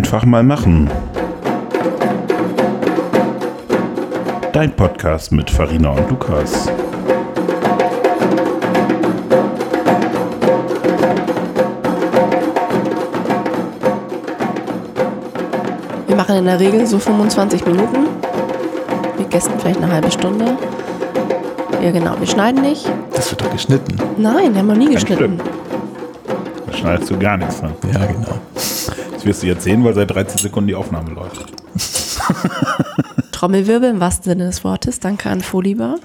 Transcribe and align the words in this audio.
Einfach 0.00 0.24
mal 0.24 0.42
machen. 0.42 0.88
Dein 4.50 4.74
Podcast 4.74 5.30
mit 5.30 5.50
Farina 5.50 5.90
und 5.90 6.08
Lukas. 6.08 6.70
Wir 16.06 16.16
machen 16.16 16.36
in 16.36 16.46
der 16.46 16.58
Regel 16.58 16.86
so 16.86 16.98
25 16.98 17.66
Minuten. 17.66 18.06
Mit 19.18 19.28
Gästen 19.28 19.52
vielleicht 19.60 19.82
eine 19.82 19.92
halbe 19.92 20.10
Stunde. 20.10 20.56
Ja, 21.82 21.90
genau. 21.90 22.18
Wir 22.18 22.26
schneiden 22.26 22.62
nicht. 22.62 22.90
Das 23.12 23.30
wird 23.30 23.42
doch 23.42 23.50
geschnitten. 23.50 23.98
Nein, 24.16 24.54
wir 24.54 24.60
haben 24.60 24.66
noch 24.68 24.76
nie 24.76 24.86
Kein 24.86 24.94
geschnitten. 24.94 25.40
Da 26.66 26.72
schneidest 26.72 27.10
du 27.10 27.18
gar 27.18 27.36
nichts 27.36 27.62
an. 27.62 27.74
Ja, 27.92 28.06
genau. 28.06 28.49
Das 29.20 29.26
wirst 29.26 29.42
du 29.42 29.48
jetzt 29.48 29.64
sehen, 29.64 29.84
weil 29.84 29.92
seit 29.92 30.10
13 30.10 30.38
Sekunden 30.38 30.68
die 30.68 30.74
Aufnahme 30.74 31.10
läuft. 31.10 31.44
Trommelwirbel 33.32 33.90
im 33.90 34.00
wahrsten 34.00 34.24
Sinne 34.24 34.46
des 34.46 34.64
Wortes. 34.64 34.98
Danke 34.98 35.28
an 35.28 35.42
Folibar. 35.42 35.96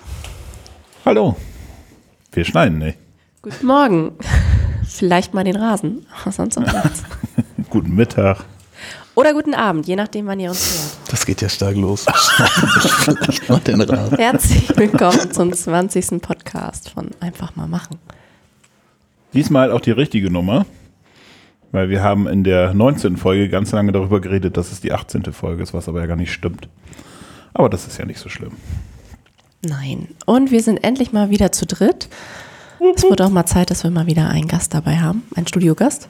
Hallo. 1.06 1.38
Wir 2.34 2.44
schneiden 2.44 2.80
nicht. 2.80 2.98
Guten 3.42 3.68
Morgen. 3.68 4.12
Vielleicht 4.86 5.34
mal 5.34 5.46
den 5.46 5.56
Rasen. 5.56 6.06
Sonst 6.30 6.58
auch 6.58 6.64
nichts. 6.64 7.04
Guten 7.70 7.96
Mittag. 7.96 8.44
Oder 9.16 9.32
guten 9.32 9.54
Abend, 9.54 9.88
je 9.88 9.96
nachdem, 9.96 10.28
wann 10.28 10.42
ihr 10.42 10.50
uns 10.50 10.74
hört. 10.74 11.14
Das 11.14 11.26
geht 11.26 11.42
ja 11.42 11.48
stark 11.48 11.78
los. 11.78 12.06
Vielleicht 13.06 13.48
mal 13.48 13.60
den 13.60 13.80
Rasen. 13.80 14.18
Herzlich 14.18 14.76
willkommen 14.76 15.32
zum 15.32 15.54
20. 15.54 16.22
Podcast 16.22 16.90
von 16.90 17.12
Einfach 17.22 17.56
mal 17.56 17.68
machen. 17.68 17.98
Diesmal 19.32 19.72
auch 19.72 19.80
die 19.80 19.92
richtige 19.92 20.30
Nummer, 20.30 20.66
weil 21.76 21.90
wir 21.90 22.02
haben 22.02 22.26
in 22.28 22.46
der 22.46 22.74
19. 22.74 23.18
Folge 23.18 23.50
ganz 23.50 23.72
lange 23.74 23.92
darüber 23.92 24.22
geredet, 24.22 24.56
dass 24.56 24.72
es 24.72 24.80
die 24.80 24.94
18. 24.94 25.26
Folge 25.34 25.62
ist, 25.62 25.74
was 25.74 25.90
aber 25.90 26.00
ja 26.00 26.06
gar 26.06 26.16
nicht 26.16 26.32
stimmt. 26.32 26.70
Aber 27.54 27.70
das 27.70 27.86
ist 27.86 27.98
ja 27.98 28.06
nicht 28.06 28.20
so 28.20 28.30
schlimm. 28.30 28.54
Nein. 29.62 30.08
Und 30.26 30.52
wir 30.52 30.64
sind 30.64 30.84
endlich 30.84 31.12
mal 31.12 31.30
wieder 31.30 31.52
zu 31.52 31.66
dritt. 31.66 32.08
Es 32.96 33.04
wird 33.04 33.22
auch 33.22 33.30
mal 33.30 33.46
Zeit, 33.46 33.72
dass 33.72 33.84
wir 33.84 33.92
mal 33.92 34.06
wieder 34.06 34.30
einen 34.30 34.48
Gast 34.48 34.74
dabei 34.74 34.98
haben, 34.98 35.24
einen 35.36 35.48
Studiogast. 35.48 36.08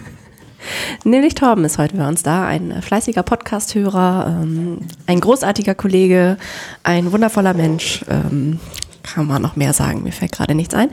Nämlich 1.04 1.34
Torben 1.34 1.64
ist 1.64 1.78
heute 1.78 1.96
bei 1.96 2.06
uns 2.06 2.22
da, 2.22 2.46
ein 2.46 2.82
fleißiger 2.82 3.22
Podcast-Hörer, 3.22 4.42
ähm, 4.42 4.78
ein 5.06 5.20
großartiger 5.20 5.74
Kollege, 5.74 6.36
ein 6.82 7.12
wundervoller 7.12 7.54
Mensch. 7.54 8.04
Ähm, 8.10 8.60
kann 9.02 9.26
man 9.26 9.40
noch 9.40 9.56
mehr 9.56 9.72
sagen, 9.72 10.02
mir 10.02 10.12
fällt 10.12 10.32
gerade 10.32 10.54
nichts 10.54 10.74
ein. 10.74 10.90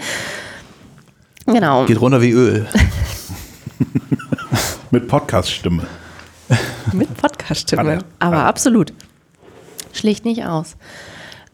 Genau. 1.45 1.85
Geht 1.85 1.99
runter 1.99 2.21
wie 2.21 2.31
Öl. 2.31 2.65
Mit 4.91 5.07
Podcast-Stimme. 5.07 5.83
Mit 6.93 7.15
Podcast-Stimme. 7.17 7.99
Aber 8.19 8.45
absolut. 8.45 8.93
Schlicht 9.93 10.25
nicht 10.25 10.45
aus. 10.45 10.77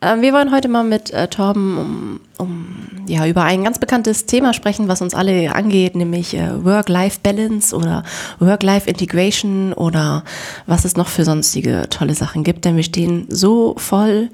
Ähm, 0.04 0.22
wir 0.22 0.34
wollen 0.34 0.52
heute 0.52 0.68
mal 0.68 0.84
mit 0.84 1.12
äh, 1.12 1.30
Torben 1.30 1.78
um, 1.78 2.20
um, 2.38 2.76
ja, 3.08 3.26
über 3.26 3.44
ein 3.44 3.64
ganz 3.64 3.80
bekanntes 3.80 4.26
Thema 4.26 4.54
sprechen, 4.54 4.90
was 4.90 5.02
uns 5.02 5.14
alle 5.14 5.56
angeht, 5.56 5.96
nämlich 5.96 6.36
äh, 6.36 6.64
Work-Life-Balance 6.64 7.74
oder 7.76 8.04
Work-Life-Integration 8.40 9.72
oder 9.72 10.24
was 10.68 10.84
es 10.84 10.98
noch 10.98 11.08
für 11.08 11.24
sonstige 11.24 11.88
tolle 11.90 12.16
Sachen 12.16 12.44
gibt. 12.44 12.66
Denn 12.66 12.76
wir 12.76 12.84
stehen 12.84 13.28
so 13.30 13.76
voll 13.78 14.30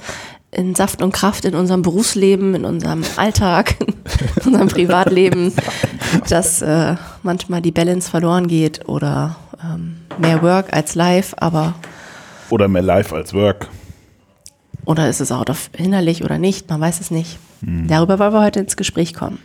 in 0.52 0.74
Saft 0.76 1.02
und 1.02 1.12
Kraft 1.12 1.46
in 1.46 1.54
unserem 1.56 1.82
Berufsleben, 1.84 2.56
in 2.56 2.66
unserem 2.66 3.04
Alltag, 3.18 3.76
in 4.42 4.48
unserem 4.48 4.68
Privatleben, 4.68 5.54
dass 6.28 6.62
äh, 6.62 6.96
manchmal 7.24 7.62
die 7.62 7.72
Balance 7.72 8.10
verloren 8.10 8.48
geht 8.48 8.88
oder 8.90 9.36
ähm, 9.64 9.98
mehr 10.18 10.42
Work 10.42 10.74
als 10.74 10.96
Life, 10.96 11.36
aber 11.42 11.76
Oder 12.50 12.68
mehr 12.68 12.82
live 12.82 13.14
als 13.14 13.34
Work. 13.34 13.68
oder 14.86 15.08
ist 15.08 15.22
es 15.22 15.32
out 15.32 15.50
of 15.52 15.70
innerlich 15.74 16.24
oder 16.24 16.40
nicht, 16.40 16.68
man 16.70 16.82
weiß 16.82 17.00
es 17.00 17.12
nicht. 17.12 17.38
Darüber 17.62 18.18
wollen 18.20 18.34
wir 18.34 18.42
heute 18.42 18.62
ins 18.62 18.78
Gespräch 18.78 19.14
kommen. 19.14 19.38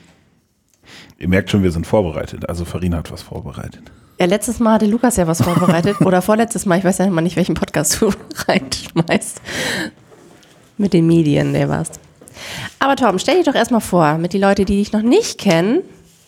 Ihr 1.19 1.29
merkt 1.29 1.51
schon, 1.51 1.63
wir 1.65 1.73
sind 1.73 1.85
vorbereitet. 1.87 2.49
Also 2.49 2.65
Farina 2.65 2.99
hat 2.99 3.11
was 3.11 3.23
vorbereitet. 3.23 3.83
Ja, 4.21 4.27
letztes 4.27 4.61
Mal 4.61 4.75
hatte 4.75 4.87
Lukas 4.87 5.17
ja 5.17 5.27
was 5.27 5.43
vorbereitet 5.43 6.01
oder 6.01 6.23
vorletztes 6.23 6.65
Mal, 6.65 6.79
ich 6.79 6.85
weiß 6.85 6.99
ja 6.99 7.07
immer 7.07 7.21
nicht, 7.23 7.35
welchen 7.37 7.55
Podcast 7.57 8.01
du 8.01 8.11
reinschmeißt. 8.49 9.41
Mit 10.77 10.93
den 10.93 11.07
Medien, 11.07 11.53
der 11.53 11.69
warst. 11.69 12.01
Aber 12.81 12.97
Torben, 12.97 13.19
stell 13.19 13.37
dich 13.37 13.47
doch 13.47 13.55
erstmal 13.55 13.81
vor, 13.81 14.19
mit 14.19 14.33
die 14.33 14.39
Leute, 14.39 14.65
die 14.65 14.77
dich 14.77 14.93
noch 14.93 15.03
nicht 15.03 15.39
kennen, 15.39 15.83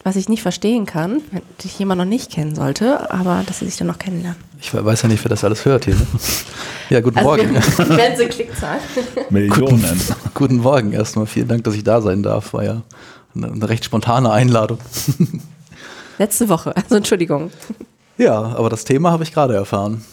was 0.04 0.14
ich 0.14 0.28
nicht 0.28 0.42
verstehen 0.42 0.86
kann, 0.86 1.20
wenn 1.32 1.42
dich 1.64 1.76
jemand 1.78 1.98
noch 1.98 2.06
nicht 2.06 2.30
kennen 2.30 2.54
sollte, 2.54 3.10
aber 3.10 3.42
dass 3.46 3.58
sie 3.58 3.64
sich 3.64 3.76
dann 3.76 3.88
noch 3.88 3.98
kennenlernen. 3.98 4.40
Ich 4.60 4.72
weiß 4.72 5.02
ja 5.02 5.08
nicht, 5.08 5.22
wer 5.24 5.28
das 5.28 5.42
alles 5.42 5.64
hört 5.64 5.84
hier. 5.84 5.94
Ne? 5.94 6.06
Ja, 6.88 7.00
guten 7.00 7.20
Morgen. 7.22 7.54
Wenn 7.78 8.16
sie 8.16 8.26
Klickzahl. 8.26 8.78
Millionen. 9.28 10.00
Guten 10.34 10.58
Morgen 10.58 10.92
erstmal. 10.92 11.26
Vielen 11.26 11.48
Dank, 11.48 11.64
dass 11.64 11.74
ich 11.74 11.82
da 11.82 12.00
sein 12.00 12.22
darf. 12.22 12.54
War 12.54 12.62
ja 12.62 12.82
eine, 13.34 13.50
eine 13.50 13.68
recht 13.68 13.84
spontane 13.84 14.30
Einladung. 14.30 14.78
Letzte 16.18 16.48
Woche, 16.48 16.74
also 16.76 16.94
Entschuldigung. 16.94 17.50
Ja, 18.16 18.40
aber 18.40 18.70
das 18.70 18.84
Thema 18.84 19.10
habe 19.10 19.24
ich 19.24 19.32
gerade 19.32 19.54
erfahren. 19.54 20.04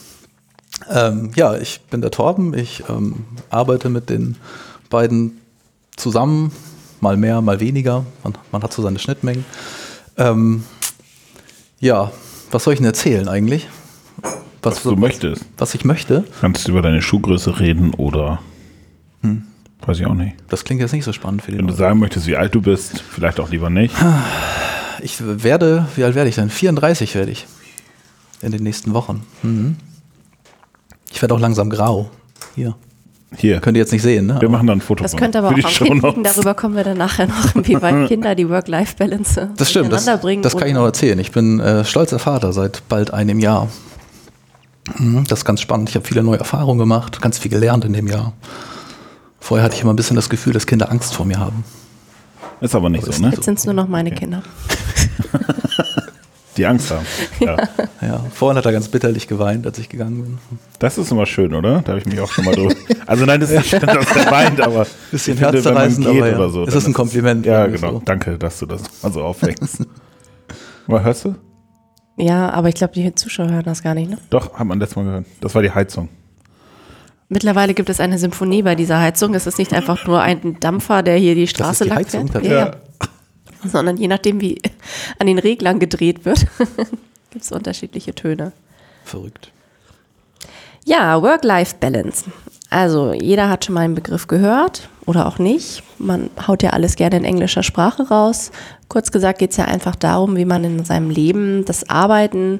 Ähm, 0.89 1.31
ja, 1.35 1.55
ich 1.55 1.81
bin 1.89 2.01
der 2.01 2.11
Torben. 2.11 2.53
Ich 2.53 2.83
ähm, 2.89 3.25
arbeite 3.49 3.89
mit 3.89 4.09
den 4.09 4.35
beiden 4.89 5.39
zusammen, 5.95 6.51
mal 7.01 7.17
mehr, 7.17 7.41
mal 7.41 7.59
weniger. 7.59 8.05
Man, 8.23 8.33
man 8.51 8.63
hat 8.63 8.73
so 8.73 8.81
seine 8.81 8.99
Schnittmengen. 8.99 9.45
Ähm, 10.17 10.63
ja, 11.79 12.11
was 12.51 12.63
soll 12.63 12.73
ich 12.73 12.79
denn 12.79 12.87
erzählen 12.87 13.27
eigentlich? 13.27 13.67
Was 14.61 14.83
du 14.83 14.95
möchtest. 14.95 15.43
Was 15.57 15.75
ich 15.75 15.83
möchte? 15.83 16.23
Kannst 16.39 16.67
du 16.67 16.71
über 16.71 16.81
deine 16.81 17.01
Schuhgröße 17.01 17.59
reden 17.59 17.93
oder. 17.93 18.39
Weiß 19.85 19.99
ich 19.99 20.05
auch 20.05 20.13
nicht. 20.13 20.35
Das 20.47 20.63
klingt 20.63 20.81
jetzt 20.81 20.93
nicht 20.93 21.03
so 21.03 21.11
spannend 21.11 21.41
für 21.41 21.51
die 21.51 21.57
Wenn 21.57 21.67
du 21.67 21.73
sagen 21.73 21.99
möchtest, 21.99 22.27
wie 22.27 22.37
alt 22.37 22.55
du 22.55 22.61
bist, 22.61 23.01
vielleicht 23.01 23.39
auch 23.39 23.49
lieber 23.49 23.69
nicht. 23.69 23.93
Ich 25.01 25.17
werde, 25.19 25.87
wie 25.95 26.03
alt 26.05 26.15
werde 26.15 26.29
ich 26.29 26.35
denn? 26.35 26.49
34 26.49 27.15
werde 27.15 27.31
ich. 27.31 27.45
In 28.41 28.51
den 28.51 28.63
nächsten 28.63 28.93
Wochen. 28.93 29.23
Mhm. 29.41 29.75
Ich 31.13 31.21
werde 31.21 31.33
auch 31.35 31.39
langsam 31.39 31.69
grau. 31.69 32.09
Hier. 32.55 32.75
Hier. 33.37 33.59
Könnt 33.61 33.77
ihr 33.77 33.81
jetzt 33.81 33.91
nicht 33.93 34.01
sehen, 34.01 34.25
ne? 34.27 34.37
Wir 34.41 34.49
machen 34.49 34.67
dann 34.67 34.79
ein 34.79 34.81
Foto 34.81 35.01
Das 35.03 35.11
von- 35.11 35.19
könnte 35.19 35.37
aber 35.39 35.47
auch 35.49 35.51
am 35.53 35.59
Kind 35.61 36.03
liegen, 36.03 36.23
darüber 36.23 36.53
kommen 36.53 36.75
wir 36.75 36.83
dann 36.83 36.97
nachher 36.97 37.27
noch, 37.27 37.55
wie 37.55 37.81
weit 37.81 38.07
Kinder 38.07 38.35
die 38.35 38.49
Work-Life-Balance 38.49 39.51
Das 39.57 39.69
stimmt, 39.71 39.91
das, 39.91 40.05
das 40.05 40.57
kann 40.57 40.67
ich 40.67 40.73
noch 40.73 40.83
erzählen. 40.85 41.17
Ich 41.19 41.31
bin 41.31 41.59
äh, 41.59 41.85
stolzer 41.85 42.19
Vater 42.19 42.51
seit 42.53 42.83
bald 42.89 43.13
einem 43.13 43.39
Jahr. 43.39 43.69
Mhm, 44.97 45.23
Das 45.27 45.39
ist 45.39 45.45
ganz 45.45 45.61
spannend. 45.61 45.89
Ich 45.89 45.95
habe 45.95 46.05
viele 46.05 46.21
neue 46.23 46.39
Erfahrungen 46.39 46.77
gemacht, 46.79 47.21
ganz 47.21 47.37
viel 47.39 47.49
gelernt 47.49 47.85
in 47.85 47.93
dem 47.93 48.07
Jahr. 48.07 48.33
Vorher 49.39 49.63
hatte 49.65 49.75
ich 49.75 49.81
immer 49.81 49.93
ein 49.93 49.97
bisschen 49.97 50.15
das 50.15 50.29
Gefühl, 50.29 50.53
dass 50.53 50.67
Kinder 50.67 50.91
Angst 50.91 51.15
vor 51.15 51.25
mir 51.25 51.39
haben. 51.39 51.63
Ist 52.61 52.75
aber 52.75 52.89
nicht 52.89 53.03
so, 53.05 53.21
ne? 53.21 53.31
Jetzt 53.31 53.45
sind 53.45 53.57
es 53.59 53.65
nur 53.65 53.73
noch 53.73 53.87
meine 53.87 54.09
Okay. 54.09 54.19
Kinder. 54.19 54.43
Die 56.57 56.65
Angst 56.65 56.91
haben. 56.91 57.05
Ja. 57.39 57.57
Ja, 58.01 58.25
vorhin 58.33 58.57
hat 58.57 58.65
er 58.65 58.71
ganz 58.71 58.87
bitterlich 58.87 59.27
geweint, 59.27 59.65
als 59.65 59.77
ich 59.79 59.89
gegangen 59.89 60.21
bin. 60.23 60.37
Das 60.79 60.97
ist 60.97 61.11
immer 61.11 61.25
schön, 61.25 61.53
oder? 61.53 61.81
Da 61.81 61.89
habe 61.93 61.99
ich 61.99 62.05
mich 62.05 62.19
auch 62.19 62.31
schon 62.31 62.45
mal 62.45 62.53
drüber. 62.55 62.73
Also 63.05 63.25
nein, 63.25 63.39
das 63.41 63.49
ist 63.51 63.57
nicht 63.57 63.69
schön, 63.69 63.79
dass 63.81 64.15
er 64.15 64.31
weint, 64.31 64.61
aber 64.61 64.85
Bisschen 65.11 65.37
herzzerreißend, 65.37 66.05
aber 66.07 66.27
ja. 66.29 66.35
oder 66.35 66.49
so. 66.49 66.63
Es 66.65 66.75
ist 66.75 66.87
ein 66.87 66.93
Kompliment, 66.93 67.45
Ja, 67.45 67.65
genau. 67.67 67.93
so. 67.93 68.01
Danke, 68.05 68.37
dass 68.37 68.59
du 68.59 68.65
das 68.65 68.81
mal 69.01 69.11
so 69.11 69.21
aufwächst. 69.23 69.85
mal 70.87 71.03
hörst 71.03 71.25
du? 71.25 71.35
Ja, 72.17 72.49
aber 72.51 72.69
ich 72.69 72.75
glaube, 72.75 72.93
die 72.93 73.13
Zuschauer 73.15 73.49
hören 73.49 73.63
das 73.65 73.81
gar 73.83 73.95
nicht. 73.95 74.09
Ne? 74.11 74.17
Doch, 74.29 74.53
hat 74.53 74.65
man 74.67 74.79
letztes 74.79 74.95
Mal 74.95 75.05
gehört. 75.05 75.25
Das 75.41 75.55
war 75.55 75.61
die 75.63 75.71
Heizung. 75.71 76.09
Mittlerweile 77.29 77.73
gibt 77.73 77.89
es 77.89 77.99
eine 77.99 78.19
Symphonie 78.19 78.61
bei 78.61 78.75
dieser 78.75 78.99
Heizung. 78.99 79.33
Es 79.33 79.47
ist 79.47 79.57
nicht 79.57 79.73
einfach 79.73 80.05
nur 80.05 80.21
ein 80.21 80.59
Dampfer, 80.59 81.01
der 81.01 81.17
hier 81.17 81.33
die 81.35 81.47
Straße 81.47 81.85
die 81.85 81.89
lang 81.89 81.99
Heizung 81.99 82.27
fährt. 82.27 82.33
tatsächlich? 82.33 82.51
Ja, 82.59 82.65
ja. 82.67 82.71
Sondern 83.65 83.97
je 83.97 84.07
nachdem, 84.07 84.41
wie 84.41 84.61
an 85.19 85.27
den 85.27 85.39
Reglern 85.39 85.79
gedreht 85.79 86.25
wird, 86.25 86.45
gibt 87.31 87.43
es 87.43 87.51
unterschiedliche 87.51 88.13
Töne. 88.13 88.51
Verrückt. 89.05 89.51
Ja, 90.85 91.21
Work-Life-Balance. 91.21 92.25
Also 92.69 93.13
jeder 93.13 93.49
hat 93.49 93.65
schon 93.65 93.75
mal 93.75 93.81
einen 93.81 93.95
Begriff 93.95 94.27
gehört 94.27 94.89
oder 95.05 95.27
auch 95.27 95.37
nicht. 95.37 95.83
Man 95.99 96.29
haut 96.47 96.63
ja 96.63 96.71
alles 96.71 96.95
gerne 96.95 97.17
in 97.17 97.23
englischer 97.23 97.63
Sprache 97.63 98.07
raus. 98.07 98.51
Kurz 98.89 99.11
gesagt 99.11 99.39
geht 99.39 99.51
es 99.51 99.57
ja 99.57 99.65
einfach 99.65 99.95
darum, 99.95 100.35
wie 100.35 100.45
man 100.45 100.63
in 100.63 100.83
seinem 100.83 101.09
Leben 101.09 101.65
das 101.65 101.89
Arbeiten 101.89 102.59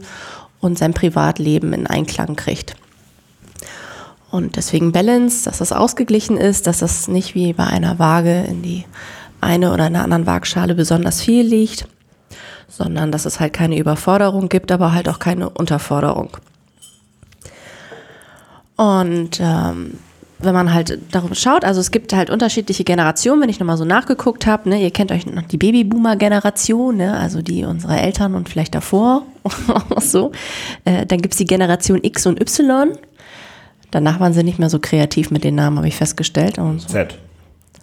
und 0.59 0.77
sein 0.77 0.93
Privatleben 0.93 1.73
in 1.73 1.87
Einklang 1.87 2.35
kriegt. 2.35 2.75
Und 4.29 4.55
deswegen 4.55 4.91
Balance, 4.91 5.45
dass 5.45 5.57
das 5.57 5.71
ausgeglichen 5.71 6.37
ist, 6.37 6.65
dass 6.65 6.79
das 6.79 7.07
nicht 7.07 7.35
wie 7.35 7.53
bei 7.53 7.65
einer 7.65 7.99
Waage 7.99 8.45
in 8.47 8.61
die 8.61 8.85
eine 9.43 9.73
oder 9.73 9.87
in 9.87 9.93
der 9.93 10.03
anderen 10.03 10.25
Waagschale 10.25 10.75
besonders 10.75 11.21
viel 11.21 11.45
liegt, 11.45 11.85
sondern 12.67 13.11
dass 13.11 13.25
es 13.25 13.39
halt 13.39 13.53
keine 13.53 13.77
Überforderung 13.77 14.49
gibt, 14.49 14.71
aber 14.71 14.93
halt 14.93 15.09
auch 15.09 15.19
keine 15.19 15.49
Unterforderung. 15.49 16.29
Und 18.75 19.39
ähm, 19.39 19.99
wenn 20.39 20.53
man 20.53 20.73
halt 20.73 20.99
darüber 21.11 21.35
schaut, 21.35 21.63
also 21.63 21.79
es 21.79 21.91
gibt 21.91 22.13
halt 22.13 22.29
unterschiedliche 22.29 22.83
Generationen, 22.83 23.41
wenn 23.41 23.49
ich 23.49 23.59
nochmal 23.59 23.77
so 23.77 23.85
nachgeguckt 23.85 24.45
habe, 24.45 24.69
ne, 24.69 24.81
ihr 24.81 24.91
kennt 24.91 25.11
euch 25.11 25.25
noch 25.25 25.43
die 25.43 25.57
Babyboomer-Generation, 25.57 26.97
ne, 26.97 27.17
also 27.17 27.41
die 27.41 27.63
unsere 27.63 27.99
Eltern 27.99 28.35
und 28.35 28.49
vielleicht 28.49 28.75
davor, 28.75 29.23
so. 29.97 30.31
Äh, 30.85 31.05
dann 31.05 31.21
gibt's 31.21 31.37
die 31.37 31.45
Generation 31.45 32.03
X 32.03 32.25
und 32.25 32.41
Y. 32.41 32.97
Danach 33.91 34.19
waren 34.19 34.33
sie 34.33 34.43
nicht 34.43 34.59
mehr 34.59 34.69
so 34.69 34.79
kreativ 34.79 35.31
mit 35.31 35.43
den 35.43 35.55
Namen, 35.55 35.77
habe 35.77 35.87
ich 35.87 35.95
festgestellt. 35.95 36.57
Und 36.57 36.81
so. 36.81 36.87
Z. 36.89 37.17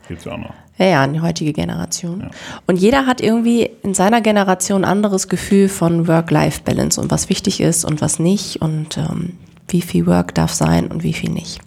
Gibt's 0.08 0.26
auch 0.26 0.38
noch. 0.38 0.52
Ja, 0.80 0.86
ja, 0.86 1.06
die 1.06 1.20
heutige 1.20 1.52
Generation. 1.52 2.30
Und 2.66 2.76
jeder 2.76 3.04
hat 3.04 3.20
irgendwie 3.20 3.70
in 3.82 3.92
seiner 3.92 4.22
Generation 4.22 4.82
ein 4.82 4.90
anderes 4.90 5.28
Gefühl 5.28 5.68
von 5.68 6.08
Work-Life-Balance 6.08 6.98
und 6.98 7.10
was 7.10 7.28
wichtig 7.28 7.60
ist 7.60 7.84
und 7.84 8.00
was 8.00 8.18
nicht 8.18 8.62
und 8.62 8.96
ähm, 8.96 9.36
wie 9.68 9.82
viel 9.82 10.06
Work 10.06 10.34
darf 10.34 10.54
sein 10.54 10.86
und 10.86 11.02
wie 11.02 11.12
viel 11.12 11.28
nicht. 11.28 11.60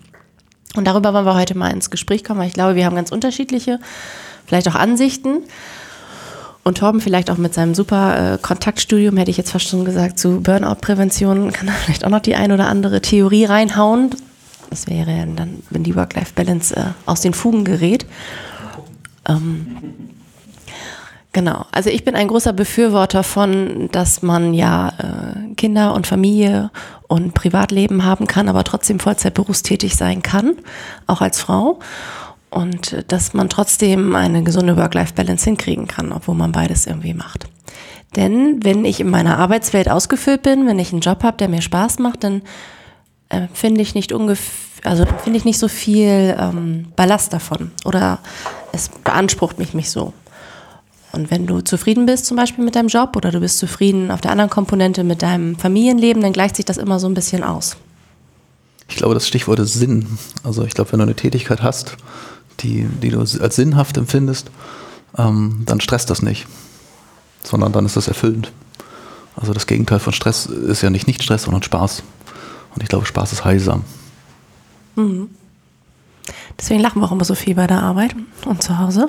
Und 0.75 0.87
darüber 0.87 1.13
wollen 1.13 1.27
wir 1.27 1.35
heute 1.35 1.55
mal 1.55 1.69
ins 1.69 1.91
Gespräch 1.91 2.23
kommen, 2.23 2.39
weil 2.39 2.47
ich 2.47 2.55
glaube, 2.55 2.73
wir 2.73 2.87
haben 2.87 2.95
ganz 2.95 3.11
unterschiedliche, 3.11 3.79
vielleicht 4.47 4.67
auch 4.67 4.75
Ansichten. 4.75 5.43
Und 6.63 6.79
Torben 6.79 6.99
vielleicht 6.99 7.29
auch 7.29 7.37
mit 7.37 7.53
seinem 7.53 7.75
super 7.75 8.33
äh, 8.33 8.37
Kontaktstudium, 8.39 9.17
hätte 9.17 9.29
ich 9.29 9.37
jetzt 9.37 9.51
fast 9.51 9.67
schon 9.67 9.85
gesagt, 9.85 10.17
zu 10.17 10.41
Burnout-Prävention, 10.41 11.51
kann 11.51 11.67
er 11.67 11.73
vielleicht 11.75 12.03
auch 12.03 12.09
noch 12.09 12.21
die 12.21 12.33
ein 12.33 12.51
oder 12.51 12.67
andere 12.67 12.99
Theorie 12.99 13.45
reinhauen. 13.45 14.09
Das 14.71 14.87
wäre 14.87 15.11
ja 15.11 15.25
dann, 15.27 15.61
wenn 15.69 15.83
die 15.83 15.95
Work-Life-Balance 15.95 16.75
äh, 16.75 16.83
aus 17.05 17.21
den 17.21 17.35
Fugen 17.35 17.63
gerät. 17.63 18.07
Ähm, 19.27 19.77
genau. 21.31 21.65
Also 21.71 21.89
ich 21.89 22.03
bin 22.03 22.15
ein 22.15 22.27
großer 22.27 22.53
Befürworter 22.53 23.23
von, 23.23 23.89
dass 23.91 24.21
man 24.21 24.53
ja 24.53 24.89
äh, 24.89 25.53
Kinder 25.55 25.93
und 25.93 26.07
Familie 26.07 26.71
und 27.07 27.33
Privatleben 27.33 28.03
haben 28.03 28.27
kann, 28.27 28.49
aber 28.49 28.63
trotzdem 28.63 28.99
Vollzeit 28.99 29.33
berufstätig 29.33 29.95
sein 29.95 30.23
kann, 30.23 30.55
auch 31.07 31.21
als 31.21 31.39
Frau. 31.39 31.79
Und 32.49 32.93
äh, 32.93 33.03
dass 33.07 33.33
man 33.33 33.49
trotzdem 33.49 34.15
eine 34.15 34.43
gesunde 34.43 34.77
Work-Life-Balance 34.77 35.45
hinkriegen 35.45 35.87
kann, 35.87 36.11
obwohl 36.11 36.35
man 36.35 36.51
beides 36.51 36.87
irgendwie 36.87 37.13
macht. 37.13 37.47
Denn 38.15 38.63
wenn 38.63 38.85
ich 38.85 38.99
in 38.99 39.09
meiner 39.09 39.39
Arbeitswelt 39.39 39.89
ausgefüllt 39.89 40.43
bin, 40.43 40.67
wenn 40.67 40.77
ich 40.77 40.91
einen 40.91 41.01
Job 41.01 41.23
habe, 41.23 41.37
der 41.37 41.49
mir 41.49 41.61
Spaß 41.61 41.97
macht, 41.99 42.23
dann 42.23 42.43
äh, 43.29 43.47
finde 43.53 43.81
ich 43.81 43.95
nicht 43.95 44.11
ungefähr, 44.11 44.72
also 44.83 45.05
finde 45.23 45.37
ich 45.37 45.45
nicht 45.45 45.59
so 45.59 45.67
viel 45.67 46.35
ähm, 46.37 46.87
Ballast 46.95 47.33
davon 47.33 47.71
oder 47.85 48.19
es 48.71 48.89
beansprucht 48.89 49.59
mich 49.59 49.73
nicht 49.73 49.89
so. 49.89 50.13
Und 51.13 51.29
wenn 51.29 51.45
du 51.45 51.61
zufrieden 51.61 52.07
bist 52.07 52.25
zum 52.25 52.37
Beispiel 52.37 52.65
mit 52.65 52.75
deinem 52.75 52.87
Job 52.87 53.15
oder 53.15 53.31
du 53.31 53.39
bist 53.39 53.59
zufrieden 53.59 54.09
auf 54.09 54.19
der 54.19 54.31
anderen 54.31 54.49
Komponente 54.49 55.03
mit 55.03 55.21
deinem 55.21 55.55
Familienleben, 55.57 56.23
dann 56.23 56.33
gleicht 56.33 56.55
sich 56.55 56.65
das 56.65 56.77
immer 56.77 56.99
so 56.99 57.07
ein 57.07 57.13
bisschen 57.13 57.43
aus. 57.43 57.77
Ich 58.89 58.95
glaube, 58.95 59.13
das 59.13 59.27
Stichwort 59.27 59.59
ist 59.59 59.73
Sinn. 59.73 60.07
Also 60.43 60.63
ich 60.63 60.73
glaube, 60.73 60.91
wenn 60.91 60.99
du 60.99 61.03
eine 61.03 61.15
Tätigkeit 61.15 61.61
hast, 61.61 61.97
die, 62.61 62.87
die 63.01 63.09
du 63.09 63.19
als 63.19 63.55
sinnhaft 63.55 63.97
empfindest, 63.97 64.49
ähm, 65.17 65.63
dann 65.65 65.81
stresst 65.81 66.09
das 66.09 66.23
nicht, 66.23 66.47
sondern 67.43 67.71
dann 67.71 67.85
ist 67.85 67.95
das 67.95 68.07
erfüllend. 68.07 68.51
Also 69.35 69.53
das 69.53 69.67
Gegenteil 69.67 69.99
von 69.99 70.13
Stress 70.13 70.47
ist 70.47 70.81
ja 70.81 70.89
nicht 70.89 71.07
Nicht-Stress, 71.07 71.43
sondern 71.43 71.63
Spaß. 71.63 72.03
Und 72.73 72.81
ich 72.81 72.89
glaube, 72.89 73.05
Spaß 73.05 73.33
ist 73.33 73.45
heilsam. 73.45 73.83
Mhm. 74.95 75.29
Deswegen 76.57 76.79
lachen 76.79 77.01
wir 77.01 77.07
auch 77.07 77.11
immer 77.11 77.25
so 77.25 77.35
viel 77.35 77.55
bei 77.55 77.67
der 77.67 77.81
Arbeit 77.81 78.15
und 78.45 78.61
zu 78.61 78.77
Hause. 78.77 79.07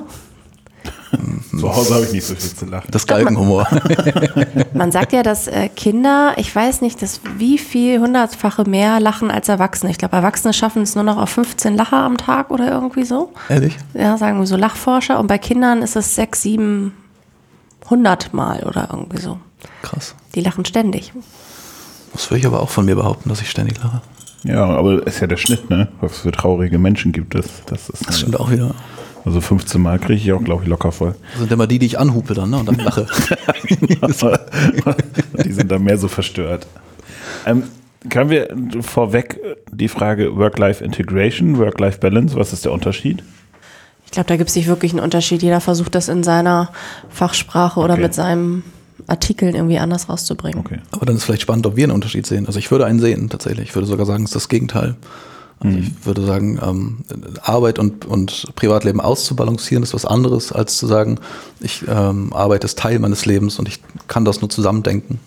Zu 1.59 1.73
Hause 1.73 1.95
habe 1.95 2.05
ich 2.05 2.11
nicht 2.11 2.25
so 2.25 2.35
viel 2.35 2.53
zu 2.53 2.65
lachen. 2.65 2.87
Das 2.91 3.07
Galgenhumor. 3.07 3.67
Man 4.73 4.91
sagt 4.91 5.13
ja, 5.13 5.23
dass 5.23 5.47
äh, 5.47 5.69
Kinder, 5.69 6.33
ich 6.37 6.53
weiß 6.53 6.81
nicht, 6.81 7.01
dass 7.01 7.21
wie 7.37 7.57
viel 7.57 7.99
hundertfache 7.99 8.65
mehr 8.65 8.99
lachen 8.99 9.31
als 9.31 9.47
Erwachsene. 9.47 9.91
Ich 9.91 9.97
glaube, 9.97 10.15
Erwachsene 10.15 10.53
schaffen 10.53 10.81
es 10.83 10.95
nur 10.95 11.03
noch 11.03 11.17
auf 11.17 11.29
15 11.29 11.75
Lacher 11.75 11.97
am 11.97 12.17
Tag 12.17 12.51
oder 12.51 12.71
irgendwie 12.71 13.05
so. 13.05 13.31
Ehrlich? 13.49 13.77
Ja, 13.93 14.17
sagen 14.17 14.39
wir 14.39 14.47
so 14.47 14.57
Lachforscher. 14.57 15.19
Und 15.19 15.27
bei 15.27 15.37
Kindern 15.37 15.81
ist 15.81 15.95
es 15.95 16.15
sechs, 16.15 16.41
sieben, 16.41 16.93
hundert 17.89 18.33
Mal 18.33 18.63
oder 18.63 18.89
irgendwie 18.91 19.21
so. 19.21 19.39
Krass. 19.81 20.15
Die 20.33 20.41
lachen 20.41 20.65
ständig. 20.65 21.13
Das 22.13 22.29
würde 22.29 22.39
ich 22.39 22.45
aber 22.45 22.61
auch 22.61 22.69
von 22.69 22.85
mir 22.85 22.95
behaupten, 22.95 23.29
dass 23.29 23.41
ich 23.41 23.49
ständig 23.49 23.81
lache. 23.81 24.01
Ja, 24.45 24.63
aber 24.65 25.05
ist 25.07 25.19
ja 25.19 25.27
der 25.27 25.37
Schnitt, 25.37 25.69
ne? 25.69 25.87
Was 26.01 26.19
für 26.19 26.31
traurige 26.31 26.77
Menschen 26.79 27.11
gibt 27.11 27.35
es. 27.35 27.47
Das 27.65 27.89
ist 27.89 28.07
Das 28.07 28.19
stimmt 28.19 28.39
auch 28.39 28.51
wieder. 28.51 28.73
Also 29.25 29.41
15 29.41 29.81
Mal 29.81 29.97
kriege 29.97 30.21
ich 30.21 30.31
auch, 30.33 30.43
glaube 30.43 30.63
ich, 30.63 30.69
locker 30.69 30.91
voll. 30.91 31.15
Das 31.31 31.39
sind 31.41 31.51
immer 31.51 31.65
die, 31.65 31.79
die 31.79 31.87
ich 31.87 31.97
anhupe 31.97 32.35
dann, 32.35 32.51
ne? 32.51 32.57
Und 32.59 32.67
dann 32.67 32.75
lache. 32.77 33.07
die 35.43 35.51
sind 35.51 35.71
da 35.71 35.79
mehr 35.79 35.97
so 35.97 36.07
verstört. 36.07 36.67
Ähm, 37.45 37.63
können 38.09 38.29
wir 38.29 38.55
vorweg 38.81 39.39
die 39.71 39.87
Frage 39.87 40.35
Work-Life-Integration, 40.37 41.57
Work-Life-Balance, 41.57 42.35
was 42.35 42.53
ist 42.53 42.65
der 42.65 42.71
Unterschied? 42.71 43.23
Ich 44.05 44.11
glaube, 44.11 44.27
da 44.27 44.37
gibt 44.37 44.49
es 44.51 44.55
nicht 44.55 44.67
wirklich 44.67 44.91
einen 44.93 45.01
Unterschied. 45.01 45.41
Jeder 45.41 45.59
versucht 45.59 45.95
das 45.95 46.07
in 46.07 46.23
seiner 46.23 46.69
Fachsprache 47.09 47.79
oder 47.79 47.93
Okay. 47.93 48.03
mit 48.03 48.13
seinen 48.13 48.63
Artikeln 49.07 49.55
irgendwie 49.55 49.77
anders 49.77 50.09
rauszubringen. 50.09 50.59
Okay. 50.59 50.79
Aber 50.91 51.05
dann 51.05 51.15
ist 51.15 51.23
vielleicht 51.23 51.41
spannend, 51.41 51.65
ob 51.67 51.75
wir 51.75 51.83
einen 51.83 51.93
Unterschied 51.93 52.25
sehen. 52.25 52.47
Also 52.47 52.59
ich 52.59 52.71
würde 52.71 52.85
einen 52.85 52.99
sehen, 52.99 53.29
tatsächlich. 53.29 53.69
Ich 53.69 53.75
würde 53.75 53.87
sogar 53.87 54.05
sagen, 54.05 54.23
es 54.23 54.31
ist 54.31 54.35
das 54.35 54.49
Gegenteil. 54.49 54.95
Also 55.59 55.77
ich 55.77 56.05
würde 56.05 56.25
sagen, 56.25 56.59
ähm, 56.61 56.97
Arbeit 57.41 57.79
und, 57.79 58.05
und 58.05 58.47
Privatleben 58.55 58.99
auszubalancieren 58.99 59.83
ist 59.83 59.93
was 59.93 60.05
anderes, 60.05 60.51
als 60.51 60.77
zu 60.77 60.85
sagen, 60.85 61.19
ich 61.61 61.85
ähm, 61.87 62.33
Arbeit 62.33 62.63
ist 62.65 62.77
Teil 62.77 62.99
meines 62.99 63.25
Lebens 63.25 63.57
und 63.57 63.67
ich 63.67 63.79
kann 64.07 64.25
das 64.25 64.41
nur 64.41 64.49
zusammendenken. 64.49 65.19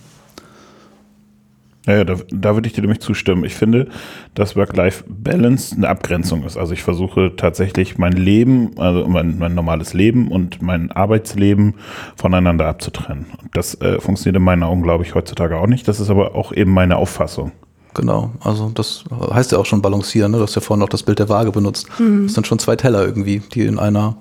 Ja, 1.88 1.96
ja 1.96 2.04
da, 2.04 2.16
da 2.30 2.54
würde 2.54 2.68
ich 2.68 2.74
dir 2.74 2.82
nämlich 2.82 3.00
zustimmen. 3.00 3.44
Ich 3.44 3.54
finde, 3.54 3.88
dass 4.34 4.54
Work-Life-Balance 4.54 5.74
eine 5.74 5.88
Abgrenzung 5.88 6.44
ist. 6.44 6.56
Also 6.56 6.74
ich 6.74 6.82
versuche 6.82 7.32
tatsächlich 7.36 7.98
mein 7.98 8.12
Leben, 8.12 8.72
also 8.76 9.08
mein, 9.08 9.38
mein 9.38 9.54
normales 9.54 9.94
Leben 9.94 10.30
und 10.30 10.60
mein 10.60 10.92
Arbeitsleben 10.92 11.74
voneinander 12.14 12.66
abzutrennen. 12.66 13.26
Das 13.54 13.80
äh, 13.80 14.00
funktioniert 14.00 14.36
in 14.36 14.44
meinen 14.44 14.62
Augen, 14.62 14.82
glaube 14.82 15.04
ich, 15.04 15.14
heutzutage 15.14 15.56
auch 15.56 15.66
nicht. 15.66 15.88
Das 15.88 15.98
ist 15.98 16.10
aber 16.10 16.34
auch 16.34 16.52
eben 16.52 16.72
meine 16.72 16.96
Auffassung. 16.96 17.52
Genau, 17.94 18.30
also 18.40 18.70
das 18.72 19.02
heißt 19.10 19.50
ja 19.50 19.58
auch 19.58 19.66
schon 19.66 19.82
balancieren, 19.82 20.30
ne? 20.30 20.36
du 20.36 20.44
hast 20.44 20.54
ja 20.54 20.60
vorhin 20.60 20.84
auch 20.84 20.90
das 20.90 21.02
Bild 21.02 21.18
der 21.18 21.30
Waage 21.30 21.50
benutzt. 21.50 21.88
Das 21.98 22.34
sind 22.34 22.46
schon 22.46 22.58
zwei 22.58 22.76
Teller 22.76 23.04
irgendwie, 23.04 23.40
die 23.40 23.62
in 23.62 23.78
einer, 23.78 24.18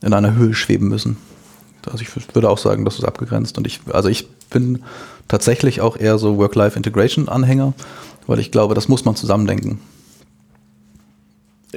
in 0.00 0.14
einer 0.14 0.34
Höhe 0.34 0.54
schweben 0.54 0.88
müssen. 0.88 1.18
Also 1.90 2.02
ich 2.02 2.34
würde 2.34 2.48
auch 2.48 2.56
sagen, 2.56 2.84
das 2.84 2.98
ist 2.98 3.04
abgegrenzt. 3.04 3.58
Und 3.58 3.66
ich, 3.66 3.80
also 3.92 4.08
ich 4.08 4.28
bin 4.48 4.84
tatsächlich 5.28 5.80
auch 5.80 5.96
eher 5.96 6.18
so 6.18 6.36
Work-Life-Integration-Anhänger, 6.38 7.72
weil 8.26 8.38
ich 8.38 8.50
glaube, 8.50 8.74
das 8.74 8.88
muss 8.88 9.04
man 9.04 9.16
zusammendenken. 9.16 9.80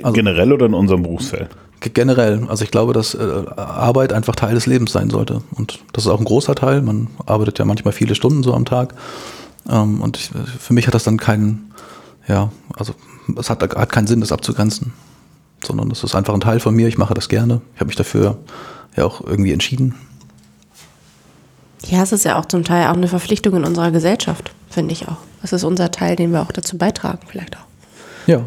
Also- 0.03 0.13
Generell 0.13 0.53
oder 0.53 0.65
in 0.65 0.73
unserem 0.73 1.03
Berufsfeld? 1.03 1.49
Generell, 1.79 2.47
also 2.49 2.63
ich 2.63 2.71
glaube, 2.71 2.93
dass 2.93 3.13
äh, 3.13 3.45
Arbeit 3.55 4.11
einfach 4.11 4.35
Teil 4.35 4.55
des 4.55 4.65
Lebens 4.65 4.91
sein 4.91 5.11
sollte. 5.11 5.43
Und 5.55 5.79
das 5.93 6.05
ist 6.05 6.11
auch 6.11 6.19
ein 6.19 6.25
großer 6.25 6.55
Teil. 6.55 6.81
Man 6.81 7.07
arbeitet 7.27 7.59
ja 7.59 7.65
manchmal 7.65 7.93
viele 7.93 8.15
Stunden 8.15 8.41
so 8.41 8.53
am 8.55 8.65
Tag. 8.65 8.95
Ähm, 9.69 10.01
und 10.01 10.17
ich, 10.17 10.31
für 10.59 10.73
mich 10.73 10.87
hat 10.87 10.95
das 10.95 11.03
dann 11.03 11.17
keinen, 11.17 11.71
ja, 12.27 12.51
also 12.75 12.93
es 13.37 13.49
hat, 13.51 13.61
hat 13.61 13.91
keinen 13.91 14.07
Sinn, 14.07 14.21
das 14.21 14.31
abzugrenzen. 14.31 14.93
Sondern 15.63 15.89
das 15.89 16.03
ist 16.03 16.15
einfach 16.15 16.33
ein 16.33 16.41
Teil 16.41 16.59
von 16.59 16.75
mir. 16.75 16.87
Ich 16.87 16.97
mache 16.97 17.13
das 17.13 17.29
gerne. 17.29 17.61
Ich 17.75 17.79
habe 17.79 17.87
mich 17.87 17.95
dafür 17.95 18.37
ja 18.95 19.05
auch 19.05 19.21
irgendwie 19.21 19.53
entschieden. 19.53 19.93
Ja, 21.89 22.03
es 22.03 22.11
ist 22.11 22.25
ja 22.25 22.37
auch 22.37 22.45
zum 22.45 22.63
Teil 22.63 22.87
auch 22.87 22.93
eine 22.93 23.07
Verpflichtung 23.07 23.55
in 23.55 23.63
unserer 23.63 23.91
Gesellschaft, 23.91 24.51
finde 24.69 24.91
ich 24.91 25.07
auch. 25.07 25.17
Es 25.41 25.53
ist 25.53 25.63
unser 25.63 25.89
Teil, 25.91 26.15
den 26.15 26.31
wir 26.31 26.41
auch 26.41 26.51
dazu 26.51 26.77
beitragen, 26.77 27.19
vielleicht 27.27 27.55
auch. 27.55 27.65
Ja. 28.27 28.43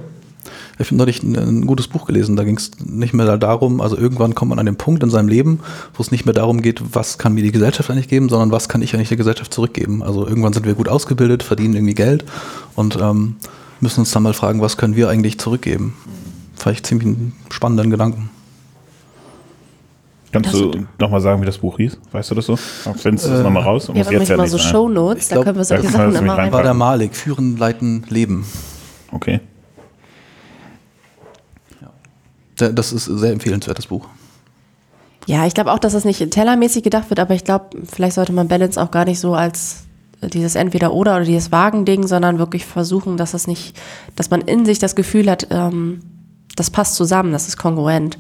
Ich 0.79 0.87
habe 0.87 0.97
neulich 0.97 1.23
ein, 1.23 1.37
ein 1.37 1.67
gutes 1.67 1.89
Buch 1.89 2.07
gelesen, 2.07 2.37
da 2.37 2.45
ging 2.45 2.57
es 2.57 2.71
nicht 2.83 3.13
mehr 3.13 3.37
darum, 3.37 3.83
also 3.83 3.99
irgendwann 3.99 4.35
kommt 4.35 4.49
man 4.49 4.59
an 4.59 4.65
den 4.65 4.77
Punkt 4.77 5.03
in 5.03 5.11
seinem 5.11 5.29
Leben, 5.29 5.61
wo 5.95 6.03
es 6.03 6.11
nicht 6.11 6.25
mehr 6.25 6.33
darum 6.33 6.63
geht, 6.63 6.81
was 6.95 7.19
kann 7.19 7.35
mir 7.35 7.43
die 7.43 7.53
Gesellschaft 7.53 7.91
eigentlich 7.91 8.09
geben, 8.09 8.31
sondern 8.31 8.51
was 8.51 8.69
kann 8.69 8.81
ich 8.81 8.95
eigentlich 8.95 9.09
der 9.09 9.19
Gesellschaft 9.19 9.53
zurückgeben. 9.53 10.03
Also 10.03 10.27
irgendwann 10.27 10.55
sind 10.55 10.65
wir 10.65 10.75
gut 10.75 10.89
ausgebildet, 10.89 11.43
verdienen 11.43 11.75
irgendwie 11.75 11.95
Geld 11.95 12.25
und 12.77 12.97
ähm, 13.01 13.37
müssen 13.81 14.01
uns 14.01 14.11
dann 14.11 14.23
mal 14.23 14.33
fragen, 14.33 14.63
was 14.63 14.79
können 14.79 14.97
wir 14.97 15.11
eigentlich 15.11 15.39
zurückgeben. 15.39 15.95
Ich 16.71 16.83
ziemlich 16.83 17.07
einen 17.07 17.33
spannenden 17.51 17.91
Gedanken. 17.91 18.31
Kannst 20.33 20.53
Das 20.53 20.61
du 20.61 20.87
nochmal 20.99 21.21
sagen, 21.21 21.43
wie 21.43 21.47
das 21.47 21.59
Buch 21.59 21.77
hieß? 21.79 21.99
Weißt 22.13 22.31
du 22.31 22.35
das 22.37 22.47
so? 22.47 22.55
Findest 22.57 23.27
du 23.27 23.31
das 23.31 23.43
nochmal 23.43 23.65
raus? 23.65 23.89
Wir 23.93 24.05
haben 24.05 24.17
manchmal 24.17 24.47
so 24.49 24.57
nicht 24.57 24.63
sein. 24.65 24.73
Shownotes, 24.73 25.23
Ich 25.25 25.29
da 25.29 25.35
können 25.43 25.47
wir 25.57 25.61
da 25.61 25.65
solche 25.65 25.83
wir 25.85 25.91
Sachen 25.91 26.13
das 26.13 26.23
immer 26.23 26.39
rein- 26.39 26.53
War 26.53 26.63
der. 26.63 26.75
Malik, 26.75 27.17
Führen, 27.17 27.57
Leiten, 27.57 28.05
Leben. 28.09 28.45
Okay. 29.11 29.41
Der- 32.59 32.73
Das 32.73 32.93
ist 32.93 33.09
ein 33.09 33.19
sehr 33.19 33.33
empfehlenswertes 33.33 33.87
Buch. 33.87 34.07
Ja, 35.27 35.47
ich 35.47 35.55
glaube 35.55 35.73
auch, 35.73 35.79
dass 35.79 35.93
das 35.93 36.05
nicht 36.05 36.31
tellermäßig 36.31 36.83
gedacht 36.83 37.11
wird, 37.11 37.21
aber 37.21 37.35
ich 37.35 37.45
glaube, 37.45 37.67
vielleicht 37.85 38.15
sollte 38.15 38.33
man 38.33 38.49
Balance 38.49 38.81
auch 38.81 38.91
gar 38.91 39.05
nicht 39.05 39.21
so 39.21 39.35
als 39.35 39.85
dieses 40.23 40.55
Entweder-Oder 40.55 41.17
oder 41.17 41.25
dieses 41.25 41.51
Wagending, 41.53 42.07
sondern 42.07 42.39
wirklich 42.39 42.67
versuchen, 42.67 43.17
dass 43.17 43.33
das 43.33 43.47
nicht, 43.47 43.79
dass 44.17 44.31
man 44.31 44.43
in 44.43 44.67
sich 44.67 44.79
das 44.79 44.95
Gefühl 44.95 45.31
hat, 45.31 45.47
ähm, 45.51 46.01
das 46.57 46.71
passt 46.71 46.95
zusammen, 46.97 47.33
das 47.33 47.49
ist 47.49 47.57
kongruent. 47.57 48.19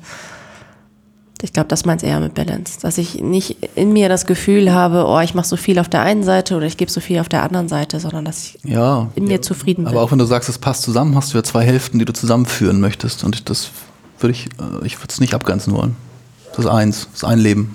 Ich 1.42 1.52
glaube, 1.52 1.68
das 1.68 1.84
meint 1.84 2.02
eher 2.02 2.20
mit 2.20 2.34
Balance. 2.34 2.78
Dass 2.80 2.98
ich 2.98 3.20
nicht 3.20 3.56
in 3.74 3.92
mir 3.92 4.08
das 4.08 4.26
Gefühl 4.26 4.72
habe, 4.72 5.04
oh, 5.06 5.20
ich 5.20 5.34
mache 5.34 5.46
so 5.46 5.56
viel 5.56 5.78
auf 5.78 5.88
der 5.88 6.02
einen 6.02 6.22
Seite 6.22 6.56
oder 6.56 6.66
ich 6.66 6.76
gebe 6.76 6.90
so 6.90 7.00
viel 7.00 7.18
auf 7.18 7.28
der 7.28 7.42
anderen 7.42 7.68
Seite, 7.68 7.98
sondern 8.00 8.24
dass 8.24 8.44
ich 8.44 8.58
Ja. 8.64 9.08
in 9.14 9.24
mir 9.24 9.40
zufrieden 9.42 9.84
bin. 9.84 9.92
Aber 9.92 10.02
auch 10.02 10.10
wenn 10.10 10.18
du 10.18 10.24
sagst, 10.26 10.48
es 10.48 10.58
passt 10.58 10.82
zusammen, 10.82 11.14
hast 11.14 11.32
du 11.32 11.38
ja 11.38 11.42
zwei 11.44 11.64
Hälften, 11.64 11.98
die 11.98 12.04
du 12.04 12.12
zusammenführen 12.12 12.80
möchtest. 12.80 13.24
Und 13.24 13.48
das 13.48 13.70
würde 14.18 14.32
ich, 14.32 14.46
äh, 14.46 14.84
ich 14.86 14.98
würde 14.98 15.08
es 15.10 15.20
nicht 15.20 15.34
abgrenzen 15.34 15.72
wollen. 15.74 15.96
Das 16.50 16.64
ist 16.64 16.70
eins, 16.70 17.08
das 17.12 17.22
ist 17.22 17.24
ein 17.24 17.38
Leben. 17.38 17.74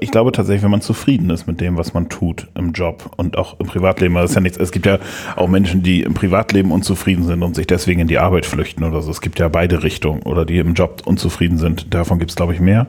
Ich 0.00 0.10
glaube 0.10 0.32
tatsächlich, 0.32 0.62
wenn 0.62 0.70
man 0.70 0.82
zufrieden 0.82 1.30
ist 1.30 1.46
mit 1.46 1.60
dem, 1.60 1.78
was 1.78 1.94
man 1.94 2.10
tut 2.10 2.48
im 2.54 2.72
Job 2.72 3.10
und 3.16 3.38
auch 3.38 3.58
im 3.58 3.66
Privatleben, 3.66 4.14
das 4.14 4.30
ist 4.30 4.34
ja 4.34 4.42
nichts, 4.42 4.58
es 4.58 4.70
gibt 4.70 4.84
ja 4.84 4.98
auch 5.34 5.48
Menschen, 5.48 5.82
die 5.82 6.02
im 6.02 6.12
Privatleben 6.12 6.72
unzufrieden 6.72 7.24
sind 7.24 7.42
und 7.42 7.54
sich 7.54 7.66
deswegen 7.66 8.00
in 8.00 8.08
die 8.08 8.18
Arbeit 8.18 8.44
flüchten 8.44 8.84
oder 8.84 9.00
so. 9.00 9.10
Es 9.10 9.22
gibt 9.22 9.38
ja 9.38 9.48
beide 9.48 9.82
Richtungen 9.82 10.22
oder 10.22 10.44
die 10.44 10.58
im 10.58 10.74
Job 10.74 11.02
unzufrieden 11.06 11.56
sind. 11.56 11.94
Davon 11.94 12.18
gibt 12.18 12.30
es, 12.30 12.36
glaube 12.36 12.52
ich, 12.52 12.60
mehr. 12.60 12.86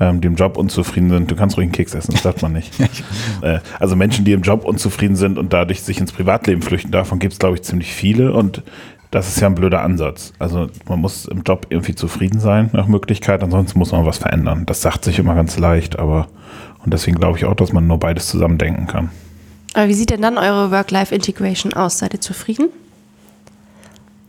Ähm, 0.00 0.20
die 0.20 0.26
im 0.26 0.36
Job 0.36 0.56
unzufrieden 0.56 1.10
sind, 1.10 1.30
du 1.30 1.36
kannst 1.36 1.56
ruhig 1.56 1.66
einen 1.66 1.72
Keks 1.72 1.94
essen, 1.94 2.12
das 2.12 2.22
sagt 2.22 2.40
man 2.40 2.52
nicht. 2.52 2.72
äh, 3.42 3.58
also 3.78 3.94
Menschen, 3.94 4.24
die 4.24 4.32
im 4.32 4.42
Job 4.42 4.64
unzufrieden 4.64 5.16
sind 5.16 5.38
und 5.38 5.52
dadurch 5.52 5.82
sich 5.82 6.00
ins 6.00 6.12
Privatleben 6.12 6.62
flüchten, 6.62 6.90
davon 6.90 7.18
gibt 7.18 7.34
es, 7.34 7.38
glaube 7.38 7.56
ich, 7.56 7.62
ziemlich 7.62 7.92
viele 7.92 8.32
und 8.32 8.62
das 9.12 9.28
ist 9.28 9.40
ja 9.40 9.46
ein 9.46 9.54
blöder 9.54 9.82
Ansatz. 9.82 10.32
Also 10.38 10.68
man 10.88 10.98
muss 10.98 11.26
im 11.26 11.42
Job 11.42 11.66
irgendwie 11.68 11.94
zufrieden 11.94 12.40
sein 12.40 12.70
nach 12.72 12.88
Möglichkeit, 12.88 13.42
ansonsten 13.42 13.78
muss 13.78 13.92
man 13.92 14.06
was 14.06 14.18
verändern. 14.18 14.64
Das 14.66 14.80
sagt 14.80 15.04
sich 15.04 15.18
immer 15.18 15.34
ganz 15.34 15.58
leicht, 15.58 15.98
aber 15.98 16.26
und 16.82 16.92
deswegen 16.92 17.18
glaube 17.18 17.38
ich 17.38 17.44
auch, 17.44 17.54
dass 17.54 17.72
man 17.72 17.86
nur 17.86 17.98
beides 17.98 18.26
zusammen 18.26 18.58
denken 18.58 18.86
kann. 18.86 19.10
Aber 19.74 19.88
wie 19.88 19.94
sieht 19.94 20.10
denn 20.10 20.22
dann 20.22 20.38
eure 20.38 20.70
Work-Life-Integration 20.70 21.74
aus? 21.74 21.98
Seid 21.98 22.14
ihr 22.14 22.20
zufrieden? 22.20 22.70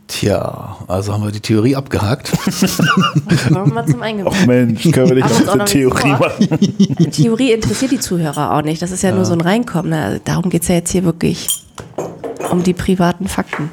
Tja, 0.06 0.76
also 0.86 1.14
haben 1.14 1.24
wir 1.24 1.32
die 1.32 1.40
Theorie 1.40 1.76
abgehakt. 1.76 2.30
Wollen 3.50 3.66
wir 3.66 3.74
mal 3.74 3.86
zum 3.86 4.02
Eingewöhnen. 4.02 4.38
Ach 4.38 4.46
Mensch, 4.46 4.82
können 4.92 5.08
wir 5.08 5.16
nicht 5.16 5.48
eine 5.48 5.62
nicht 5.62 5.72
Theorie 5.72 6.10
machen? 6.10 6.48
Die 6.60 7.10
Theorie 7.10 7.52
interessiert 7.52 7.90
die 7.90 8.00
Zuhörer 8.00 8.52
auch 8.52 8.62
nicht. 8.62 8.82
Das 8.82 8.90
ist 8.90 9.02
ja, 9.02 9.12
nur 9.12 9.24
so 9.24 9.32
ein 9.32 9.40
Reinkommen. 9.40 10.20
Darum 10.24 10.50
geht 10.50 10.62
es 10.62 10.68
ja 10.68 10.74
jetzt 10.74 10.92
hier 10.92 11.04
wirklich 11.04 11.48
um 12.50 12.62
die 12.62 12.74
privaten 12.74 13.28
Fakten. 13.28 13.70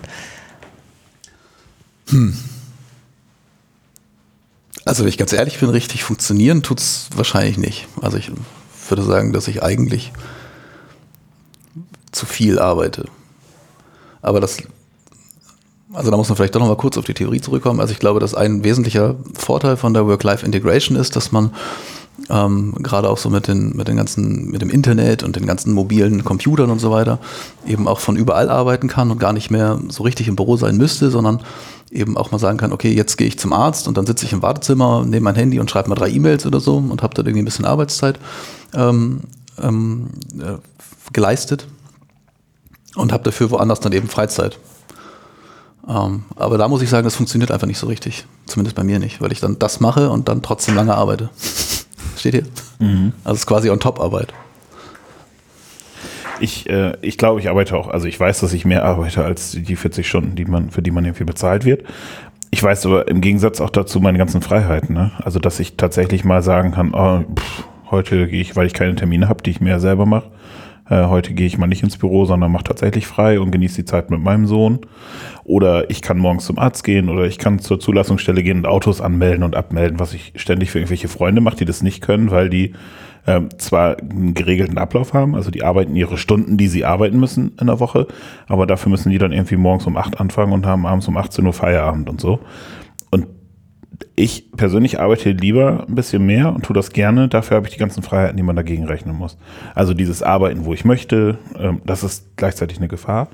Also 4.86 5.03
wenn 5.03 5.10
ich 5.10 5.18
ganz 5.18 5.34
ehrlich 5.34 5.60
bin, 5.60 5.70
richtig 5.70 6.03
funktionieren 6.03 6.63
tut 6.63 6.80
es 6.80 7.10
wahrscheinlich 7.15 7.58
nicht. 7.58 7.88
Also 8.01 8.18
ich 8.18 8.32
würde 8.89 9.03
sagen, 9.03 9.32
dass 9.34 9.48
ich 9.48 9.63
eigentlich 9.63 10.12
zu 12.12 12.25
viel 12.25 12.60
arbeite. 12.60 13.06
Aber 14.22 14.39
das, 14.39 14.58
also 15.94 16.12
da 16.12 16.18
muss 16.18 16.30
man 16.30 16.36
vielleicht 16.36 16.56
doch 16.56 16.60
noch 16.60 16.68
mal 16.68 16.77
kurz 16.77 16.98
auf 16.98 17.06
die 17.06 17.13
Theorie 17.13 17.41
zurückkommen. 17.41 17.80
Also 17.80 17.94
ich 17.94 18.00
glaube, 18.00 18.20
dass 18.20 18.36
ein 18.36 18.63
wesentlicher 18.63 19.15
Vorteil 19.34 19.77
von 19.77 19.94
der 19.94 20.06
Work-Life-Integration 20.08 20.98
ist, 20.98 21.15
dass 21.15 21.32
man 21.32 21.53
ähm, 22.30 22.75
gerade 22.80 23.10
auch 23.10 23.18
so 23.18 23.30
mit 23.30 23.48
den, 23.48 23.75
mit 23.75 23.88
den 23.88 23.98
ganzen, 23.98 24.50
mit 24.51 24.62
dem 24.62 24.70
Internet 24.70 25.24
und 25.24 25.36
den 25.36 25.46
ganzen 25.46 25.74
mobilen 25.74 26.24
Computern 26.24 26.70
und 26.70 26.80
so 26.80 26.91
weiter, 26.91 27.20
eben 27.65 27.88
auch 27.88 28.00
von 28.00 28.15
überall 28.15 28.50
arbeiten 28.50 28.88
kann 28.88 29.12
und 29.12 29.20
gar 29.20 29.34
nicht 29.34 29.51
mehr 29.51 29.80
so 29.89 30.03
richtig 30.03 30.27
im 30.27 30.36
Büro 30.36 30.58
sein 30.58 30.77
müsste, 30.77 31.10
sondern 31.10 31.41
eben 31.91 32.18
auch 32.18 32.32
mal 32.32 32.39
sagen 32.39 32.58
kann, 32.58 32.72
okay, 32.72 32.94
jetzt 32.94 33.18
gehe 33.18 33.27
ich 33.27 33.38
zum 33.38 33.53
Arzt 33.53 33.88
und 33.88 33.98
dann 33.98 34.06
sitze 34.06 34.25
ich 34.25 34.34
im 34.34 34.41
Wartezimmer, 34.41 35.03
nehme 35.06 35.25
mein 35.25 35.36
Handy 35.36 35.60
und 35.60 35.70
schreibe 35.70 35.89
mal 35.89 35.96
drei 35.96 36.10
E-Mails 36.10 36.46
oder 36.46 36.60
so 36.60 36.77
und 36.77 37.03
habe 37.03 37.13
dann 37.13 37.25
irgendwie 37.25 37.41
ein 37.41 37.46
bisschen 37.46 37.65
Arbeitszeit 37.65 38.18
ähm, 38.74 39.22
ähm, 39.62 40.08
äh, 40.39 40.58
geleistet 41.12 41.68
und 42.96 43.12
habe 43.12 43.24
dafür 43.24 43.51
woanders 43.51 43.80
dann 43.80 43.91
eben 43.91 44.08
Freizeit. 44.08 44.58
Ähm, 45.88 46.24
aber 46.36 46.58
da 46.58 46.68
muss 46.68 46.82
ich 46.82 46.89
sagen, 46.89 47.03
das 47.03 47.15
funktioniert 47.15 47.51
einfach 47.51 47.68
nicht 47.68 47.80
so 47.80 47.88
richtig. 47.88 48.25
Zumindest 48.46 48.75
bei 48.75 48.84
mir 48.84 49.00
nicht, 49.00 49.20
weil 49.22 49.32
ich 49.32 49.39
dann 49.39 49.60
das 49.60 49.80
mache 49.80 50.10
und 50.10 50.30
dann 50.30 50.41
trotzdem 50.41 50.75
lange 50.75 50.96
arbeite. 50.96 51.30
Steht 52.22 52.36
hier? 52.36 52.44
Also 53.24 53.34
es 53.34 53.40
ist 53.40 53.48
quasi 53.48 53.72
on 53.72 53.80
top 53.80 54.00
Arbeit. 54.00 54.32
Ich, 56.40 56.70
äh, 56.70 56.94
ich 57.01 57.18
glaube, 57.18 57.40
ich 57.40 57.50
arbeite 57.50 57.75
auch, 57.75 57.88
also 57.88 58.06
ich 58.08 58.20
weiß, 58.20 58.42
dass 58.42 58.54
ich 58.54 58.63
mehr 58.63 58.86
arbeite 58.86 59.25
als 59.25 59.51
die 59.51 59.75
40 59.75 60.08
Stunden, 60.08 60.36
die 60.36 60.46
man, 60.46 60.70
für 60.70 60.84
die 60.84 60.92
man 60.92 61.04
irgendwie 61.04 61.24
bezahlt 61.24 61.66
wird. 61.66 61.84
Ich 62.51 62.62
weiß 62.62 62.86
aber 62.86 63.08
im 63.08 63.22
Gegensatz 63.22 63.60
auch 63.60 63.72
dazu 63.72 64.00
meine 64.00 64.20
ganzen 64.20 64.44
Freiheiten. 64.44 64.94
Ne? 64.94 65.12
Also, 65.24 65.40
dass 65.40 65.60
ich 65.60 65.78
tatsächlich 65.78 66.24
mal 66.24 66.44
sagen 66.44 66.74
kann, 66.74 66.94
oh, 66.94 67.24
pff, 67.36 67.63
heute 67.90 68.28
gehe 68.28 68.42
ich, 68.42 68.56
weil 68.56 68.68
ich 68.68 68.74
keine 68.74 68.94
Termine 68.94 69.28
habe, 69.28 69.42
die 69.42 69.50
ich 69.50 69.60
mir 69.60 69.80
selber 69.80 70.06
mache, 70.06 70.30
äh, 70.90 71.06
heute 71.06 71.34
gehe 71.34 71.48
ich 71.48 71.58
mal 71.58 71.68
nicht 71.68 71.84
ins 71.84 71.98
Büro, 71.98 72.26
sondern 72.26 72.52
mache 72.52 72.64
tatsächlich 72.66 73.08
frei 73.08 73.40
und 73.40 73.52
genieße 73.52 73.78
die 73.78 73.86
Zeit 73.86 74.10
mit 74.10 74.22
meinem 74.22 74.46
Sohn. 74.46 74.80
Oder 75.44 75.90
ich 75.90 76.02
kann 76.02 76.18
morgens 76.18 76.46
zum 76.46 76.60
Arzt 76.60 76.84
gehen 76.84 77.10
oder 77.10 77.26
ich 77.26 77.38
kann 77.38 77.60
zur 77.60 77.80
Zulassungsstelle 77.80 78.44
gehen 78.44 78.58
und 78.58 78.66
Autos 78.66 79.02
anmelden 79.02 79.44
und 79.44 79.56
abmelden, 79.56 80.00
was 80.00 80.14
ich 80.14 80.34
ständig 80.36 80.72
für 80.72 80.80
irgendwelche 80.80 81.08
Freunde 81.08 81.42
mache, 81.42 81.58
die 81.58 81.66
das 81.66 81.82
nicht 81.82 82.02
können, 82.02 82.32
weil 82.32 82.50
die 82.50 82.74
ähm, 83.28 83.50
zwar 83.58 83.98
einen 84.00 84.34
geregelten 84.34 84.78
Ablauf 84.78 85.14
haben, 85.14 85.36
also 85.36 85.52
die 85.52 85.64
arbeiten 85.64 85.96
ihre 85.96 86.18
Stunden, 86.18 86.58
die 86.58 86.68
sie 86.68 86.86
arbeiten 86.86 87.20
müssen 87.20 87.54
in 87.60 87.68
der 87.68 87.80
Woche, 87.80 88.08
aber 88.48 88.66
dafür 88.66 88.90
müssen 88.90 89.12
die 89.12 89.20
dann 89.20 89.32
irgendwie 89.32 89.58
morgens 89.58 89.86
um 89.86 89.96
8 89.96 90.20
anfangen 90.20 90.54
und 90.54 90.66
haben 90.66 90.86
abends 90.86 91.08
um 91.08 91.18
18 91.18 91.46
Uhr 91.46 91.54
Feierabend 91.54 92.10
und 92.10 92.20
so. 92.20 92.40
Ich 94.15 94.51
persönlich 94.51 95.00
arbeite 95.00 95.31
lieber 95.31 95.86
ein 95.88 95.95
bisschen 95.95 96.25
mehr 96.25 96.53
und 96.53 96.63
tue 96.63 96.74
das 96.74 96.91
gerne. 96.91 97.27
Dafür 97.27 97.57
habe 97.57 97.67
ich 97.67 97.74
die 97.74 97.79
ganzen 97.79 98.03
Freiheiten, 98.03 98.38
die 98.38 98.43
man 98.43 98.55
dagegen 98.55 98.86
rechnen 98.86 99.15
muss. 99.15 99.38
Also 99.75 99.93
dieses 99.93 100.24
Arbeiten, 100.24 100.65
wo 100.65 100.74
ich 100.74 100.86
möchte, 100.86 101.38
ähm, 101.57 101.81
das 101.86 102.03
ist 102.03 102.38
gleichzeitig 102.38 102.77
eine 102.77 102.88
Gefahr. 102.88 103.27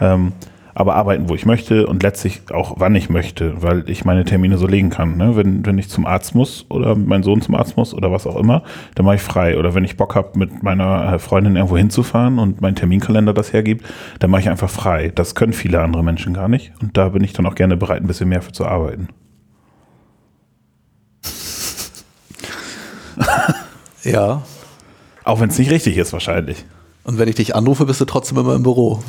Ähm, 0.00 0.32
aber 0.74 0.96
arbeiten, 0.96 1.28
wo 1.28 1.34
ich 1.34 1.46
möchte 1.46 1.86
und 1.86 2.02
letztlich 2.02 2.42
auch, 2.50 2.74
wann 2.78 2.94
ich 2.96 3.08
möchte, 3.08 3.62
weil 3.62 3.88
ich 3.88 4.04
meine 4.04 4.24
Termine 4.24 4.58
so 4.58 4.66
legen 4.66 4.90
kann. 4.90 5.16
Ne? 5.16 5.36
Wenn, 5.36 5.64
wenn 5.64 5.78
ich 5.78 5.88
zum 5.88 6.04
Arzt 6.04 6.34
muss 6.34 6.66
oder 6.68 6.96
mein 6.96 7.22
Sohn 7.22 7.40
zum 7.40 7.54
Arzt 7.54 7.76
muss 7.76 7.94
oder 7.94 8.10
was 8.10 8.26
auch 8.26 8.36
immer, 8.36 8.64
dann 8.96 9.06
mache 9.06 9.16
ich 9.16 9.22
frei. 9.22 9.56
Oder 9.56 9.74
wenn 9.74 9.84
ich 9.84 9.96
Bock 9.96 10.14
habe, 10.16 10.36
mit 10.38 10.62
meiner 10.62 11.14
äh, 11.14 11.18
Freundin 11.18 11.56
irgendwo 11.56 11.76
hinzufahren 11.76 12.38
und 12.38 12.60
mein 12.60 12.74
Terminkalender 12.74 13.32
das 13.32 13.52
hergibt, 13.52 13.86
dann 14.18 14.30
mache 14.30 14.42
ich 14.42 14.48
einfach 14.50 14.70
frei. 14.70 15.12
Das 15.14 15.34
können 15.34 15.52
viele 15.52 15.80
andere 15.80 16.02
Menschen 16.02 16.34
gar 16.34 16.48
nicht. 16.48 16.72
Und 16.82 16.96
da 16.96 17.10
bin 17.10 17.22
ich 17.22 17.32
dann 17.32 17.46
auch 17.46 17.54
gerne 17.54 17.76
bereit, 17.76 18.02
ein 18.02 18.08
bisschen 18.08 18.28
mehr 18.28 18.42
für 18.42 18.52
zu 18.52 18.66
arbeiten. 18.66 19.08
Ja. 24.04 24.42
Auch 25.24 25.40
wenn 25.40 25.48
es 25.48 25.58
nicht 25.58 25.70
richtig 25.70 25.96
ist, 25.96 26.12
wahrscheinlich. 26.12 26.64
Und 27.04 27.18
wenn 27.18 27.28
ich 27.28 27.34
dich 27.34 27.54
anrufe, 27.54 27.86
bist 27.86 28.00
du 28.00 28.04
trotzdem 28.04 28.38
immer 28.38 28.54
im 28.54 28.62
Büro. 28.62 29.02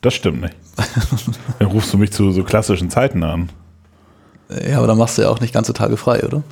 Das 0.00 0.14
stimmt 0.14 0.42
nicht. 0.42 0.54
Dann 1.58 1.68
rufst 1.68 1.92
du 1.92 1.98
mich 1.98 2.12
zu 2.12 2.30
so 2.30 2.44
klassischen 2.44 2.90
Zeiten 2.90 3.22
an. 3.22 3.50
Ja, 4.68 4.78
aber 4.78 4.86
dann 4.86 4.98
machst 4.98 5.16
du 5.16 5.22
ja 5.22 5.30
auch 5.30 5.40
nicht 5.40 5.54
ganze 5.54 5.72
Tage 5.72 5.96
frei, 5.96 6.22
oder? 6.22 6.42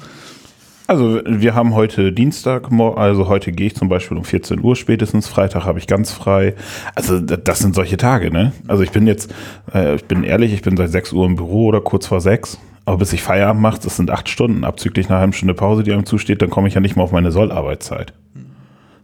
Also 0.86 1.20
wir 1.24 1.54
haben 1.54 1.74
heute 1.74 2.12
Dienstag, 2.12 2.70
also 2.72 3.28
heute 3.28 3.52
gehe 3.52 3.68
ich 3.68 3.76
zum 3.76 3.88
Beispiel 3.88 4.16
um 4.16 4.24
14 4.24 4.60
Uhr 4.60 4.74
spätestens, 4.76 5.28
Freitag 5.28 5.64
habe 5.64 5.78
ich 5.78 5.86
ganz 5.86 6.12
frei. 6.12 6.54
Also 6.94 7.20
das 7.20 7.60
sind 7.60 7.74
solche 7.74 7.96
Tage, 7.96 8.30
ne? 8.30 8.52
Also 8.66 8.82
ich 8.82 8.90
bin 8.90 9.06
jetzt, 9.06 9.32
äh, 9.72 9.94
ich 9.94 10.04
bin 10.06 10.24
ehrlich, 10.24 10.52
ich 10.52 10.62
bin 10.62 10.76
seit 10.76 10.90
6 10.90 11.12
Uhr 11.12 11.26
im 11.26 11.36
Büro 11.36 11.66
oder 11.66 11.80
kurz 11.80 12.06
vor 12.06 12.20
6. 12.20 12.58
Aber 12.84 12.98
bis 12.98 13.12
ich 13.12 13.22
Feierabend 13.22 13.62
mache, 13.62 13.80
das 13.82 13.96
sind 13.96 14.10
acht 14.10 14.28
Stunden, 14.28 14.64
abzüglich 14.64 15.08
einer 15.08 15.20
halben 15.20 15.32
Stunde 15.32 15.54
Pause, 15.54 15.82
die 15.82 15.92
einem 15.92 16.06
zusteht, 16.06 16.42
dann 16.42 16.50
komme 16.50 16.68
ich 16.68 16.74
ja 16.74 16.80
nicht 16.80 16.96
mal 16.96 17.04
auf 17.04 17.12
meine 17.12 17.30
Sollarbeitszeit. 17.30 18.12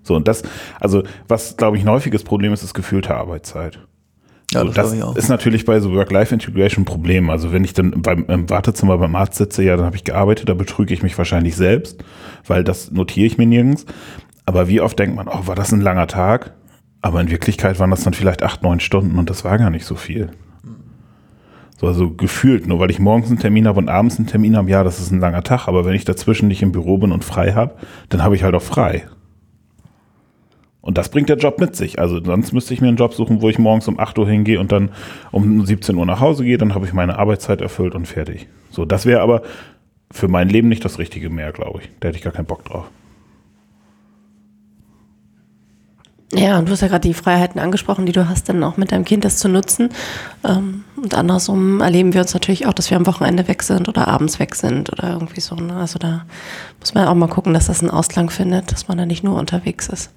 So, 0.02 0.16
und 0.16 0.26
das, 0.26 0.42
also 0.80 1.02
was, 1.28 1.56
glaube 1.56 1.76
ich, 1.76 1.85
ein 1.85 1.90
häufiges 1.90 2.25
Problem 2.25 2.52
ist, 2.52 2.62
ist 2.62 2.75
gefühlte 2.75 3.14
Arbeitszeit. 3.14 3.78
Ja, 4.50 4.62
So, 4.64 4.73
das 4.73 4.92
ist 4.94 5.28
natürlich 5.28 5.66
bei 5.66 5.78
so 5.78 5.92
Work-Life-Integration 5.92 6.82
ein 6.82 6.87
Problem. 6.87 7.28
Also 7.28 7.52
wenn 7.52 7.64
ich 7.64 7.75
dann 7.75 7.90
beim, 8.02 8.25
im 8.28 8.49
Wartezimmer 8.49 8.97
beim 8.97 9.14
Arzt 9.14 9.37
sitze, 9.37 9.62
ja, 9.62 9.76
dann 9.76 9.85
habe 9.85 9.97
ich 9.97 10.04
gearbeitet, 10.04 10.49
da 10.49 10.54
betrüge 10.54 10.94
ich 10.94 11.02
mich 11.02 11.16
wahrscheinlich 11.18 11.54
selbst, 11.54 12.02
weil 12.47 12.64
das 12.64 12.90
notiere 12.90 13.26
ich 13.26 13.37
mir 13.37 13.47
nirgends. 13.47 13.85
Aber 14.47 14.68
wie 14.68 14.80
oft 14.80 14.99
denkt 14.99 15.14
man, 15.14 15.28
oh, 15.28 15.47
war 15.47 15.54
das 15.54 15.73
ein 15.73 15.82
langer 15.82 16.06
Tag? 16.06 16.54
Aber 17.02 17.20
in 17.20 17.30
Wirklichkeit 17.30 17.78
waren 17.78 17.90
das 17.90 18.04
dann 18.04 18.14
vielleicht 18.14 18.42
acht, 18.42 18.62
neun 18.62 18.80
Stunden 18.80 19.18
und 19.18 19.28
das 19.28 19.44
war 19.44 19.58
gar 19.58 19.70
nicht 19.70 19.85
so 19.85 19.94
viel. 19.94 20.30
So, 21.80 21.87
also 21.87 22.11
gefühlt, 22.11 22.66
nur 22.66 22.80
weil 22.80 22.90
ich 22.90 22.99
morgens 22.99 23.28
einen 23.28 23.38
Termin 23.38 23.68
habe 23.68 23.78
und 23.78 23.88
abends 23.88 24.18
einen 24.18 24.26
Termin 24.26 24.56
habe, 24.56 24.68
ja, 24.68 24.82
das 24.82 24.99
ist 24.99 25.12
ein 25.12 25.20
langer 25.20 25.44
Tag, 25.44 25.68
aber 25.68 25.85
wenn 25.85 25.94
ich 25.94 26.04
dazwischen 26.04 26.49
nicht 26.49 26.61
im 26.61 26.73
Büro 26.73 26.99
bin 26.99 27.12
und 27.12 27.25
frei 27.25 27.52
habe, 27.52 27.76
dann 28.08 28.23
habe 28.23 28.35
ich 28.35 28.42
halt 28.42 28.56
auch 28.56 28.62
frei. 28.62 29.06
Und 30.80 30.99
das 30.99 31.08
bringt 31.08 31.28
der 31.28 31.37
Job 31.37 31.61
mit 31.61 31.76
sich. 31.76 31.99
Also 31.99 32.23
sonst 32.23 32.52
müsste 32.52 32.75
ich 32.75 32.80
mir 32.80 32.88
einen 32.88 32.97
Job 32.97 33.14
suchen, 33.14 33.42
wo 33.42 33.49
ich 33.49 33.58
morgens 33.58 33.87
um 33.87 34.00
8 34.00 34.18
Uhr 34.18 34.28
hingehe 34.28 34.58
und 34.58 34.73
dann 34.73 34.90
um 35.30 35.64
17 35.64 35.94
Uhr 35.94 36.06
nach 36.06 36.20
Hause 36.20 36.44
gehe, 36.44 36.58
dann 36.58 36.75
habe 36.75 36.87
ich 36.87 36.92
meine 36.92 37.18
Arbeitszeit 37.18 37.61
erfüllt 37.61 37.94
und 37.94 38.06
fertig. 38.06 38.49
So, 38.70 38.85
das 38.85 39.06
wäre 39.06 39.20
aber 39.20 39.42
für 40.11 40.26
mein 40.28 40.49
Leben 40.49 40.68
nicht 40.68 40.85
das 40.85 40.99
Richtige 40.99 41.30
mehr, 41.30 41.52
glaube 41.52 41.80
ich. 41.82 41.90
Da 42.00 42.08
hätte 42.08 42.18
ich 42.18 42.25
gar 42.25 42.32
keinen 42.32 42.47
Bock 42.47 42.64
drauf. 42.64 42.90
Ja, 46.35 46.58
und 46.58 46.68
du 46.68 46.73
hast 46.73 46.82
ja 46.82 46.88
gerade 46.88 47.08
die 47.08 47.14
Freiheiten 47.14 47.58
angesprochen, 47.58 48.04
die 48.04 48.12
du 48.12 48.28
hast, 48.28 48.50
dann 48.50 48.62
auch 48.62 48.76
mit 48.76 48.92
deinem 48.92 49.06
Kind 49.06 49.25
das 49.25 49.38
zu 49.38 49.49
nutzen. 49.49 49.88
Ähm, 50.44 50.85
Und 50.97 51.14
andersrum 51.14 51.80
erleben 51.80 52.12
wir 52.12 52.20
uns 52.20 52.35
natürlich 52.35 52.66
auch, 52.66 52.75
dass 52.75 52.90
wir 52.90 52.97
am 52.99 53.06
Wochenende 53.06 53.49
weg 53.49 53.62
sind 53.62 53.88
oder 53.88 54.08
abends 54.08 54.38
weg 54.38 54.54
sind 54.54 54.92
oder 54.92 55.12
irgendwie 55.12 55.40
so. 55.40 55.54
Ne? 55.54 55.75
Also 55.75 55.99
da 55.99 56.26
muss 56.80 56.92
man 56.92 57.06
auch 57.08 57.14
mal 57.14 57.28
gucken, 57.28 57.54
dass 57.54 57.66
das 57.68 57.80
einen 57.80 57.90
Ausklang 57.90 58.28
findet, 58.30 58.73
dass 58.73 58.88
man 58.88 58.99
da 58.99 59.06
nicht 59.06 59.25
nur 59.25 59.38
unterwegs 59.38 59.88
ist. 59.88 60.11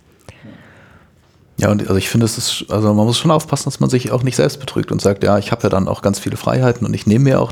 Ja, 1.58 1.70
und 1.70 1.82
also 1.82 1.96
ich 1.96 2.10
finde, 2.10 2.26
es 2.26 2.38
ist, 2.38 2.66
also 2.70 2.94
man 2.94 3.06
muss 3.06 3.20
schon 3.20 3.32
aufpassen, 3.32 3.66
dass 3.66 3.80
man 3.80 3.90
sich 3.90 4.12
auch 4.12 4.24
nicht 4.24 4.36
selbst 4.36 4.60
betrügt 4.60 4.92
und 4.92 5.02
sagt, 5.02 5.24
ja, 5.24 5.38
ich 5.38 5.52
habe 5.52 5.64
ja 5.64 5.70
dann 5.70 5.88
auch 5.88 6.02
ganz 6.02 6.20
viele 6.20 6.36
Freiheiten 6.36 6.86
und 6.88 6.94
ich 6.94 7.06
nehme 7.06 7.26
mir 7.26 7.40
auch 7.40 7.52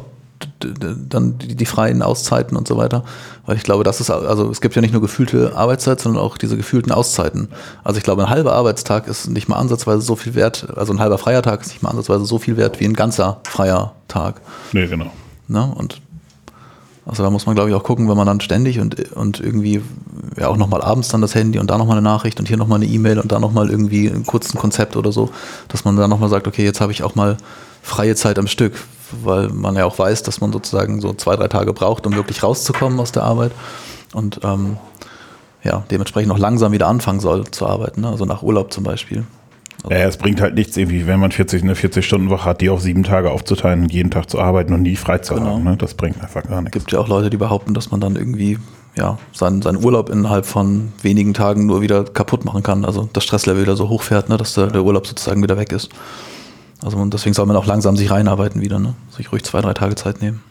dann 0.60 1.38
die, 1.38 1.56
die 1.56 1.66
freien 1.66 2.02
Auszeiten 2.02 2.58
und 2.58 2.68
so 2.68 2.78
weiter. 2.78 3.04
Weil 3.46 3.58
ich 3.58 3.64
glaube, 3.64 3.84
das 3.84 4.00
ist, 4.00 4.10
also 4.10 4.50
es 4.50 4.62
gibt 4.62 4.76
ja 4.76 4.82
nicht 4.82 4.92
nur 4.92 5.02
gefühlte 5.02 5.56
Arbeitszeit, 5.56 6.00
sondern 6.00 6.22
auch 6.24 6.38
diese 6.38 6.58
gefühlten 6.58 6.92
Auszeiten. 6.92 7.50
Also 7.84 7.98
ich 7.98 8.04
glaube, 8.04 8.24
ein 8.24 8.30
halber 8.30 8.54
Arbeitstag 8.54 9.08
ist 9.08 9.30
nicht 9.30 9.50
mal 9.50 9.58
ansatzweise 9.58 10.02
so 10.02 10.16
viel 10.16 10.36
wert, 10.36 10.68
also 10.76 10.94
ein 10.94 11.00
halber 11.00 11.18
freier 11.18 11.42
Tag 11.42 11.62
ist 11.62 11.70
nicht 11.70 11.82
mal 11.82 11.90
ansatzweise 11.90 12.26
so 12.26 12.38
viel 12.38 12.58
wert 12.58 12.80
wie 12.80 12.86
ein 12.86 12.94
ganzer 12.94 13.42
freier 13.44 13.94
Tag. 14.08 14.42
Nee, 14.72 14.88
genau. 14.88 15.12
Ne? 15.48 15.74
Und 15.76 16.02
also 17.06 17.24
da 17.24 17.32
muss 17.32 17.48
man, 17.48 17.56
glaube 17.56 17.72
ich, 17.72 17.76
auch 17.76 17.84
gucken, 17.84 18.08
wenn 18.08 18.18
man 18.18 18.28
dann 18.28 18.40
ständig 18.40 18.80
und, 18.80 19.12
und 19.14 19.40
irgendwie 19.40 19.82
ja 20.38 20.48
auch 20.48 20.58
nochmal 20.58 20.84
abends 20.84 21.08
dann 21.08 21.22
das 21.22 21.34
Handy 21.34 21.58
und 21.58 21.70
da 21.72 21.80
nochmal 21.80 21.98
eine 21.98 22.04
Nachricht 22.04 22.40
und 22.40 22.48
hier 22.48 22.58
nochmal 22.58 22.78
eine 22.78 22.86
E-Mail 22.86 23.20
und 23.20 23.32
da 23.32 23.40
nochmal 23.40 23.72
irgendwie 23.72 24.08
ein 24.08 24.28
kurzes 24.28 24.54
Konzept 24.54 24.96
oder 24.96 25.12
so, 25.12 25.32
dass 25.70 25.86
man 25.86 25.96
dann 25.96 26.12
nochmal 26.12 26.30
sagt, 26.30 26.48
okay, 26.48 26.64
jetzt 26.64 26.82
habe 26.82 26.92
ich 26.92 27.02
auch 27.02 27.16
mal 27.16 27.38
freie 27.82 28.16
Zeit 28.16 28.38
am 28.38 28.46
Stück, 28.46 28.74
weil 29.24 29.50
man 29.50 29.76
ja 29.76 29.86
auch 29.86 29.98
weiß, 30.00 30.24
dass 30.24 30.42
man 30.42 30.52
sozusagen 30.52 31.02
so 31.02 31.14
zwei, 31.14 31.36
drei 31.36 31.48
Tage 31.48 31.74
braucht, 31.74 32.06
um 32.08 32.14
wirklich 32.16 32.44
rauszukommen 32.44 33.00
aus 33.00 33.12
der 33.12 33.24
Arbeit 33.24 33.52
und 34.14 34.40
ähm, 34.44 34.78
ja, 35.64 35.84
dementsprechend 35.92 36.32
auch 36.32 36.38
langsam 36.38 36.72
wieder 36.72 36.88
anfangen 36.88 37.20
soll 37.20 37.46
zu 37.52 37.68
arbeiten, 37.68 38.02
ne? 38.02 38.10
also 38.10 38.26
nach 38.26 38.44
Urlaub 38.44 38.72
zum 38.72 38.84
Beispiel. 38.84 39.26
Ja, 39.90 39.98
es 39.98 40.18
bringt 40.18 40.42
halt 40.42 40.56
nichts, 40.56 40.76
irgendwie, 40.76 41.08
wenn 41.08 41.20
man 41.20 41.32
40, 41.32 41.64
eine 41.64 41.74
40-Stunden-Woche 41.74 42.44
hat, 42.46 42.62
die 42.62 42.70
auf 42.70 42.82
sieben 42.82 43.04
Tage 43.04 43.32
aufzuteilen 43.32 43.84
und 43.84 43.94
jeden 43.94 44.12
Tag 44.12 44.30
zu 44.30 44.40
arbeiten 44.40 44.74
und 44.74 44.82
nie 44.82 44.98
frei 44.98 45.20
zu 45.20 45.36
Genau. 45.36 45.52
haben. 45.54 45.64
Ne? 45.64 45.78
Das 45.78 45.94
bringt 45.94 46.22
einfach 46.22 46.44
gar 46.44 46.62
nichts. 46.62 46.78
gibt 46.78 46.92
ja 46.92 47.00
auch 47.00 47.08
Leute, 47.08 47.30
die 47.30 47.38
behaupten, 47.38 47.74
dass 47.74 47.90
man 47.90 48.02
dann 48.02 48.18
irgendwie 48.18 48.60
ja, 48.98 49.18
seinen, 49.32 49.62
seinen 49.62 49.82
Urlaub 49.84 50.10
innerhalb 50.10 50.46
von 50.46 50.92
wenigen 51.02 51.34
Tagen 51.34 51.66
nur 51.66 51.82
wieder 51.82 52.04
kaputt 52.04 52.44
machen 52.44 52.62
kann. 52.64 52.84
Also 52.84 53.08
das 53.14 53.24
Stresslevel 53.24 53.62
wieder 53.62 53.78
so 53.78 53.88
hochfährt, 53.88 54.28
ne, 54.28 54.36
dass 54.36 54.54
der, 54.56 54.68
der 54.68 54.84
Urlaub 54.84 55.08
sozusagen 55.08 55.42
wieder 55.42 55.58
weg 55.58 55.72
ist. 55.72 55.90
Also 56.84 56.98
und 56.98 57.14
deswegen 57.14 57.34
soll 57.34 57.46
man 57.46 57.56
auch 57.56 57.66
langsam 57.66 57.98
sich 57.98 58.10
reinarbeiten 58.10 58.62
wieder, 58.62 58.80
ne? 58.80 58.94
Sich 59.16 59.32
ruhig 59.32 59.44
zwei, 59.44 59.62
drei 59.62 59.74
Tage 59.74 59.96
Zeit 59.96 60.22
nehmen. 60.22 60.42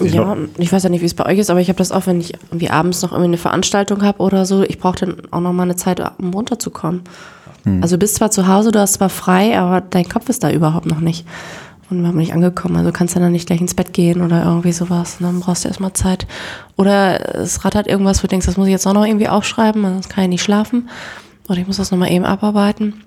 Ich 0.00 0.12
Ja, 0.12 0.36
ich 0.58 0.72
weiß 0.72 0.82
ja 0.82 0.90
nicht, 0.90 1.00
wie 1.00 1.06
es 1.06 1.14
bei 1.14 1.26
euch 1.26 1.38
ist, 1.38 1.50
aber 1.50 1.60
ich 1.60 1.68
habe 1.68 1.78
das 1.78 1.90
auch, 1.90 2.06
wenn 2.06 2.20
ich 2.20 2.34
irgendwie 2.50 2.70
abends 2.70 3.02
noch 3.02 3.12
irgendwie 3.12 3.28
eine 3.28 3.38
Veranstaltung 3.38 4.02
habe 4.02 4.18
oder 4.18 4.44
so, 4.44 4.62
ich 4.62 4.78
brauche 4.78 4.98
dann 4.98 5.16
auch 5.30 5.40
noch 5.40 5.52
mal 5.52 5.62
eine 5.62 5.76
Zeit, 5.76 6.02
um 6.18 6.34
runterzukommen. 6.34 7.02
Also 7.80 7.96
du 7.96 8.00
bist 8.00 8.14
zwar 8.14 8.30
zu 8.30 8.46
Hause, 8.46 8.70
du 8.70 8.78
hast 8.78 8.94
zwar 8.94 9.08
frei, 9.08 9.58
aber 9.58 9.80
dein 9.80 10.08
Kopf 10.08 10.28
ist 10.28 10.44
da 10.44 10.52
überhaupt 10.52 10.86
noch 10.86 11.00
nicht. 11.00 11.26
Und 11.90 12.00
wir 12.00 12.08
haben 12.08 12.16
nicht 12.16 12.32
angekommen, 12.32 12.76
also 12.76 12.92
kannst 12.92 13.16
du 13.16 13.20
dann 13.20 13.32
nicht 13.32 13.46
gleich 13.46 13.60
ins 13.60 13.74
Bett 13.74 13.92
gehen 13.92 14.22
oder 14.22 14.44
irgendwie 14.44 14.72
sowas. 14.72 15.16
Und 15.18 15.26
dann 15.26 15.40
brauchst 15.40 15.64
du 15.64 15.68
erstmal 15.68 15.92
Zeit. 15.92 16.28
Oder 16.76 17.36
es 17.36 17.64
rattert 17.64 17.88
irgendwas, 17.88 18.18
wo 18.18 18.22
du 18.22 18.28
denkst, 18.28 18.46
das 18.46 18.56
muss 18.56 18.66
ich 18.66 18.72
jetzt 18.72 18.86
auch 18.86 18.92
noch 18.92 19.04
irgendwie 19.04 19.28
aufschreiben, 19.28 19.82
sonst 19.82 20.08
kann 20.08 20.24
ich 20.24 20.30
nicht 20.30 20.42
schlafen. 20.42 20.88
Oder 21.48 21.58
ich 21.58 21.66
muss 21.66 21.76
das 21.78 21.90
nochmal 21.90 22.12
eben 22.12 22.24
abarbeiten. 22.24 23.02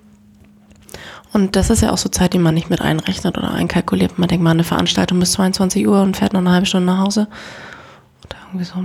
Und 1.31 1.55
das 1.55 1.69
ist 1.69 1.81
ja 1.81 1.91
auch 1.91 1.98
so 1.98 2.09
Zeit, 2.09 2.33
die 2.33 2.39
man 2.39 2.55
nicht 2.55 2.69
mit 2.69 2.81
einrechnet 2.81 3.38
oder 3.38 3.51
einkalkuliert. 3.51 4.17
Man 4.17 4.27
denkt 4.27 4.43
mal, 4.43 4.51
eine 4.51 4.63
Veranstaltung 4.63 5.19
bis 5.19 5.33
22 5.33 5.88
Uhr 5.88 6.01
und 6.01 6.17
fährt 6.17 6.33
noch 6.33 6.39
eine 6.39 6.51
halbe 6.51 6.65
Stunde 6.65 6.88
nach 6.88 7.03
Hause. 7.03 7.27
Oder 8.25 8.38
irgendwie 8.48 8.65
so. 8.65 8.83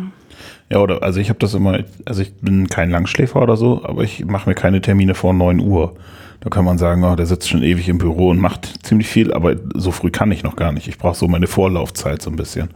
Ja, 0.70 0.78
oder 0.78 1.02
also 1.02 1.20
ich 1.20 1.28
habe 1.28 1.38
das 1.38 1.54
immer, 1.54 1.80
also 2.04 2.22
ich 2.22 2.34
bin 2.34 2.68
kein 2.68 2.90
Langschläfer 2.90 3.40
oder 3.40 3.56
so, 3.56 3.84
aber 3.84 4.02
ich 4.02 4.24
mache 4.24 4.48
mir 4.48 4.54
keine 4.54 4.80
Termine 4.80 5.14
vor 5.14 5.32
9 5.32 5.60
Uhr. 5.60 5.94
Da 6.40 6.50
kann 6.50 6.66
man 6.66 6.76
sagen, 6.76 7.04
oh, 7.04 7.16
der 7.16 7.24
sitzt 7.24 7.48
schon 7.48 7.62
ewig 7.62 7.88
im 7.88 7.96
Büro 7.96 8.28
und 8.28 8.38
macht 8.38 8.84
ziemlich 8.84 9.08
viel, 9.08 9.32
aber 9.32 9.56
so 9.74 9.92
früh 9.92 10.10
kann 10.10 10.30
ich 10.30 10.42
noch 10.42 10.56
gar 10.56 10.72
nicht. 10.72 10.88
Ich 10.88 10.98
brauche 10.98 11.14
so 11.14 11.26
meine 11.26 11.46
Vorlaufzeit 11.46 12.20
so 12.20 12.28
ein 12.28 12.36
bisschen. 12.36 12.68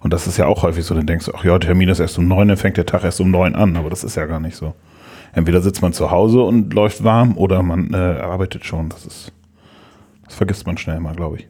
Und 0.00 0.12
das 0.12 0.26
ist 0.26 0.36
ja 0.36 0.46
auch 0.46 0.62
häufig 0.62 0.84
so, 0.84 0.94
dann 0.94 1.06
denkst 1.06 1.26
du, 1.26 1.32
ach 1.34 1.44
ja, 1.44 1.58
Termin 1.58 1.88
ist 1.88 2.00
erst 2.00 2.18
um 2.18 2.28
9, 2.28 2.48
dann 2.48 2.56
fängt 2.58 2.76
der 2.76 2.84
Tag 2.84 3.04
erst 3.04 3.20
um 3.20 3.30
9 3.30 3.54
an, 3.54 3.76
aber 3.78 3.88
das 3.88 4.04
ist 4.04 4.16
ja 4.16 4.26
gar 4.26 4.40
nicht 4.40 4.56
so. 4.56 4.74
Entweder 5.34 5.60
sitzt 5.60 5.82
man 5.82 5.92
zu 5.92 6.10
Hause 6.10 6.42
und 6.42 6.72
läuft 6.72 7.04
warm 7.04 7.36
oder 7.36 7.62
man 7.62 7.92
äh, 7.92 7.96
arbeitet 7.96 8.64
schon. 8.64 8.88
Das 8.88 9.04
ist, 9.04 9.32
das 10.24 10.34
vergisst 10.34 10.66
man 10.66 10.78
schnell 10.78 11.00
mal, 11.00 11.14
glaube 11.14 11.38
ich. 11.38 11.48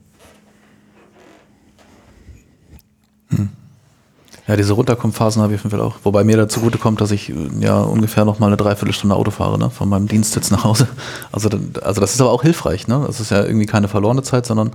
Ja, 4.46 4.56
diese 4.56 4.74
Runterkommenphasen 4.74 5.40
habe 5.40 5.54
ich 5.54 5.60
auf 5.60 5.64
jeden 5.64 5.78
Fall 5.78 5.86
auch. 5.86 5.96
Wobei 6.02 6.22
mir 6.22 6.36
dazu 6.36 6.60
zugute 6.60 6.76
kommt, 6.76 7.00
dass 7.00 7.10
ich 7.10 7.30
äh, 7.30 7.34
ja 7.60 7.80
ungefähr 7.80 8.26
noch 8.26 8.40
mal 8.40 8.48
eine 8.48 8.58
Dreiviertelstunde 8.58 9.16
Auto 9.16 9.30
fahre, 9.30 9.58
ne, 9.58 9.70
von 9.70 9.88
meinem 9.88 10.06
Dienstsitz 10.06 10.50
nach 10.50 10.64
Hause. 10.64 10.88
Also, 11.32 11.48
also 11.82 12.00
das 12.00 12.14
ist 12.14 12.20
aber 12.20 12.30
auch 12.30 12.42
hilfreich, 12.42 12.86
ne? 12.86 13.02
Das 13.06 13.18
ist 13.20 13.30
ja 13.30 13.44
irgendwie 13.44 13.66
keine 13.66 13.88
verlorene 13.88 14.22
Zeit, 14.22 14.46
sondern 14.46 14.70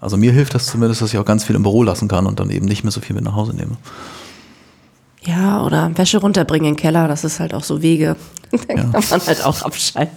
also 0.00 0.16
mir 0.16 0.32
hilft 0.32 0.54
das 0.54 0.66
zumindest, 0.66 1.00
dass 1.00 1.12
ich 1.12 1.18
auch 1.18 1.24
ganz 1.24 1.44
viel 1.44 1.56
im 1.56 1.62
Büro 1.62 1.82
lassen 1.82 2.08
kann 2.08 2.26
und 2.26 2.38
dann 2.38 2.50
eben 2.50 2.66
nicht 2.66 2.84
mehr 2.84 2.92
so 2.92 3.00
viel 3.00 3.16
mit 3.16 3.24
nach 3.24 3.34
Hause 3.34 3.56
nehme. 3.56 3.76
Ja, 5.26 5.62
oder 5.64 5.90
Wäsche 5.96 6.18
runterbringen 6.18 6.68
in 6.68 6.74
den 6.74 6.80
Keller, 6.80 7.08
das 7.08 7.24
ist 7.24 7.40
halt 7.40 7.54
auch 7.54 7.64
so 7.64 7.82
Wege. 7.82 8.16
Da 8.68 8.74
kann 8.74 8.90
man 8.92 9.02
halt 9.26 9.44
auch 9.44 9.62
abschalten. 9.62 10.14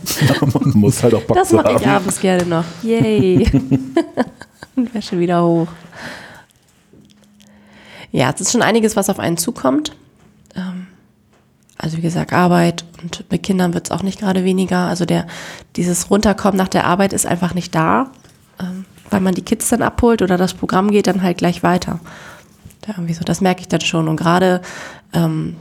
man 0.53 0.71
muss 0.75 1.01
halt 1.01 1.15
auch 1.15 1.23
Bock 1.23 1.37
Das 1.37 1.51
mache 1.51 1.73
ich 1.73 1.87
abends 1.87 2.19
gerne 2.19 2.45
noch. 2.45 2.63
Yay. 2.83 3.49
Und 4.75 4.93
Wäsche 4.93 5.17
wieder 5.17 5.43
hoch. 5.43 5.67
Ja, 8.11 8.31
es 8.33 8.41
ist 8.41 8.51
schon 8.51 8.61
einiges, 8.61 8.95
was 8.95 9.09
auf 9.09 9.17
einen 9.19 9.37
zukommt. 9.37 9.95
Ähm, 10.55 10.85
Also 11.77 11.97
wie 11.97 12.01
gesagt, 12.01 12.31
Arbeit 12.31 12.85
und 13.01 13.25
mit 13.31 13.41
Kindern 13.43 13.73
wird 13.73 13.87
es 13.87 13.91
auch 13.91 14.03
nicht 14.03 14.19
gerade 14.19 14.43
weniger. 14.43 14.87
Also 14.87 15.05
der, 15.05 15.25
dieses 15.75 16.09
Runterkommen 16.11 16.57
nach 16.57 16.67
der 16.67 16.85
Arbeit 16.85 17.13
ist 17.13 17.25
einfach 17.25 17.53
nicht 17.55 17.73
da, 17.73 18.11
ähm, 18.59 18.85
weil 19.09 19.21
man 19.21 19.33
die 19.35 19.43
Kids 19.43 19.69
dann 19.69 19.81
abholt 19.81 20.21
oder 20.21 20.37
das 20.37 20.53
Programm 20.53 20.91
geht 20.91 21.07
dann 21.07 21.21
halt 21.23 21.37
gleich 21.39 21.63
weiter. 21.63 21.99
Ja, 22.87 22.93
irgendwie 22.95 23.13
so, 23.13 23.23
das 23.23 23.41
merke 23.41 23.61
ich 23.61 23.67
dann 23.67 23.81
schon. 23.81 24.07
Und 24.07 24.15
gerade 24.15 24.61
ähm, 25.13 25.57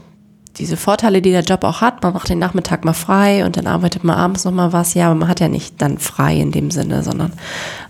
diese 0.57 0.77
Vorteile, 0.77 1.21
die 1.21 1.31
der 1.31 1.43
Job 1.43 1.63
auch 1.63 1.81
hat, 1.81 2.01
man 2.01 2.13
macht 2.13 2.29
den 2.29 2.39
Nachmittag 2.39 2.83
mal 2.83 2.93
frei 2.93 3.45
und 3.45 3.57
dann 3.57 3.67
arbeitet 3.67 4.03
man 4.03 4.15
abends 4.15 4.45
noch 4.45 4.51
mal 4.51 4.73
was. 4.73 4.93
Ja, 4.93 5.07
aber 5.07 5.15
man 5.15 5.27
hat 5.27 5.39
ja 5.39 5.49
nicht 5.49 5.81
dann 5.81 5.97
frei 5.97 6.37
in 6.37 6.51
dem 6.51 6.71
Sinne, 6.71 7.03
sondern 7.03 7.33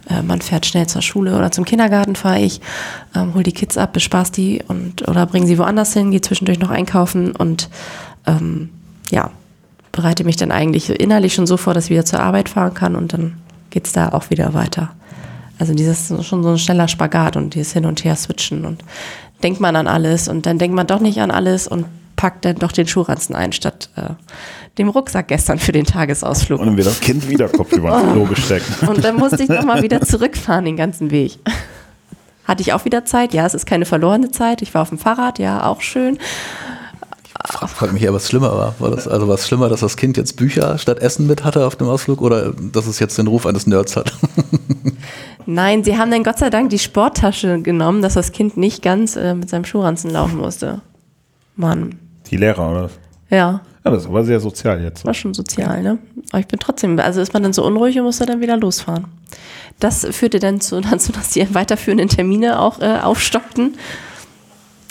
äh, 0.09 0.21
man 0.21 0.41
fährt 0.41 0.65
schnell 0.65 0.87
zur 0.87 1.01
Schule 1.01 1.37
oder 1.37 1.51
zum 1.51 1.65
Kindergarten 1.65 2.15
fahre 2.15 2.39
ich, 2.39 2.59
ähm, 3.15 3.33
hol 3.33 3.43
die 3.43 3.53
Kids 3.53 3.77
ab, 3.77 3.93
bespaß 3.93 4.31
die 4.31 4.63
und 4.67 5.07
oder 5.07 5.25
bringe 5.25 5.47
sie 5.47 5.57
woanders 5.57 5.93
hin, 5.93 6.11
gehe 6.11 6.21
zwischendurch 6.21 6.59
noch 6.59 6.71
einkaufen 6.71 7.35
und 7.35 7.69
ähm, 8.25 8.69
ja, 9.11 9.31
bereite 9.91 10.23
mich 10.23 10.35
dann 10.35 10.51
eigentlich 10.51 10.89
innerlich 10.89 11.33
schon 11.33 11.47
so 11.47 11.57
vor, 11.57 11.73
dass 11.73 11.85
ich 11.85 11.91
wieder 11.91 12.05
zur 12.05 12.19
Arbeit 12.19 12.49
fahren 12.49 12.73
kann 12.73 12.95
und 12.95 13.13
dann 13.13 13.37
geht's 13.69 13.93
da 13.93 14.09
auch 14.09 14.29
wieder 14.29 14.53
weiter. 14.53 14.89
Also 15.59 15.73
dieses 15.73 16.13
schon 16.23 16.43
so 16.43 16.49
ein 16.49 16.59
schneller 16.59 16.87
Spagat 16.87 17.35
und 17.35 17.55
dieses 17.55 17.73
Hin 17.73 17.85
und 17.85 18.03
Her 18.03 18.15
switchen 18.15 18.65
und 18.65 18.83
denkt 19.43 19.59
man 19.59 19.75
an 19.75 19.87
alles 19.87 20.27
und 20.27 20.45
dann 20.45 20.57
denkt 20.57 20.75
man 20.75 20.87
doch 20.87 20.99
nicht 20.99 21.19
an 21.19 21.31
alles 21.31 21.67
und 21.67 21.85
packt 22.15 22.45
dann 22.45 22.55
doch 22.55 22.71
den 22.71 22.87
Schuhranzen 22.87 23.35
ein, 23.35 23.51
statt 23.51 23.89
äh, 23.95 24.09
dem 24.77 24.89
Rucksack 24.89 25.27
gestern 25.27 25.59
für 25.59 25.71
den 25.71 25.85
Tagesausflug. 25.85 26.59
Und 26.59 26.67
dann 26.67 26.77
wird 26.77 26.87
das 26.87 26.99
Kind 26.99 27.29
wieder 27.29 27.47
Kopf 27.47 27.71
über 27.71 27.89
das 27.91 28.11
Klo 28.11 28.25
gesteckt. 28.25 28.65
Und 28.87 29.03
dann 29.03 29.15
musste 29.15 29.41
ich 29.41 29.49
nochmal 29.49 29.81
wieder 29.83 30.01
zurückfahren 30.01 30.65
den 30.65 30.77
ganzen 30.77 31.11
Weg. 31.11 31.39
Hatte 32.45 32.61
ich 32.61 32.73
auch 32.73 32.85
wieder 32.85 33.05
Zeit? 33.05 33.33
Ja, 33.33 33.45
es 33.45 33.53
ist 33.53 33.65
keine 33.65 33.85
verlorene 33.85 34.31
Zeit. 34.31 34.61
Ich 34.61 34.73
war 34.73 34.81
auf 34.81 34.89
dem 34.89 34.97
Fahrrad, 34.97 35.37
ja, 35.37 35.65
auch 35.65 35.81
schön. 35.81 36.17
Frage 37.45 37.93
mich 37.93 38.03
eher, 38.03 38.13
was 38.13 38.27
schlimmer 38.27 38.51
war. 38.57 38.75
war 38.79 38.91
das, 38.91 39.07
also 39.07 39.27
was 39.27 39.47
schlimmer, 39.47 39.69
dass 39.69 39.81
das 39.81 39.97
Kind 39.97 40.17
jetzt 40.17 40.35
Bücher 40.37 40.77
statt 40.77 40.99
Essen 40.99 41.27
mit 41.27 41.43
hatte 41.43 41.65
auf 41.65 41.75
dem 41.75 41.87
Ausflug 41.87 42.21
oder 42.21 42.51
dass 42.73 42.87
es 42.87 42.99
jetzt 42.99 43.17
den 43.17 43.27
Ruf 43.27 43.45
eines 43.45 43.67
Nerds 43.67 43.95
hat? 43.95 44.13
Nein, 45.45 45.83
sie 45.83 45.97
haben 45.97 46.11
dann 46.11 46.23
Gott 46.23 46.39
sei 46.39 46.49
Dank 46.49 46.69
die 46.71 46.79
Sporttasche 46.79 47.61
genommen, 47.61 48.01
dass 48.01 48.15
das 48.15 48.31
Kind 48.31 48.57
nicht 48.57 48.81
ganz 48.81 49.15
äh, 49.15 49.33
mit 49.33 49.49
seinem 49.49 49.65
Schuhranzen 49.65 50.09
laufen 50.09 50.37
musste. 50.37 50.81
Mann, 51.55 51.95
Die 52.29 52.37
Lehrer, 52.37 52.69
oder? 52.69 52.89
ja, 53.29 53.61
Ja, 53.85 53.91
das 53.91 54.11
war 54.11 54.23
sehr 54.23 54.39
sozial 54.39 54.81
jetzt. 54.83 55.05
war 55.05 55.13
schon 55.13 55.33
sozial, 55.33 55.81
ne? 55.83 55.97
Aber 56.31 56.39
ich 56.39 56.47
bin 56.47 56.59
trotzdem, 56.59 56.99
also 56.99 57.21
ist 57.21 57.33
man 57.33 57.43
dann 57.43 57.53
so 57.53 57.65
unruhig 57.65 57.97
und 57.97 58.03
musste 58.03 58.25
dann 58.25 58.41
wieder 58.41 58.57
losfahren. 58.57 59.05
Das 59.79 60.05
führte 60.11 60.39
dann 60.39 60.59
zu, 60.59 60.81
dazu, 60.91 61.11
dass 61.11 61.29
die 61.29 61.53
weiterführenden 61.53 62.09
Termine 62.09 62.59
auch 62.59 62.79
äh, 62.81 62.99
aufstockten. 63.01 63.75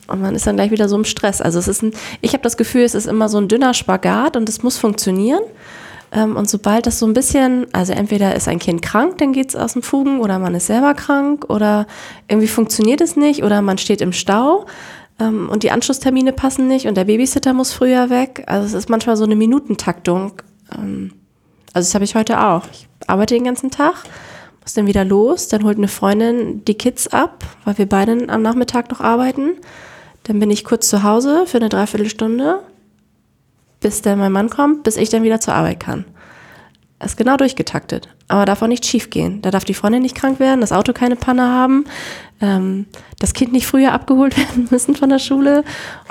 Und 0.07 0.21
man 0.21 0.35
ist 0.35 0.47
dann 0.47 0.57
gleich 0.57 0.71
wieder 0.71 0.89
so 0.89 0.97
im 0.97 1.05
Stress. 1.05 1.41
Also 1.41 1.59
es 1.59 1.69
ist 1.69 1.83
ein, 1.83 1.93
ich 2.21 2.33
habe 2.33 2.43
das 2.43 2.57
Gefühl, 2.57 2.83
es 2.83 2.95
ist 2.95 3.07
immer 3.07 3.29
so 3.29 3.39
ein 3.39 3.49
dünner 3.49 3.75
Spagat 3.75 4.37
und 4.37 4.49
es 4.49 4.63
muss 4.63 4.77
funktionieren. 4.77 5.43
Ähm, 6.13 6.37
und 6.37 6.49
sobald 6.49 6.87
das 6.87 6.99
so 6.99 7.07
ein 7.07 7.15
bisschen, 7.15 7.67
also 7.73 7.93
entweder 7.93 8.35
ist 8.35 8.49
ein 8.49 8.59
Kind 8.59 8.83
krank, 8.83 9.19
dann 9.19 9.33
geht 9.33 9.51
es 9.51 9.57
aus 9.57 9.73
dem 9.73 9.83
Fugen, 9.83 10.21
oder 10.21 10.39
man 10.39 10.55
ist 10.55 10.67
selber 10.67 10.95
krank, 10.95 11.47
oder 11.49 11.87
irgendwie 12.29 12.49
funktioniert 12.49 13.01
es 13.01 13.17
nicht, 13.17 13.43
oder 13.43 13.63
man 13.63 13.79
steht 13.79 14.01
im 14.01 14.13
Stau 14.13 14.67
ähm, 15.19 15.49
und 15.49 15.63
die 15.63 15.71
Anschlusstermine 15.71 16.33
passen 16.33 16.69
nicht 16.69 16.87
und 16.87 16.97
der 16.97 17.05
Babysitter 17.05 17.53
muss 17.53 17.73
früher 17.73 18.11
weg. 18.11 18.45
Also 18.47 18.67
es 18.67 18.73
ist 18.73 18.89
manchmal 18.89 19.17
so 19.17 19.25
eine 19.25 19.37
Minutentaktung. 19.37 20.33
Ähm, 20.75 21.13
also 21.73 21.87
das 21.89 21.95
habe 21.95 22.05
ich 22.05 22.15
heute 22.15 22.41
auch. 22.41 22.63
Ich 22.73 22.89
arbeite 23.07 23.35
den 23.35 23.45
ganzen 23.45 23.71
Tag, 23.71 23.95
muss 24.63 24.75
dann 24.75 24.87
wieder 24.87 25.05
los, 25.05 25.49
dann 25.49 25.65
holt 25.65 25.79
eine 25.79 25.89
Freundin 25.89 26.65
die 26.65 26.75
Kids 26.75 27.09
ab, 27.09 27.45
weil 27.65 27.79
wir 27.79 27.87
beide 27.87 28.29
am 28.29 28.43
Nachmittag 28.43 28.91
noch 28.91 29.01
arbeiten. 29.01 29.57
Dann 30.27 30.41
bin 30.41 30.51
ich 30.51 30.65
kurz 30.65 30.89
zu 30.89 31.05
Hause 31.05 31.45
für 31.47 31.59
eine 31.59 31.69
Dreiviertelstunde, 31.69 32.61
bis 33.81 34.03
dann 34.03 34.19
mein 34.19 34.33
Mann 34.33 34.51
kommt, 34.51 34.83
bis 34.83 34.97
ich 34.97 35.09
dann 35.09 35.23
wieder 35.23 35.41
zur 35.41 35.55
Arbeit 35.55 35.79
kann. 35.79 36.05
Das 36.99 37.13
ist 37.13 37.17
genau 37.17 37.37
durchgetaktet. 37.37 38.09
Aber 38.27 38.45
darf 38.45 38.61
auch 38.61 38.67
nicht 38.67 38.85
schief 38.85 39.11
gehen. 39.11 39.41
Da 39.43 39.53
darf 39.53 39.65
die 39.65 39.75
Freundin 39.75 40.03
nicht 40.03 40.17
krank 40.17 40.41
werden, 40.41 40.61
das 40.61 40.73
Auto 40.73 40.93
keine 40.93 41.15
Panne 41.15 41.43
haben, 41.43 41.85
ähm, 42.41 42.87
das 43.21 43.35
Kind 43.35 43.53
nicht 43.53 43.69
früher 43.69 43.93
abgeholt 43.93 44.37
werden 44.37 44.67
müssen 44.71 44.97
von 44.97 45.11
der 45.11 45.21
Schule 45.21 45.63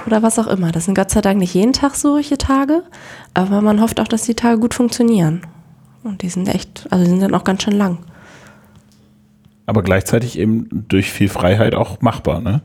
oder 0.06 0.24
was 0.24 0.40
auch 0.40 0.48
immer. 0.48 0.72
Das 0.72 0.86
sind 0.86 0.96
Gott 0.96 1.10
sei 1.12 1.20
Dank 1.20 1.40
nicht 1.40 1.54
jeden 1.54 1.74
Tag 1.74 1.96
solche 1.96 2.38
Tage, 2.38 2.84
aber 3.34 3.60
man 3.62 3.82
hofft 3.82 4.00
auch, 4.00 4.08
dass 4.08 4.24
die 4.24 4.36
Tage 4.36 4.60
gut 4.60 4.74
funktionieren. 4.74 5.42
Und 6.04 6.22
die 6.22 6.30
sind 6.30 6.48
echt, 6.48 6.88
also 6.90 7.04
die 7.04 7.10
sind 7.10 7.22
dann 7.22 7.36
auch 7.36 7.44
ganz 7.44 7.64
schön 7.64 7.78
lang. 7.78 7.98
Aber 9.66 9.84
gleichzeitig 9.84 10.40
eben 10.40 10.86
durch 10.88 11.12
viel 11.12 11.28
Freiheit 11.28 11.76
auch 11.76 12.00
machbar, 12.00 12.40
ne? 12.40 12.62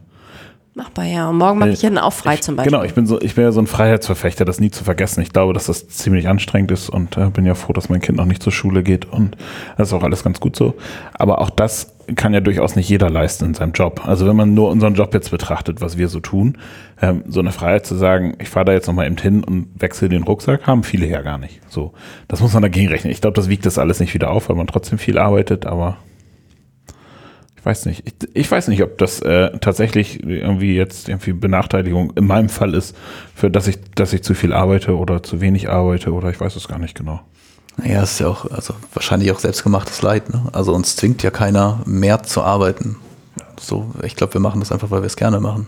Machbar, 0.75 1.05
ja. 1.05 1.29
Und 1.29 1.39
morgen 1.39 1.59
mache 1.59 1.71
ich 1.71 1.83
ja 1.83 1.91
auch 2.03 2.13
frei 2.13 2.35
ich, 2.35 2.43
zum 2.43 2.55
Beispiel. 2.55 2.71
Genau, 2.71 2.85
ich 2.85 2.95
bin 2.95 3.05
so, 3.05 3.21
ich 3.21 3.35
bin 3.35 3.43
ja 3.43 3.51
so 3.51 3.61
ein 3.61 3.67
Freiheitsverfechter, 3.67 4.45
das 4.45 4.61
nie 4.61 4.71
zu 4.71 4.85
vergessen. 4.85 5.21
Ich 5.21 5.33
glaube, 5.33 5.53
dass 5.53 5.67
das 5.67 5.89
ziemlich 5.89 6.29
anstrengend 6.29 6.71
ist 6.71 6.89
und 6.89 7.17
äh, 7.17 7.29
bin 7.31 7.45
ja 7.45 7.55
froh, 7.55 7.73
dass 7.73 7.89
mein 7.89 8.01
Kind 8.01 8.19
noch 8.19 8.25
nicht 8.25 8.43
zur 8.43 8.53
Schule 8.53 8.85
geht 8.85 9.05
und 9.05 9.37
das 9.77 9.89
ist 9.89 9.95
auch 9.95 10.05
alles 10.05 10.23
ganz 10.23 10.39
gut 10.39 10.55
so. 10.55 10.75
Aber 11.13 11.41
auch 11.41 11.51
das 11.51 11.93
kann 12.15 12.35
ja 12.35 12.41
durchaus 12.41 12.77
nicht 12.77 12.89
jeder 12.89 13.11
leisten 13.11 13.47
in 13.47 13.55
seinem 13.55 13.73
Job. 13.73 14.03
Also 14.07 14.27
wenn 14.27 14.37
man 14.37 14.55
nur 14.55 14.71
unseren 14.71 14.95
Job 14.95 15.13
jetzt 15.13 15.31
betrachtet, 15.33 15.81
was 15.81 15.99
wir 15.99 16.09
so 16.09 16.21
tun, 16.21 16.57
ähm, 17.03 17.25
so 17.27 17.41
eine 17.41 17.51
Freiheit 17.51 17.85
zu 17.85 17.97
sagen, 17.97 18.35
ich 18.39 18.49
fahre 18.49 18.67
da 18.67 18.73
jetzt 18.73 18.87
nochmal 18.87 19.07
eben 19.07 19.17
hin 19.17 19.43
und 19.43 19.69
wechsle 19.77 20.09
den 20.09 20.23
Rucksack, 20.23 20.67
haben 20.67 20.85
viele 20.85 21.07
ja 21.07 21.23
gar 21.23 21.39
nicht. 21.39 21.61
So, 21.69 21.93
das 22.29 22.41
muss 22.41 22.53
man 22.53 22.63
dagegen 22.63 22.89
rechnen. 22.89 23.13
Ich 23.13 23.21
glaube, 23.21 23.35
das 23.35 23.49
wiegt 23.49 23.67
das 23.67 23.79
alles 23.79 23.99
nicht 23.99 24.15
wieder 24.15 24.31
auf, 24.31 24.49
weil 24.49 24.57
man 24.57 24.69
trotzdem 24.69 24.99
viel 24.99 25.19
arbeitet, 25.19 25.67
aber 25.67 25.99
ich 27.61 27.67
weiß 27.67 27.85
nicht. 27.87 28.03
Ich, 28.07 28.15
ich 28.33 28.51
weiß 28.51 28.69
nicht, 28.69 28.83
ob 28.83 28.97
das 28.97 29.21
äh, 29.21 29.51
tatsächlich 29.59 30.25
irgendwie 30.25 30.75
jetzt 30.75 31.11
irgendwie 31.11 31.35
Benachteiligung 31.35 32.11
in 32.17 32.27
meinem 32.27 32.49
Fall 32.49 32.75
ist, 32.75 32.97
für 33.35 33.51
dass 33.51 33.67
ich, 33.67 33.79
dass 33.95 34.15
ich 34.15 34.23
zu 34.23 34.33
viel 34.33 34.55
arbeite 34.55 34.97
oder 34.97 35.23
zu 35.23 35.43
wenig 35.43 35.69
arbeite 35.69 36.13
oder 36.13 36.31
ich 36.31 36.41
weiß 36.41 36.57
es 36.57 36.69
gar 36.69 36.79
nicht 36.79 36.97
genau. 36.97 37.21
Naja, 37.77 38.03
ist 38.03 38.19
ja 38.19 38.29
auch, 38.29 38.51
also 38.51 38.75
wahrscheinlich 38.95 39.31
auch 39.31 39.39
selbstgemachtes 39.39 40.01
Leid. 40.01 40.31
Ne? 40.31 40.43
Also 40.53 40.73
uns 40.73 40.97
zwingt 40.97 41.23
ja 41.23 41.31
keiner 41.31 41.83
mehr 41.85 42.23
zu 42.23 42.43
arbeiten. 42.43 42.97
So, 43.61 43.91
ich 44.03 44.17
glaube, 44.17 44.33
wir 44.35 44.41
machen 44.41 44.61
das 44.61 44.73
einfach, 44.73 44.91
weil 44.91 45.03
wir 45.03 45.07
es 45.07 45.17
gerne 45.17 45.39
machen. 45.39 45.67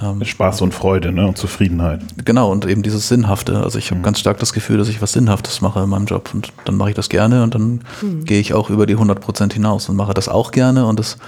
Ähm, 0.00 0.24
Spaß 0.24 0.62
und 0.62 0.74
Freude 0.74 1.12
ne? 1.12 1.26
und 1.26 1.38
Zufriedenheit. 1.38 2.02
Genau, 2.24 2.50
und 2.50 2.66
eben 2.66 2.82
dieses 2.82 3.08
Sinnhafte. 3.08 3.62
Also 3.62 3.78
ich 3.78 3.90
habe 3.90 4.00
mhm. 4.00 4.04
ganz 4.04 4.18
stark 4.18 4.38
das 4.38 4.52
Gefühl, 4.52 4.78
dass 4.78 4.88
ich 4.88 5.00
was 5.00 5.12
Sinnhaftes 5.12 5.60
mache 5.60 5.80
in 5.80 5.88
meinem 5.88 6.06
Job. 6.06 6.30
Und 6.34 6.52
dann 6.64 6.76
mache 6.76 6.90
ich 6.90 6.96
das 6.96 7.08
gerne 7.08 7.42
und 7.42 7.54
dann 7.54 7.80
mhm. 8.02 8.24
gehe 8.24 8.40
ich 8.40 8.54
auch 8.54 8.70
über 8.70 8.86
die 8.86 8.94
100 8.94 9.20
Prozent 9.20 9.52
hinaus 9.52 9.88
und 9.88 9.96
mache 9.96 10.14
das 10.14 10.28
auch 10.28 10.50
gerne. 10.50 10.86
Und 10.86 10.98
das 10.98 11.18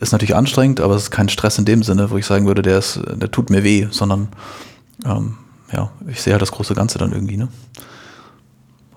ist 0.00 0.12
natürlich 0.12 0.36
anstrengend, 0.36 0.80
aber 0.80 0.94
es 0.94 1.04
ist 1.04 1.10
kein 1.10 1.28
Stress 1.28 1.58
in 1.58 1.64
dem 1.64 1.82
Sinne, 1.82 2.10
wo 2.10 2.16
ich 2.16 2.26
sagen 2.26 2.46
würde, 2.46 2.62
der, 2.62 2.78
ist, 2.78 3.00
der 3.14 3.30
tut 3.30 3.50
mir 3.50 3.64
weh, 3.64 3.88
sondern 3.90 4.28
ähm, 5.04 5.34
ja, 5.72 5.90
ich 6.06 6.20
sehe 6.20 6.32
halt 6.32 6.42
das 6.42 6.52
große 6.52 6.74
Ganze 6.74 6.98
dann 6.98 7.12
irgendwie. 7.12 7.36
Ne? 7.36 7.48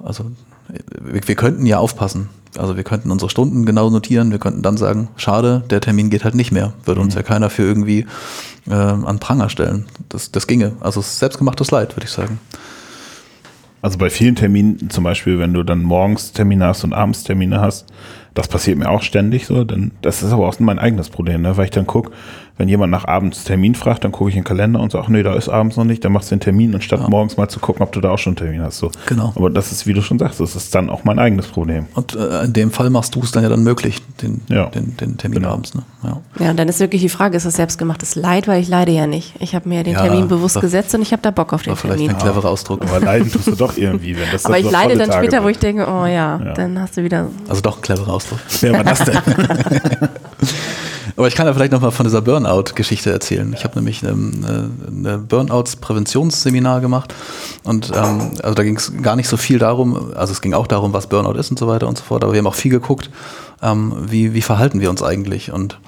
Also 0.03 0.31
wir, 0.99 1.21
wir 1.25 1.35
könnten 1.35 1.65
ja 1.65 1.77
aufpassen. 1.77 2.29
Also 2.57 2.75
wir 2.75 2.83
könnten 2.83 3.11
unsere 3.11 3.29
Stunden 3.29 3.65
genau 3.65 3.89
notieren, 3.89 4.31
wir 4.31 4.39
könnten 4.39 4.61
dann 4.61 4.75
sagen, 4.75 5.07
schade, 5.15 5.63
der 5.69 5.79
Termin 5.79 6.09
geht 6.09 6.25
halt 6.25 6.35
nicht 6.35 6.51
mehr. 6.51 6.73
Würde 6.83 6.99
uns 6.99 7.13
mhm. 7.15 7.19
ja 7.19 7.23
keiner 7.23 7.49
für 7.49 7.63
irgendwie 7.63 8.05
äh, 8.69 8.73
an 8.73 9.19
Pranger 9.19 9.49
stellen. 9.49 9.85
Das, 10.09 10.31
das 10.31 10.47
ginge. 10.47 10.73
Also 10.81 11.01
selbstgemachtes 11.01 11.71
Leid, 11.71 11.95
würde 11.95 12.05
ich 12.05 12.11
sagen. 12.11 12.39
Also 13.81 13.97
bei 13.97 14.09
vielen 14.09 14.35
Terminen, 14.35 14.89
zum 14.89 15.03
Beispiel, 15.03 15.39
wenn 15.39 15.53
du 15.53 15.63
dann 15.63 15.81
morgens 15.81 16.33
Termine 16.33 16.67
hast 16.67 16.83
und 16.83 16.93
abends 16.93 17.23
Termine 17.23 17.61
hast, 17.61 17.87
das 18.33 18.47
passiert 18.47 18.77
mir 18.77 18.89
auch 18.89 19.01
ständig 19.01 19.47
so, 19.47 19.63
denn 19.63 19.91
das 20.01 20.21
ist 20.23 20.31
aber 20.31 20.47
auch 20.47 20.59
mein 20.59 20.79
eigenes 20.79 21.09
Problem, 21.09 21.41
ne? 21.41 21.57
weil 21.57 21.65
ich 21.65 21.71
dann 21.71 21.87
gucke, 21.87 22.11
wenn 22.61 22.69
jemand 22.69 22.91
nach 22.91 23.05
abends 23.07 23.43
Termin 23.43 23.73
fragt, 23.73 24.03
dann 24.03 24.11
gucke 24.11 24.29
ich 24.29 24.35
in 24.35 24.41
den 24.41 24.45
Kalender 24.45 24.79
und 24.81 24.91
sage, 24.91 25.11
nee, 25.11 25.23
da 25.23 25.33
ist 25.33 25.49
abends 25.49 25.77
noch 25.77 25.83
nicht, 25.83 26.05
dann 26.05 26.11
machst 26.11 26.29
du 26.29 26.35
den 26.35 26.41
Termin 26.41 26.75
und 26.75 26.83
statt 26.83 26.99
ja. 27.01 27.09
morgens 27.09 27.35
mal 27.35 27.49
zu 27.49 27.59
gucken, 27.59 27.81
ob 27.81 27.91
du 27.91 28.01
da 28.01 28.11
auch 28.11 28.19
schon 28.19 28.37
einen 28.37 28.37
Termin 28.37 28.61
hast. 28.61 28.77
So. 28.77 28.91
Genau. 29.07 29.33
Aber 29.35 29.49
das 29.49 29.71
ist, 29.71 29.87
wie 29.87 29.93
du 29.93 30.03
schon 30.03 30.19
sagst, 30.19 30.39
das 30.39 30.55
ist 30.55 30.75
dann 30.75 30.91
auch 30.91 31.03
mein 31.03 31.17
eigenes 31.17 31.47
Problem. 31.47 31.87
Und 31.95 32.15
äh, 32.15 32.43
in 32.43 32.53
dem 32.53 32.69
Fall 32.69 32.91
machst 32.91 33.15
du 33.15 33.21
es 33.21 33.31
dann 33.31 33.41
ja 33.41 33.49
dann 33.49 33.63
möglich, 33.63 34.03
den, 34.21 34.41
ja. 34.47 34.67
den, 34.67 34.95
den 34.95 35.17
Termin 35.17 35.39
genau. 35.39 35.53
abends. 35.53 35.73
Ne? 35.73 35.81
Ja. 36.03 36.21
ja, 36.39 36.51
und 36.51 36.57
dann 36.57 36.67
ist 36.67 36.79
wirklich 36.79 37.01
die 37.01 37.09
Frage, 37.09 37.35
ist 37.35 37.47
das 37.47 37.55
selbstgemachtes 37.55 38.13
Leid, 38.13 38.47
weil 38.47 38.61
ich 38.61 38.67
leide 38.67 38.91
ja 38.91 39.07
nicht. 39.07 39.33
Ich 39.39 39.55
habe 39.55 39.67
mir 39.67 39.81
den 39.81 39.93
ja, 39.93 40.03
Termin 40.03 40.27
bewusst 40.27 40.61
gesetzt 40.61 40.93
und 40.93 41.01
ich 41.01 41.13
habe 41.13 41.23
da 41.23 41.31
Bock 41.31 41.53
auf 41.53 41.63
den 41.63 41.75
vielleicht 41.75 41.97
Termin. 41.97 42.09
Vielleicht 42.11 42.27
ein 42.27 42.31
cleverer 42.31 42.51
Ausdruck. 42.51 42.83
Aber 42.83 42.99
leiden 42.99 43.31
tust 43.31 43.47
du 43.47 43.55
doch 43.55 43.75
irgendwie. 43.75 44.15
Wenn 44.15 44.29
das 44.31 44.45
Aber 44.45 44.59
ich 44.59 44.69
leide 44.69 44.95
dann 44.97 45.09
Tage 45.09 45.23
später, 45.23 45.37
wird. 45.37 45.45
wo 45.45 45.49
ich 45.49 45.57
denke, 45.57 45.87
oh 45.87 46.05
ja, 46.05 46.37
dann 46.53 46.79
hast 46.79 46.95
du 46.95 47.03
wieder... 47.03 47.25
Also 47.49 47.63
doch 47.63 47.77
ein 47.77 47.81
cleverer 47.81 48.13
Ausdruck. 48.13 48.37
Wer 48.59 48.73
war 48.73 48.83
das 48.83 49.03
denn? 49.03 49.17
Aber 51.15 51.27
ich 51.27 51.35
kann 51.35 51.47
ja 51.47 51.53
vielleicht 51.53 51.71
noch 51.71 51.81
mal 51.81 51.91
von 51.91 52.05
dieser 52.05 52.21
Burnout-Geschichte 52.21 53.11
erzählen. 53.11 53.53
Ich 53.53 53.63
habe 53.63 53.75
nämlich 53.75 54.05
eine, 54.05 54.69
eine 54.87 55.17
Burnouts-Präventionsseminar 55.17 56.81
gemacht 56.81 57.13
und 57.63 57.91
ähm, 57.95 58.31
also 58.41 58.53
da 58.53 58.63
ging 58.63 58.77
es 58.77 58.91
gar 59.01 59.15
nicht 59.15 59.27
so 59.27 59.37
viel 59.37 59.59
darum, 59.59 60.13
also 60.15 60.31
es 60.33 60.41
ging 60.41 60.53
auch 60.53 60.67
darum, 60.67 60.93
was 60.93 61.07
Burnout 61.07 61.37
ist 61.37 61.51
und 61.51 61.59
so 61.59 61.67
weiter 61.67 61.87
und 61.87 61.97
so 61.97 62.03
fort, 62.03 62.23
aber 62.23 62.33
wir 62.33 62.39
haben 62.39 62.47
auch 62.47 62.55
viel 62.55 62.71
geguckt, 62.71 63.09
ähm, 63.61 63.93
wie, 64.07 64.33
wie 64.33 64.41
verhalten 64.41 64.81
wir 64.81 64.89
uns 64.89 65.03
eigentlich 65.03 65.51
und 65.51 65.79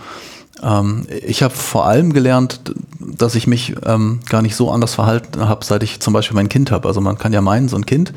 ähm, 0.64 1.06
ich 1.26 1.44
habe 1.44 1.54
vor 1.54 1.86
allem 1.86 2.14
gelernt, 2.14 2.62
dass 3.00 3.36
ich 3.36 3.48
mich 3.48 3.76
ähm, 3.86 4.20
gar 4.30 4.42
nicht 4.42 4.56
so 4.56 4.72
anders 4.72 4.96
verhalten 4.96 5.48
habe, 5.48 5.66
seit 5.66 5.84
ich 5.84 6.00
zum 6.00 6.14
Beispiel 6.14 6.36
mein 6.36 6.50
Kind 6.50 6.72
habe. 6.72 6.88
Also 6.88 7.02
man 7.02 7.18
kann 7.18 7.34
ja 7.34 7.42
meinen, 7.42 7.68
so 7.68 7.76
ein 7.76 7.86
Kind 7.86 8.14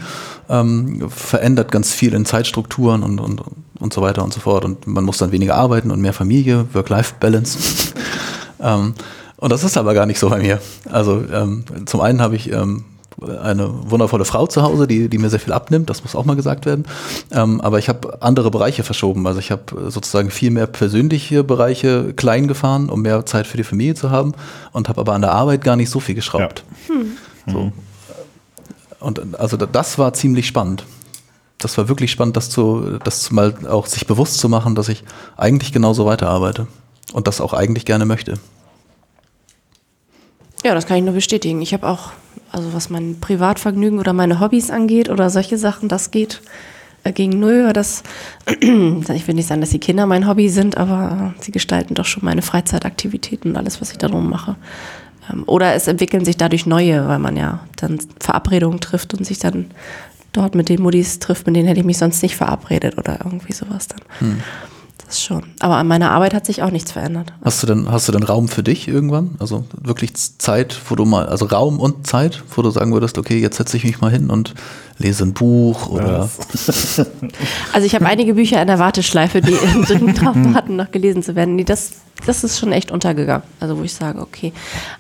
ähm, 0.48 1.08
verändert 1.10 1.72
ganz 1.72 1.92
viel 1.92 2.14
in 2.14 2.24
Zeitstrukturen 2.24 3.02
und, 3.02 3.18
und, 3.18 3.42
und 3.80 3.92
so 3.92 4.02
weiter 4.02 4.22
und 4.24 4.32
so 4.32 4.40
fort. 4.40 4.64
Und 4.64 4.86
man 4.86 5.04
muss 5.04 5.18
dann 5.18 5.32
weniger 5.32 5.54
arbeiten 5.54 5.90
und 5.90 6.00
mehr 6.00 6.12
Familie, 6.12 6.66
Work-Life-Balance. 6.72 7.94
ähm, 8.60 8.94
und 9.36 9.52
das 9.52 9.64
ist 9.64 9.76
aber 9.76 9.94
gar 9.94 10.06
nicht 10.06 10.18
so 10.18 10.30
bei 10.30 10.38
mir. 10.38 10.60
Also 10.90 11.22
ähm, 11.32 11.64
zum 11.86 12.00
einen 12.00 12.20
habe 12.20 12.36
ich 12.36 12.50
ähm, 12.52 12.84
eine 13.42 13.90
wundervolle 13.90 14.24
Frau 14.24 14.46
zu 14.46 14.62
Hause, 14.62 14.86
die, 14.86 15.08
die 15.08 15.18
mir 15.18 15.30
sehr 15.30 15.40
viel 15.40 15.52
abnimmt, 15.52 15.88
das 15.88 16.02
muss 16.02 16.14
auch 16.14 16.24
mal 16.24 16.36
gesagt 16.36 16.66
werden. 16.66 16.84
Ähm, 17.30 17.60
aber 17.60 17.78
ich 17.78 17.88
habe 17.88 18.22
andere 18.22 18.50
Bereiche 18.50 18.82
verschoben. 18.82 19.26
Also 19.26 19.38
ich 19.38 19.50
habe 19.50 19.90
sozusagen 19.90 20.30
viel 20.30 20.50
mehr 20.50 20.66
persönliche 20.66 21.42
Bereiche 21.42 22.12
klein 22.14 22.46
gefahren, 22.48 22.90
um 22.90 23.02
mehr 23.02 23.24
Zeit 23.24 23.46
für 23.46 23.56
die 23.56 23.64
Familie 23.64 23.94
zu 23.94 24.10
haben 24.10 24.32
und 24.72 24.88
habe 24.88 25.00
aber 25.00 25.14
an 25.14 25.22
der 25.22 25.32
Arbeit 25.32 25.64
gar 25.64 25.76
nicht 25.76 25.90
so 25.90 26.00
viel 26.00 26.14
geschraubt. 26.14 26.64
Ja. 26.88 26.94
Hm. 26.94 27.06
So. 27.46 27.58
Mhm. 27.60 27.72
Und 29.00 29.38
also 29.38 29.56
das 29.56 29.98
war 29.98 30.12
ziemlich 30.14 30.46
spannend. 30.46 30.84
Das 31.66 31.76
war 31.78 31.88
wirklich 31.88 32.12
spannend, 32.12 32.36
das 32.36 32.48
zu, 32.48 32.98
das 33.02 33.32
mal 33.32 33.66
auch 33.66 33.86
sich 33.86 34.06
bewusst 34.06 34.38
zu 34.38 34.48
machen, 34.48 34.76
dass 34.76 34.88
ich 34.88 35.02
eigentlich 35.36 35.72
genauso 35.72 36.06
weiterarbeite 36.06 36.68
und 37.12 37.26
das 37.26 37.40
auch 37.40 37.52
eigentlich 37.52 37.84
gerne 37.84 38.06
möchte. 38.06 38.34
Ja, 40.64 40.74
das 40.74 40.86
kann 40.86 40.96
ich 40.96 41.02
nur 41.02 41.14
bestätigen. 41.14 41.60
Ich 41.60 41.74
habe 41.74 41.88
auch 41.88 42.12
also 42.52 42.72
was 42.72 42.88
mein 42.88 43.18
Privatvergnügen 43.20 43.98
oder 43.98 44.12
meine 44.12 44.40
Hobbys 44.40 44.70
angeht 44.70 45.08
oder 45.08 45.28
solche 45.28 45.58
Sachen, 45.58 45.88
das 45.88 46.10
geht 46.10 46.40
äh, 47.04 47.12
gegen 47.12 47.38
null. 47.38 47.72
Das, 47.72 48.02
ich 48.48 49.28
will 49.28 49.34
nicht 49.34 49.48
sagen, 49.48 49.60
dass 49.60 49.70
die 49.70 49.80
Kinder 49.80 50.06
mein 50.06 50.28
Hobby 50.28 50.48
sind, 50.48 50.76
aber 50.76 51.34
sie 51.40 51.52
gestalten 51.52 51.94
doch 51.94 52.04
schon 52.04 52.24
meine 52.24 52.42
Freizeitaktivitäten 52.42 53.50
und 53.50 53.56
alles, 53.56 53.80
was 53.80 53.90
ich 53.90 53.98
darum 53.98 54.30
mache. 54.30 54.56
Ähm, 55.30 55.44
oder 55.46 55.74
es 55.74 55.88
entwickeln 55.88 56.24
sich 56.24 56.36
dadurch 56.36 56.66
neue, 56.66 57.08
weil 57.08 57.18
man 57.18 57.36
ja 57.36 57.60
dann 57.76 57.98
Verabredungen 58.20 58.80
trifft 58.80 59.12
und 59.14 59.24
sich 59.24 59.38
dann 59.38 59.66
dort 60.36 60.54
mit 60.54 60.68
den 60.68 60.82
Muddis 60.82 61.18
trifft, 61.18 61.46
mit 61.46 61.56
denen 61.56 61.66
hätte 61.66 61.80
ich 61.80 61.86
mich 61.86 61.98
sonst 61.98 62.22
nicht 62.22 62.36
verabredet 62.36 62.98
oder 62.98 63.18
irgendwie 63.24 63.52
sowas 63.52 63.88
dann. 63.88 64.00
Hm. 64.18 64.40
Das 65.06 65.22
schon. 65.22 65.44
Aber 65.60 65.76
an 65.76 65.86
meiner 65.86 66.10
Arbeit 66.10 66.34
hat 66.34 66.46
sich 66.46 66.64
auch 66.64 66.72
nichts 66.72 66.90
verändert. 66.90 67.32
Hast 67.44 67.62
du 67.62 67.68
denn, 67.68 67.90
hast 67.90 68.08
du 68.08 68.12
denn 68.12 68.24
Raum 68.24 68.48
für 68.48 68.64
dich 68.64 68.88
irgendwann? 68.88 69.36
Also 69.38 69.64
wirklich 69.80 70.14
Zeit, 70.38 70.76
wo 70.88 70.96
du 70.96 71.04
mal, 71.04 71.26
also 71.26 71.46
Raum 71.46 71.78
und 71.78 72.06
Zeit, 72.08 72.42
wo 72.56 72.62
du 72.62 72.70
sagen 72.70 72.92
würdest, 72.92 73.16
okay, 73.16 73.38
jetzt 73.38 73.56
setze 73.56 73.76
ich 73.76 73.84
mich 73.84 74.00
mal 74.00 74.10
hin 74.10 74.30
und 74.30 74.54
lese 74.98 75.24
ein 75.24 75.32
Buch 75.32 75.88
oder. 75.88 76.28
Also 77.72 77.86
ich 77.86 77.94
habe 77.94 78.06
einige 78.06 78.34
Bücher 78.34 78.60
in 78.60 78.66
der 78.66 78.78
Warteschleife, 78.78 79.40
die 79.40 79.56
dringend 79.86 80.20
drauf 80.20 80.34
warten, 80.54 80.76
noch 80.76 80.90
gelesen 80.90 81.22
zu 81.22 81.36
werden. 81.36 81.62
Das, 81.64 81.92
das 82.24 82.44
ist 82.44 82.58
schon 82.58 82.72
echt 82.72 82.90
untergegangen. 82.90 83.42
Also 83.60 83.78
wo 83.78 83.82
ich 83.82 83.92
sage, 83.92 84.20
okay. 84.20 84.52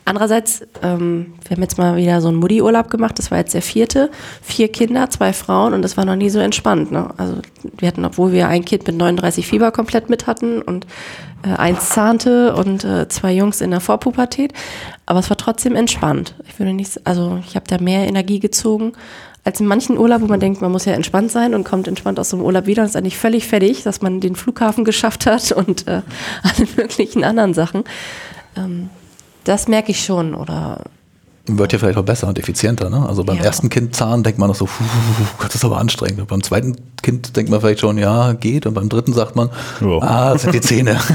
Andererseits, 0.04 0.62
ähm, 0.82 1.34
wir 1.46 1.56
haben 1.56 1.62
jetzt 1.62 1.78
mal 1.78 1.96
wieder 1.96 2.20
so 2.20 2.28
einen 2.28 2.36
Mutti-Urlaub 2.36 2.90
gemacht. 2.90 3.18
Das 3.18 3.30
war 3.30 3.38
jetzt 3.38 3.54
der 3.54 3.62
vierte. 3.62 4.10
Vier 4.42 4.68
Kinder, 4.68 5.08
zwei 5.08 5.32
Frauen 5.32 5.72
und 5.72 5.82
das 5.82 5.96
war 5.96 6.04
noch 6.04 6.16
nie 6.16 6.30
so 6.30 6.38
entspannt. 6.38 6.92
Ne? 6.92 7.08
Also 7.16 7.36
wir 7.78 7.88
hatten, 7.88 8.04
obwohl 8.04 8.32
wir 8.32 8.48
ein 8.48 8.64
Kind 8.64 8.86
mit 8.86 8.96
39 8.96 9.46
Fieber 9.46 9.70
komplett 9.72 10.10
mit 10.10 10.26
hatten 10.26 10.60
und 10.60 10.86
äh, 11.42 11.56
eins 11.56 11.88
zahnte 11.90 12.54
und 12.54 12.84
äh, 12.84 13.08
zwei 13.08 13.32
Jungs 13.32 13.60
in 13.60 13.70
der 13.70 13.80
Vorpubertät. 13.80 14.52
Aber 15.06 15.20
es 15.20 15.30
war 15.30 15.36
trotzdem 15.36 15.74
entspannt. 15.74 16.34
Ich 16.46 16.58
würde 16.58 16.72
nicht, 16.72 17.00
also 17.04 17.40
ich 17.46 17.56
habe 17.56 17.66
da 17.68 17.78
mehr 17.78 18.06
Energie 18.06 18.40
gezogen 18.40 18.92
als 19.46 19.60
in 19.60 19.66
manchen 19.66 19.96
Urlaub, 19.96 20.22
wo 20.22 20.26
man 20.26 20.40
denkt, 20.40 20.60
man 20.60 20.72
muss 20.72 20.86
ja 20.86 20.92
entspannt 20.92 21.30
sein 21.30 21.54
und 21.54 21.62
kommt 21.62 21.86
entspannt 21.86 22.18
aus 22.18 22.30
dem 22.30 22.40
Urlaub 22.40 22.66
wieder 22.66 22.82
und 22.82 22.88
ist 22.88 22.96
eigentlich 22.96 23.16
völlig 23.16 23.46
fertig, 23.46 23.84
dass 23.84 24.02
man 24.02 24.20
den 24.20 24.34
Flughafen 24.34 24.84
geschafft 24.84 25.24
hat 25.24 25.52
und 25.52 25.86
äh, 25.86 26.02
alle 26.42 26.68
möglichen 26.76 27.22
anderen 27.22 27.54
Sachen. 27.54 27.84
Ähm, 28.56 28.90
das 29.44 29.68
merke 29.68 29.92
ich 29.92 30.04
schon. 30.04 30.34
Oder 30.34 30.82
wird 31.46 31.72
ja 31.72 31.78
vielleicht 31.78 31.96
auch 31.96 32.04
besser 32.04 32.26
und 32.26 32.40
effizienter. 32.40 32.90
Ne? 32.90 33.08
Also 33.08 33.22
beim 33.22 33.36
ja. 33.36 33.44
ersten 33.44 33.70
Kind 33.70 33.94
Zahn 33.94 34.24
denkt 34.24 34.40
man 34.40 34.48
noch 34.48 34.56
so, 34.56 34.68
Gott, 35.38 35.48
das 35.48 35.54
ist 35.54 35.64
aber 35.64 35.78
anstrengend. 35.78 36.20
Und 36.20 36.28
beim 36.28 36.42
zweiten 36.42 36.76
Kind 37.02 37.36
denkt 37.36 37.48
man 37.48 37.60
vielleicht 37.60 37.78
schon, 37.80 37.98
ja, 37.98 38.32
geht. 38.32 38.66
Und 38.66 38.74
beim 38.74 38.88
dritten 38.88 39.12
sagt 39.12 39.36
man, 39.36 39.50
oh. 39.80 40.00
ah, 40.02 40.32
das 40.32 40.42
sind 40.42 40.54
die 40.54 40.60
Zähne. 40.60 40.98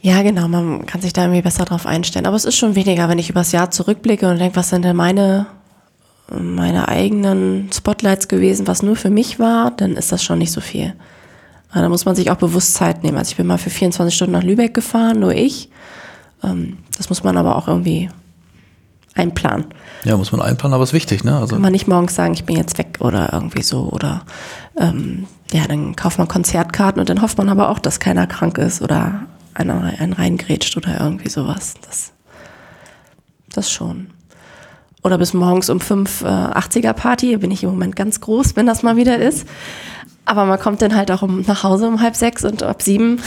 Ja, 0.00 0.22
genau, 0.22 0.46
man 0.46 0.86
kann 0.86 1.00
sich 1.00 1.12
da 1.12 1.22
irgendwie 1.22 1.42
besser 1.42 1.64
drauf 1.64 1.84
einstellen. 1.84 2.26
Aber 2.26 2.36
es 2.36 2.44
ist 2.44 2.56
schon 2.56 2.76
weniger, 2.76 3.08
wenn 3.08 3.18
ich 3.18 3.30
übers 3.30 3.50
Jahr 3.50 3.72
zurückblicke 3.72 4.30
und 4.30 4.38
denke, 4.38 4.54
was 4.54 4.68
sind 4.68 4.84
denn 4.84 4.94
meine 4.94 5.46
meine 6.30 6.88
eigenen 6.88 7.70
Spotlights 7.72 8.28
gewesen, 8.28 8.66
was 8.66 8.82
nur 8.82 8.96
für 8.96 9.10
mich 9.10 9.38
war, 9.38 9.70
dann 9.70 9.96
ist 9.96 10.12
das 10.12 10.22
schon 10.22 10.38
nicht 10.38 10.52
so 10.52 10.60
viel. 10.60 10.94
Aber 11.70 11.82
da 11.82 11.88
muss 11.88 12.04
man 12.04 12.14
sich 12.14 12.30
auch 12.30 12.36
bewusst 12.36 12.74
Zeit 12.74 13.02
nehmen. 13.02 13.18
Also 13.18 13.30
ich 13.30 13.36
bin 13.36 13.46
mal 13.46 13.58
für 13.58 13.70
24 13.70 14.14
Stunden 14.14 14.32
nach 14.32 14.42
Lübeck 14.42 14.74
gefahren, 14.74 15.20
nur 15.20 15.34
ich. 15.34 15.70
Ähm, 16.42 16.78
das 16.96 17.08
muss 17.08 17.24
man 17.24 17.36
aber 17.36 17.56
auch 17.56 17.68
irgendwie 17.68 18.10
einplanen. 19.14 19.66
Ja, 20.04 20.16
muss 20.16 20.32
man 20.32 20.40
einplanen, 20.40 20.74
aber 20.74 20.84
ist 20.84 20.92
wichtig, 20.92 21.24
ne? 21.24 21.36
Also 21.36 21.54
Kann 21.54 21.62
man 21.62 21.72
nicht 21.72 21.88
morgens 21.88 22.14
sagen, 22.14 22.34
ich 22.34 22.44
bin 22.44 22.56
jetzt 22.56 22.78
weg 22.78 22.98
oder 23.00 23.32
irgendwie 23.32 23.62
so. 23.62 23.90
Oder 23.90 24.22
ähm, 24.78 25.26
ja, 25.52 25.66
dann 25.66 25.96
kauft 25.96 26.18
man 26.18 26.28
Konzertkarten 26.28 27.00
und 27.00 27.08
dann 27.08 27.20
hofft 27.20 27.38
man 27.38 27.48
aber 27.48 27.70
auch, 27.70 27.78
dass 27.78 28.00
keiner 28.00 28.26
krank 28.26 28.58
ist 28.58 28.80
oder 28.80 29.22
einer 29.54 29.92
einen 29.98 30.12
reingrätscht 30.12 30.76
oder 30.76 31.00
irgendwie 31.00 31.28
sowas. 31.28 31.74
Das, 31.86 32.12
das 33.50 33.70
schon. 33.70 34.08
Oder 35.02 35.18
bis 35.18 35.32
morgens 35.32 35.70
um 35.70 35.80
fünf 35.80 36.22
äh, 36.22 36.26
80er 36.26 36.92
Party, 36.92 37.36
bin 37.36 37.50
ich 37.50 37.62
im 37.62 37.70
Moment 37.70 37.94
ganz 37.96 38.20
groß, 38.20 38.56
wenn 38.56 38.66
das 38.66 38.82
mal 38.82 38.96
wieder 38.96 39.18
ist. 39.18 39.46
Aber 40.24 40.44
man 40.44 40.58
kommt 40.58 40.82
dann 40.82 40.94
halt 40.96 41.10
auch 41.10 41.22
um, 41.22 41.42
nach 41.42 41.62
Hause 41.62 41.86
um 41.88 42.00
halb 42.02 42.16
sechs 42.16 42.44
und 42.44 42.62
ab 42.62 42.82
sieben 42.82 43.20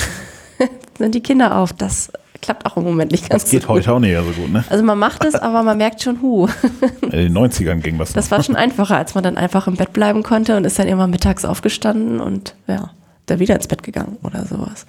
sind 0.97 1.15
die 1.15 1.21
Kinder 1.21 1.55
auf. 1.57 1.73
Das 1.73 2.12
klappt 2.41 2.65
auch 2.65 2.75
im 2.77 2.84
Moment 2.84 3.12
nicht 3.12 3.29
ganz 3.29 3.43
Das 3.43 3.51
geht 3.51 3.63
so 3.63 3.69
heute 3.69 3.86
gut. 3.88 3.95
auch 3.95 3.99
nicht 3.99 4.15
so 4.17 4.41
gut, 4.41 4.51
ne? 4.51 4.63
Also 4.69 4.84
man 4.84 4.99
macht 4.99 5.23
es, 5.23 5.34
aber 5.36 5.63
man 5.63 5.77
merkt 5.77 6.01
schon, 6.03 6.21
hu. 6.21 6.47
In 7.03 7.10
den 7.12 7.38
90ern 7.38 7.79
ging 7.79 7.97
was 7.99 8.13
Das 8.13 8.25
noch. 8.29 8.38
war 8.38 8.43
schon 8.43 8.55
einfacher, 8.55 8.97
als 8.97 9.15
man 9.15 9.23
dann 9.23 9.38
einfach 9.38 9.67
im 9.67 9.75
Bett 9.75 9.93
bleiben 9.93 10.23
konnte 10.23 10.57
und 10.57 10.65
ist 10.65 10.77
dann 10.77 10.88
immer 10.88 11.07
mittags 11.07 11.45
aufgestanden 11.45 12.19
und 12.19 12.55
ja, 12.67 12.91
dann 13.27 13.39
wieder 13.39 13.55
ins 13.55 13.67
Bett 13.67 13.81
gegangen 13.84 14.17
oder 14.23 14.45
sowas. 14.45 14.86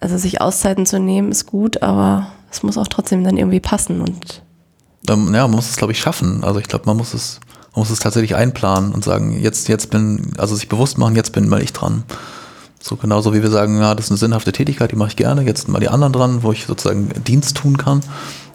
Also 0.00 0.18
sich 0.18 0.40
Auszeiten 0.40 0.86
zu 0.86 0.98
nehmen 1.00 1.30
ist 1.30 1.46
gut, 1.46 1.82
aber 1.82 2.26
es 2.50 2.62
muss 2.62 2.76
auch 2.76 2.88
trotzdem 2.88 3.24
dann 3.24 3.36
irgendwie 3.36 3.60
passen 3.60 4.00
und 4.00 4.42
Ähm, 5.08 5.34
ja, 5.34 5.46
man 5.46 5.56
muss 5.56 5.70
es, 5.70 5.76
glaube 5.76 5.92
ich, 5.92 6.00
schaffen. 6.00 6.44
Also 6.44 6.60
ich 6.60 6.68
glaube, 6.68 6.86
man 6.86 6.96
muss 6.96 7.14
es, 7.14 7.40
man 7.74 7.80
muss 7.80 7.90
es 7.90 7.98
tatsächlich 7.98 8.34
einplanen 8.34 8.92
und 8.92 9.04
sagen, 9.04 9.38
jetzt, 9.40 9.68
jetzt 9.68 9.90
bin, 9.90 10.32
also 10.38 10.54
sich 10.54 10.68
bewusst 10.68 10.98
machen, 10.98 11.16
jetzt 11.16 11.32
bin 11.32 11.48
mal 11.48 11.62
ich 11.62 11.72
dran. 11.72 12.04
So 12.80 12.96
genauso 12.96 13.32
wie 13.32 13.42
wir 13.42 13.50
sagen, 13.50 13.78
ja, 13.78 13.94
das 13.94 14.06
ist 14.06 14.10
eine 14.10 14.18
sinnhafte 14.18 14.52
Tätigkeit, 14.52 14.92
die 14.92 14.96
mache 14.96 15.08
ich 15.08 15.16
gerne, 15.16 15.42
jetzt 15.42 15.68
mal 15.68 15.80
die 15.80 15.88
anderen 15.88 16.12
dran, 16.12 16.42
wo 16.42 16.52
ich 16.52 16.66
sozusagen 16.66 17.08
Dienst 17.24 17.56
tun 17.56 17.78
kann. 17.78 18.00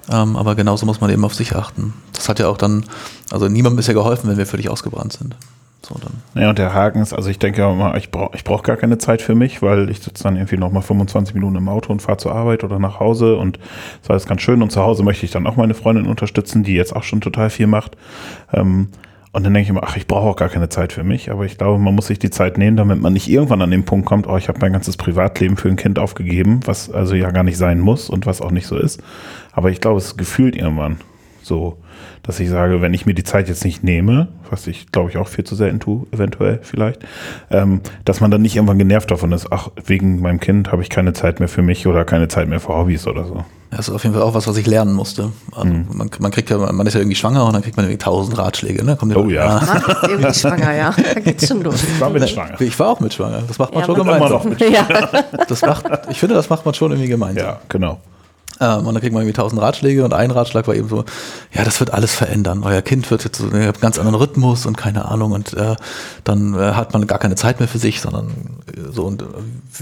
Ähm, 0.07 0.35
aber 0.35 0.55
genauso 0.55 0.85
muss 0.85 1.01
man 1.01 1.09
eben 1.09 1.25
auf 1.25 1.35
sich 1.35 1.55
achten. 1.55 1.93
Das 2.13 2.29
hat 2.29 2.39
ja 2.39 2.47
auch 2.47 2.57
dann, 2.57 2.85
also 3.31 3.47
niemandem 3.47 3.79
ist 3.79 3.87
ja 3.87 3.93
geholfen, 3.93 4.29
wenn 4.29 4.37
wir 4.37 4.45
völlig 4.45 4.69
ausgebrannt 4.69 5.13
sind. 5.13 5.35
So 5.81 5.95
dann. 5.95 6.41
Ja, 6.41 6.49
und 6.49 6.59
der 6.59 6.73
Haken 6.73 7.01
ist, 7.01 7.13
also 7.13 7.29
ich 7.29 7.39
denke 7.39 7.63
immer, 7.63 7.95
ich 7.95 8.11
brauche 8.11 8.35
ich 8.35 8.43
brauch 8.43 8.63
gar 8.63 8.75
keine 8.75 8.97
Zeit 8.97 9.21
für 9.21 9.35
mich, 9.35 9.61
weil 9.61 9.89
ich 9.89 9.99
sitze 9.99 10.23
dann 10.23 10.35
irgendwie 10.35 10.57
noch 10.57 10.71
mal 10.71 10.81
25 10.81 11.33
Minuten 11.35 11.55
im 11.55 11.69
Auto 11.69 11.91
und 11.91 12.01
fahre 12.01 12.17
zur 12.17 12.33
Arbeit 12.33 12.63
oder 12.63 12.79
nach 12.79 12.99
Hause 12.99 13.37
und 13.37 13.57
das 14.01 14.09
war 14.09 14.13
alles 14.13 14.25
ganz 14.25 14.41
schön. 14.41 14.61
Und 14.61 14.71
zu 14.71 14.81
Hause 14.81 15.03
möchte 15.03 15.25
ich 15.25 15.31
dann 15.31 15.47
auch 15.47 15.55
meine 15.55 15.73
Freundin 15.73 16.07
unterstützen, 16.07 16.63
die 16.63 16.73
jetzt 16.73 16.95
auch 16.95 17.03
schon 17.03 17.21
total 17.21 17.49
viel 17.49 17.67
macht. 17.67 17.95
Ähm, 18.51 18.89
und 19.31 19.45
dann 19.45 19.53
denke 19.53 19.65
ich 19.65 19.69
immer, 19.69 19.83
ach, 19.83 19.95
ich 19.95 20.07
brauche 20.07 20.27
auch 20.27 20.35
gar 20.35 20.49
keine 20.49 20.69
Zeit 20.69 20.91
für 20.91 21.03
mich. 21.03 21.29
Aber 21.29 21.45
ich 21.45 21.57
glaube, 21.57 21.77
man 21.77 21.93
muss 21.93 22.07
sich 22.07 22.17
die 22.17 22.31
Zeit 22.31 22.57
nehmen, 22.57 22.77
damit 22.77 22.99
man 22.99 23.13
nicht 23.13 23.29
irgendwann 23.29 23.61
an 23.61 23.69
den 23.69 23.85
Punkt 23.85 24.07
kommt, 24.07 24.27
oh, 24.27 24.37
ich 24.37 24.47
habe 24.47 24.59
mein 24.59 24.73
ganzes 24.73 24.97
Privatleben 24.97 25.55
für 25.55 25.69
ein 25.69 25.75
Kind 25.75 25.99
aufgegeben, 25.99 26.61
was 26.65 26.91
also 26.91 27.13
ja 27.13 27.29
gar 27.29 27.43
nicht 27.43 27.57
sein 27.57 27.79
muss 27.79 28.09
und 28.09 28.25
was 28.25 28.41
auch 28.41 28.51
nicht 28.51 28.65
so 28.65 28.75
ist. 28.75 29.03
Aber 29.51 29.69
ich 29.69 29.81
glaube, 29.81 29.99
es 29.99 30.07
ist 30.07 30.17
gefühlt 30.17 30.55
irgendwann 30.55 30.97
so, 31.49 31.75
dass 32.23 32.39
ich 32.39 32.49
sage, 32.49 32.81
wenn 32.81 32.93
ich 32.93 33.05
mir 33.05 33.13
die 33.13 33.25
Zeit 33.25 33.49
jetzt 33.49 33.65
nicht 33.65 33.83
nehme, 33.83 34.29
was 34.49 34.65
ich 34.67 34.91
glaube 34.93 35.09
ich 35.09 35.17
auch 35.17 35.27
viel 35.27 35.43
zu 35.43 35.55
selten 35.55 35.81
tue, 35.81 36.05
eventuell 36.11 36.59
vielleicht, 36.61 37.01
ähm, 37.51 37.81
dass 38.05 38.21
man 38.21 38.31
dann 38.31 38.41
nicht 38.41 38.55
irgendwann 38.55 38.77
genervt 38.79 39.11
davon 39.11 39.33
ist, 39.33 39.51
ach, 39.51 39.67
wegen 39.85 40.21
meinem 40.21 40.39
Kind 40.39 40.71
habe 40.71 40.81
ich 40.81 40.89
keine 40.89 41.11
Zeit 41.11 41.39
mehr 41.39 41.49
für 41.49 41.61
mich 41.61 41.85
oder 41.87 42.05
keine 42.05 42.29
Zeit 42.29 42.47
mehr 42.47 42.61
für 42.61 42.69
Hobbys 42.69 43.05
oder 43.07 43.25
so. 43.25 43.43
Das 43.71 43.87
ist 43.87 43.93
auf 43.93 44.01
jeden 44.03 44.15
Fall 44.15 44.23
auch 44.23 44.33
was, 44.33 44.47
was 44.47 44.57
ich 44.57 44.65
lernen 44.65 44.93
musste. 44.93 45.31
Also 45.55 45.71
man, 45.93 46.09
man 46.19 46.31
kriegt 46.31 46.49
ja, 46.49 46.57
man 46.57 46.87
ist 46.87 46.95
ja 46.95 47.01
irgendwie 47.01 47.15
schwanger 47.15 47.45
und 47.45 47.53
dann 47.53 47.61
kriegt 47.61 47.77
man 47.77 47.85
irgendwie 47.85 47.99
tausend 48.03 48.35
Ratschläge. 48.37 48.83
Ne? 48.83 48.95
Kommt 48.95 49.15
Oh 49.15 49.29
ja. 49.29 49.57
ah, 49.57 50.07
irgendwie 50.07 50.33
schwanger, 50.33 50.73
ja. 50.73 50.91
Da 51.13 51.19
geht's 51.19 51.47
schon 51.47 51.61
los. 51.61 51.83
Ich 51.83 52.01
war 52.01 52.09
mit 52.09 52.27
schwanger. 52.27 52.59
Ich 52.61 52.79
war 52.79 52.87
auch 52.87 52.99
mit 52.99 53.13
schwanger. 53.13 53.43
Das 53.47 53.59
macht 53.59 53.71
man 53.73 53.81
Ja, 53.81 53.85
schon 53.85 53.97
man- 53.97 54.05
gemeinsam. 54.07 54.41
Immer 54.41 54.55
noch 54.55 54.59
mit. 54.59 54.61
Ja. 54.61 54.87
Das 55.47 55.61
macht, 55.61 55.85
ich 56.09 56.19
finde, 56.19 56.33
das 56.33 56.49
macht 56.49 56.65
man 56.65 56.73
schon 56.73 56.91
irgendwie 56.91 57.09
gemeinsam. 57.09 57.45
Ja, 57.45 57.59
genau. 57.69 57.99
Ähm, 58.59 58.87
und 58.87 58.93
dann 58.93 59.01
kriegt 59.01 59.13
man 59.13 59.23
irgendwie 59.23 59.39
tausend 59.39 59.61
Ratschläge 59.61 60.03
und 60.03 60.13
ein 60.13 60.31
Ratschlag 60.31 60.67
war 60.67 60.75
eben 60.75 60.89
so, 60.89 61.05
ja, 61.53 61.63
das 61.63 61.79
wird 61.79 61.93
alles 61.93 62.13
verändern. 62.13 62.63
Euer 62.63 62.81
Kind 62.81 63.09
wird 63.09 63.23
jetzt 63.23 63.37
so 63.37 63.49
einen 63.49 63.71
ganz 63.79 63.97
anderen 63.97 64.15
Rhythmus 64.15 64.65
und 64.65 64.77
keine 64.77 65.05
Ahnung 65.05 65.31
und 65.31 65.53
äh, 65.53 65.75
dann 66.23 66.53
äh, 66.53 66.73
hat 66.73 66.93
man 66.93 67.07
gar 67.07 67.19
keine 67.19 67.35
Zeit 67.35 67.59
mehr 67.59 67.69
für 67.69 67.77
sich, 67.77 68.01
sondern 68.01 68.27
äh, 68.67 68.91
so 68.91 69.05
und 69.05 69.21
äh, 69.21 69.25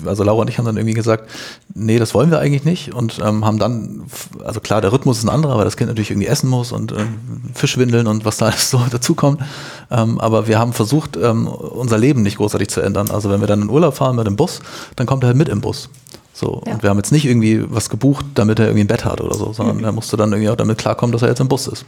also 0.05 0.23
Laura 0.23 0.41
und 0.41 0.49
ich 0.49 0.57
haben 0.57 0.65
dann 0.65 0.77
irgendwie 0.77 0.93
gesagt, 0.93 1.29
nee, 1.73 1.97
das 1.97 2.13
wollen 2.13 2.29
wir 2.29 2.39
eigentlich 2.39 2.65
nicht 2.65 2.93
und 2.93 3.19
ähm, 3.23 3.45
haben 3.45 3.57
dann, 3.57 4.05
also 4.43 4.59
klar, 4.59 4.81
der 4.81 4.91
Rhythmus 4.91 5.19
ist 5.19 5.23
ein 5.23 5.29
anderer, 5.29 5.57
weil 5.57 5.65
das 5.65 5.77
Kind 5.77 5.89
natürlich 5.89 6.11
irgendwie 6.11 6.27
essen 6.27 6.49
muss 6.49 6.71
und 6.71 6.91
äh, 6.91 7.05
Fischwindeln 7.53 8.07
und 8.07 8.25
was 8.25 8.37
da 8.37 8.47
alles 8.47 8.69
so 8.69 8.79
dazukommt. 8.91 9.41
Ähm, 9.89 10.19
aber 10.19 10.47
wir 10.47 10.59
haben 10.59 10.73
versucht, 10.73 11.17
ähm, 11.17 11.47
unser 11.47 11.97
Leben 11.97 12.21
nicht 12.21 12.37
großartig 12.37 12.69
zu 12.69 12.81
ändern. 12.81 13.09
Also 13.09 13.29
wenn 13.29 13.39
wir 13.39 13.47
dann 13.47 13.63
in 13.63 13.69
Urlaub 13.69 13.95
fahren 13.95 14.15
mit 14.15 14.27
dem 14.27 14.35
Bus, 14.35 14.59
dann 14.95 15.07
kommt 15.07 15.23
er 15.23 15.27
halt 15.27 15.37
mit 15.37 15.49
im 15.49 15.61
Bus. 15.61 15.89
So, 16.37 16.61
Ja. 16.67 16.73
und 16.75 16.83
wir 16.83 16.91
haben 16.91 16.97
jetzt 16.97 17.11
nicht 17.11 17.25
irgendwie 17.25 17.63
was 17.67 17.89
gebucht, 17.89 18.23
damit 18.35 18.59
er 18.59 18.65
irgendwie 18.67 18.83
ein 18.83 18.87
Bett 18.87 19.05
hat 19.05 19.21
oder 19.21 19.33
so, 19.35 19.53
sondern 19.53 19.83
er 19.83 19.91
musste 19.91 20.17
dann 20.17 20.31
irgendwie 20.31 20.51
auch 20.51 20.55
damit 20.55 20.77
klarkommen, 20.77 21.11
dass 21.11 21.23
er 21.23 21.29
jetzt 21.29 21.39
im 21.39 21.47
Bus 21.47 21.65
ist. 21.65 21.83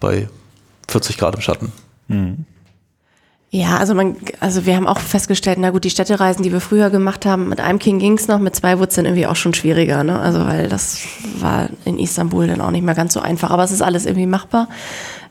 Bei 0.00 0.28
40 0.88 1.16
Grad 1.16 1.34
im 1.34 1.40
Schatten. 1.40 1.72
Ja, 3.52 3.78
also 3.78 3.94
man, 3.94 4.16
also 4.38 4.66
wir 4.66 4.76
haben 4.76 4.86
auch 4.86 4.98
festgestellt, 4.98 5.56
na 5.58 5.70
gut, 5.70 5.84
die 5.84 5.90
Städtereisen, 5.90 6.42
die 6.42 6.52
wir 6.52 6.60
früher 6.60 6.90
gemacht 6.90 7.24
haben, 7.24 7.48
mit 7.48 7.58
einem 7.60 7.78
Kind 7.78 8.00
ging's 8.00 8.28
noch, 8.28 8.38
mit 8.38 8.54
zwei 8.54 8.78
wurde 8.78 8.90
es 8.90 8.96
dann 8.96 9.06
irgendwie 9.06 9.26
auch 9.26 9.34
schon 9.36 9.54
schwieriger, 9.54 10.04
ne? 10.04 10.18
Also 10.20 10.44
weil 10.46 10.68
das 10.68 10.98
war 11.38 11.68
in 11.86 11.98
Istanbul 11.98 12.46
dann 12.48 12.60
auch 12.60 12.70
nicht 12.70 12.84
mehr 12.84 12.94
ganz 12.94 13.14
so 13.14 13.20
einfach. 13.20 13.50
Aber 13.50 13.64
es 13.64 13.70
ist 13.72 13.82
alles 13.82 14.04
irgendwie 14.04 14.26
machbar. 14.26 14.68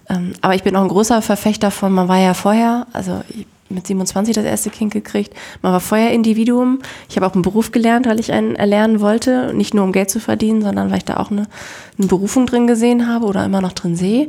Ähm, 0.09 0.33
aber 0.41 0.55
ich 0.55 0.63
bin 0.63 0.75
auch 0.75 0.81
ein 0.81 0.87
großer 0.89 1.21
Verfechter 1.21 1.69
von, 1.71 1.93
man 1.93 2.07
war 2.07 2.17
ja 2.17 2.33
vorher, 2.33 2.87
also 2.93 3.21
ich, 3.29 3.45
mit 3.69 3.87
27 3.87 4.35
das 4.35 4.45
erste 4.45 4.69
Kind 4.69 4.91
gekriegt, 4.91 5.33
man 5.61 5.71
war 5.71 5.79
vorher 5.79 6.11
Individuum. 6.11 6.79
Ich 7.09 7.15
habe 7.15 7.27
auch 7.27 7.33
einen 7.33 7.41
Beruf 7.41 7.71
gelernt, 7.71 8.07
weil 8.07 8.19
ich 8.19 8.31
einen 8.31 8.55
erlernen 8.55 8.99
wollte, 8.99 9.53
nicht 9.53 9.73
nur 9.73 9.83
um 9.83 9.91
Geld 9.91 10.09
zu 10.09 10.19
verdienen, 10.19 10.61
sondern 10.61 10.89
weil 10.89 10.97
ich 10.97 11.05
da 11.05 11.17
auch 11.17 11.31
eine, 11.31 11.47
eine 11.97 12.07
Berufung 12.07 12.45
drin 12.45 12.67
gesehen 12.67 13.07
habe 13.07 13.25
oder 13.25 13.45
immer 13.45 13.61
noch 13.61 13.73
drin 13.73 13.95
sehe. 13.95 14.27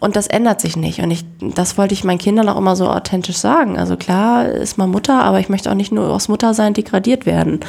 Und 0.00 0.16
das 0.16 0.26
ändert 0.28 0.60
sich 0.60 0.76
nicht. 0.76 1.00
Und 1.00 1.10
ich, 1.10 1.24
das 1.40 1.76
wollte 1.76 1.94
ich 1.94 2.04
meinen 2.04 2.18
Kindern 2.18 2.48
auch 2.48 2.56
immer 2.56 2.76
so 2.76 2.88
authentisch 2.88 3.36
sagen. 3.36 3.78
Also 3.78 3.96
klar 3.96 4.48
ist 4.48 4.78
man 4.78 4.90
Mutter, 4.90 5.22
aber 5.22 5.40
ich 5.40 5.48
möchte 5.48 5.70
auch 5.70 5.74
nicht 5.74 5.92
nur 5.92 6.10
aus 6.10 6.28
Muttersein 6.28 6.74
degradiert 6.74 7.26
werden. 7.26 7.60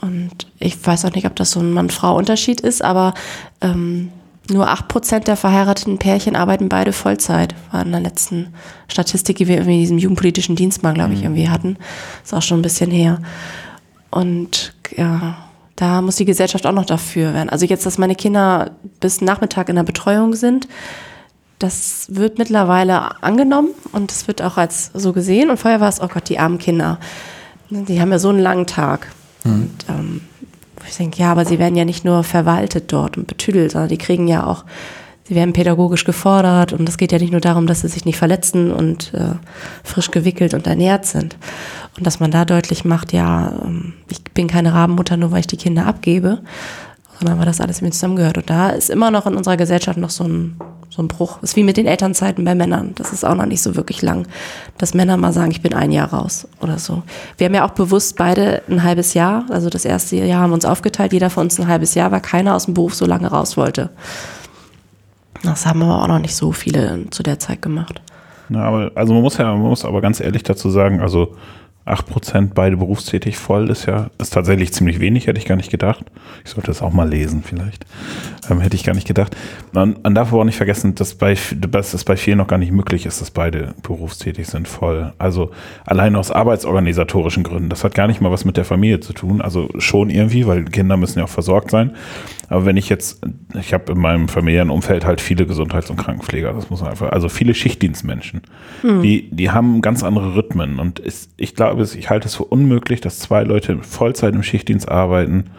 Und 0.00 0.48
ich 0.58 0.84
weiß 0.84 1.04
auch 1.04 1.14
nicht, 1.14 1.26
ob 1.26 1.36
das 1.36 1.50
so 1.50 1.60
ein 1.60 1.72
Mann-Frau-Unterschied 1.72 2.60
ist, 2.60 2.82
aber 2.82 3.14
ähm, 3.60 4.10
nur 4.50 4.68
8% 4.68 5.20
der 5.20 5.36
verheirateten 5.36 5.98
Pärchen 5.98 6.36
arbeiten 6.36 6.68
beide 6.68 6.92
Vollzeit. 6.92 7.54
War 7.70 7.82
in 7.82 7.92
der 7.92 8.00
letzten 8.00 8.52
Statistik, 8.88 9.38
die 9.38 9.48
wir 9.48 9.56
irgendwie 9.56 9.74
in 9.74 9.80
diesem 9.80 9.98
jugendpolitischen 9.98 10.56
Dienst 10.56 10.82
mal, 10.82 10.92
glaube 10.92 11.14
ich, 11.14 11.22
irgendwie 11.22 11.48
hatten. 11.48 11.76
Ist 12.22 12.34
auch 12.34 12.42
schon 12.42 12.58
ein 12.58 12.62
bisschen 12.62 12.90
her. 12.90 13.20
Und 14.10 14.74
ja, 14.96 15.36
da 15.76 16.02
muss 16.02 16.16
die 16.16 16.24
Gesellschaft 16.24 16.66
auch 16.66 16.72
noch 16.72 16.84
dafür 16.84 17.32
werden. 17.34 17.48
Also 17.48 17.66
jetzt, 17.66 17.86
dass 17.86 17.98
meine 17.98 18.14
Kinder 18.14 18.72
bis 19.00 19.20
Nachmittag 19.20 19.68
in 19.68 19.76
der 19.76 19.82
Betreuung 19.82 20.34
sind, 20.34 20.68
das 21.58 22.06
wird 22.10 22.38
mittlerweile 22.38 23.22
angenommen 23.22 23.70
und 23.92 24.12
es 24.12 24.28
wird 24.28 24.42
auch 24.42 24.58
als 24.58 24.90
so 24.92 25.12
gesehen. 25.12 25.50
Und 25.50 25.56
vorher 25.56 25.80
war 25.80 25.88
es, 25.88 26.00
oh 26.00 26.08
Gott, 26.08 26.28
die 26.28 26.38
armen 26.38 26.58
Kinder. 26.58 26.98
Die 27.70 28.00
haben 28.00 28.10
ja 28.10 28.18
so 28.18 28.28
einen 28.28 28.40
langen 28.40 28.66
Tag. 28.66 29.08
Und 29.44 29.72
ähm, 29.88 30.20
ich 30.94 30.98
denke, 30.98 31.18
ja, 31.18 31.32
aber 31.32 31.44
sie 31.44 31.58
werden 31.58 31.74
ja 31.74 31.84
nicht 31.84 32.04
nur 32.04 32.22
verwaltet 32.22 32.92
dort 32.92 33.18
und 33.18 33.26
betüdelt, 33.26 33.72
sondern 33.72 33.88
die 33.88 33.98
kriegen 33.98 34.28
ja 34.28 34.46
auch, 34.46 34.64
sie 35.24 35.34
werden 35.34 35.52
pädagogisch 35.52 36.04
gefordert 36.04 36.72
und 36.72 36.88
es 36.88 36.98
geht 36.98 37.10
ja 37.10 37.18
nicht 37.18 37.32
nur 37.32 37.40
darum, 37.40 37.66
dass 37.66 37.80
sie 37.80 37.88
sich 37.88 38.04
nicht 38.04 38.16
verletzen 38.16 38.70
und 38.70 39.12
äh, 39.12 39.34
frisch 39.82 40.12
gewickelt 40.12 40.54
und 40.54 40.68
ernährt 40.68 41.04
sind. 41.04 41.36
Und 41.96 42.06
dass 42.06 42.20
man 42.20 42.30
da 42.30 42.44
deutlich 42.44 42.84
macht, 42.84 43.12
ja, 43.12 43.58
ähm, 43.64 43.94
ich 44.08 44.22
bin 44.22 44.46
keine 44.46 44.72
Rabenmutter, 44.72 45.16
nur 45.16 45.32
weil 45.32 45.40
ich 45.40 45.48
die 45.48 45.56
Kinder 45.56 45.86
abgebe, 45.86 46.42
sondern 47.18 47.38
weil 47.38 47.46
das 47.46 47.60
alles 47.60 47.80
mit 47.80 47.94
zusammengehört. 47.94 48.38
Und 48.38 48.48
da 48.48 48.70
ist 48.70 48.88
immer 48.88 49.10
noch 49.10 49.26
in 49.26 49.34
unserer 49.34 49.56
Gesellschaft 49.56 49.98
noch 49.98 50.10
so 50.10 50.22
ein, 50.22 50.56
so 50.94 51.02
ein 51.02 51.08
Bruch. 51.08 51.42
ist 51.42 51.56
wie 51.56 51.64
mit 51.64 51.76
den 51.76 51.86
Elternzeiten 51.86 52.44
bei 52.44 52.54
Männern. 52.54 52.92
Das 52.94 53.12
ist 53.12 53.24
auch 53.24 53.34
noch 53.34 53.46
nicht 53.46 53.62
so 53.62 53.74
wirklich 53.74 54.00
lang, 54.00 54.28
dass 54.78 54.94
Männer 54.94 55.16
mal 55.16 55.32
sagen, 55.32 55.50
ich 55.50 55.60
bin 55.60 55.74
ein 55.74 55.90
Jahr 55.90 56.12
raus 56.12 56.46
oder 56.60 56.78
so. 56.78 57.02
Wir 57.36 57.46
haben 57.46 57.54
ja 57.54 57.66
auch 57.66 57.72
bewusst 57.72 58.16
beide 58.16 58.62
ein 58.68 58.84
halbes 58.84 59.12
Jahr, 59.12 59.44
also 59.50 59.70
das 59.70 59.84
erste 59.84 60.14
Jahr 60.14 60.42
haben 60.42 60.50
wir 60.50 60.54
uns 60.54 60.64
aufgeteilt, 60.64 61.12
jeder 61.12 61.30
von 61.30 61.44
uns 61.44 61.58
ein 61.58 61.66
halbes 61.66 61.96
Jahr, 61.96 62.12
weil 62.12 62.20
keiner 62.20 62.54
aus 62.54 62.66
dem 62.66 62.74
Beruf 62.74 62.94
so 62.94 63.06
lange 63.06 63.26
raus 63.26 63.56
wollte. 63.56 63.90
Das 65.42 65.66
haben 65.66 65.82
aber 65.82 66.00
auch 66.00 66.06
noch 66.06 66.20
nicht 66.20 66.36
so 66.36 66.52
viele 66.52 67.10
zu 67.10 67.24
der 67.24 67.40
Zeit 67.40 67.60
gemacht. 67.60 68.00
Na, 68.48 68.62
aber, 68.62 68.92
also 68.94 69.14
man 69.14 69.22
muss 69.22 69.36
ja, 69.36 69.46
man 69.46 69.62
muss 69.62 69.84
aber 69.84 70.00
ganz 70.00 70.20
ehrlich 70.20 70.44
dazu 70.44 70.70
sagen, 70.70 71.00
also 71.00 71.34
8% 71.86 72.50
beide 72.54 72.78
berufstätig 72.78 73.36
voll 73.36 73.68
ist 73.68 73.84
ja, 73.84 74.08
ist 74.18 74.32
tatsächlich 74.32 74.72
ziemlich 74.72 75.00
wenig, 75.00 75.26
hätte 75.26 75.38
ich 75.38 75.44
gar 75.44 75.56
nicht 75.56 75.70
gedacht. 75.70 76.04
Ich 76.42 76.52
sollte 76.52 76.68
das 76.68 76.80
auch 76.80 76.92
mal 76.92 77.08
lesen, 77.08 77.42
vielleicht. 77.44 77.84
Ähm, 78.48 78.60
hätte 78.60 78.74
ich 78.74 78.84
gar 78.84 78.94
nicht 78.94 79.06
gedacht. 79.06 79.36
Man, 79.72 79.96
man 80.02 80.14
darf 80.14 80.28
aber 80.28 80.40
auch 80.40 80.46
nicht 80.46 80.56
vergessen, 80.56 80.94
dass, 80.94 81.14
bei, 81.14 81.36
dass 81.56 81.92
es 81.92 82.04
bei 82.04 82.16
vielen 82.16 82.38
noch 82.38 82.46
gar 82.46 82.58
nicht 82.58 82.72
möglich 82.72 83.04
ist, 83.04 83.20
dass 83.20 83.30
beide 83.30 83.74
berufstätig 83.82 84.46
sind 84.46 84.66
voll. 84.66 85.12
Also 85.18 85.50
allein 85.84 86.16
aus 86.16 86.30
arbeitsorganisatorischen 86.30 87.42
Gründen. 87.42 87.68
Das 87.68 87.84
hat 87.84 87.94
gar 87.94 88.06
nicht 88.06 88.22
mal 88.22 88.30
was 88.30 88.46
mit 88.46 88.56
der 88.56 88.64
Familie 88.64 89.00
zu 89.00 89.12
tun. 89.12 89.42
Also 89.42 89.68
schon 89.78 90.08
irgendwie, 90.08 90.46
weil 90.46 90.64
Kinder 90.64 90.96
müssen 90.96 91.18
ja 91.18 91.26
auch 91.26 91.30
versorgt 91.30 91.70
sein. 91.70 91.94
Aber 92.48 92.66
wenn 92.66 92.76
ich 92.76 92.88
jetzt, 92.88 93.22
ich 93.58 93.72
habe 93.72 93.92
in 93.92 93.98
meinem 93.98 94.28
familiären 94.28 94.70
Umfeld 94.70 95.04
halt 95.04 95.20
viele 95.20 95.46
Gesundheits- 95.46 95.90
und 95.90 95.96
Krankenpfleger, 95.96 96.52
das 96.52 96.70
muss 96.70 96.80
man 96.80 96.90
einfach, 96.90 97.10
also 97.10 97.28
viele 97.28 97.54
Schichtdienstmenschen, 97.54 98.42
die, 99.02 99.30
die 99.30 99.50
haben 99.50 99.80
ganz 99.80 100.02
andere 100.02 100.34
Rhythmen. 100.34 100.78
Und 100.78 101.00
es, 101.00 101.30
ich 101.36 101.54
glaube, 101.54 101.82
ich 101.82 102.10
halte 102.10 102.28
es 102.28 102.34
für 102.36 102.44
unmöglich, 102.44 103.00
dass 103.00 103.18
zwei 103.18 103.42
Leute 103.44 103.78
Vollzeit 103.82 104.34
im 104.34 104.42
Schichtdienst 104.42 104.88
arbeiten, 104.88 105.50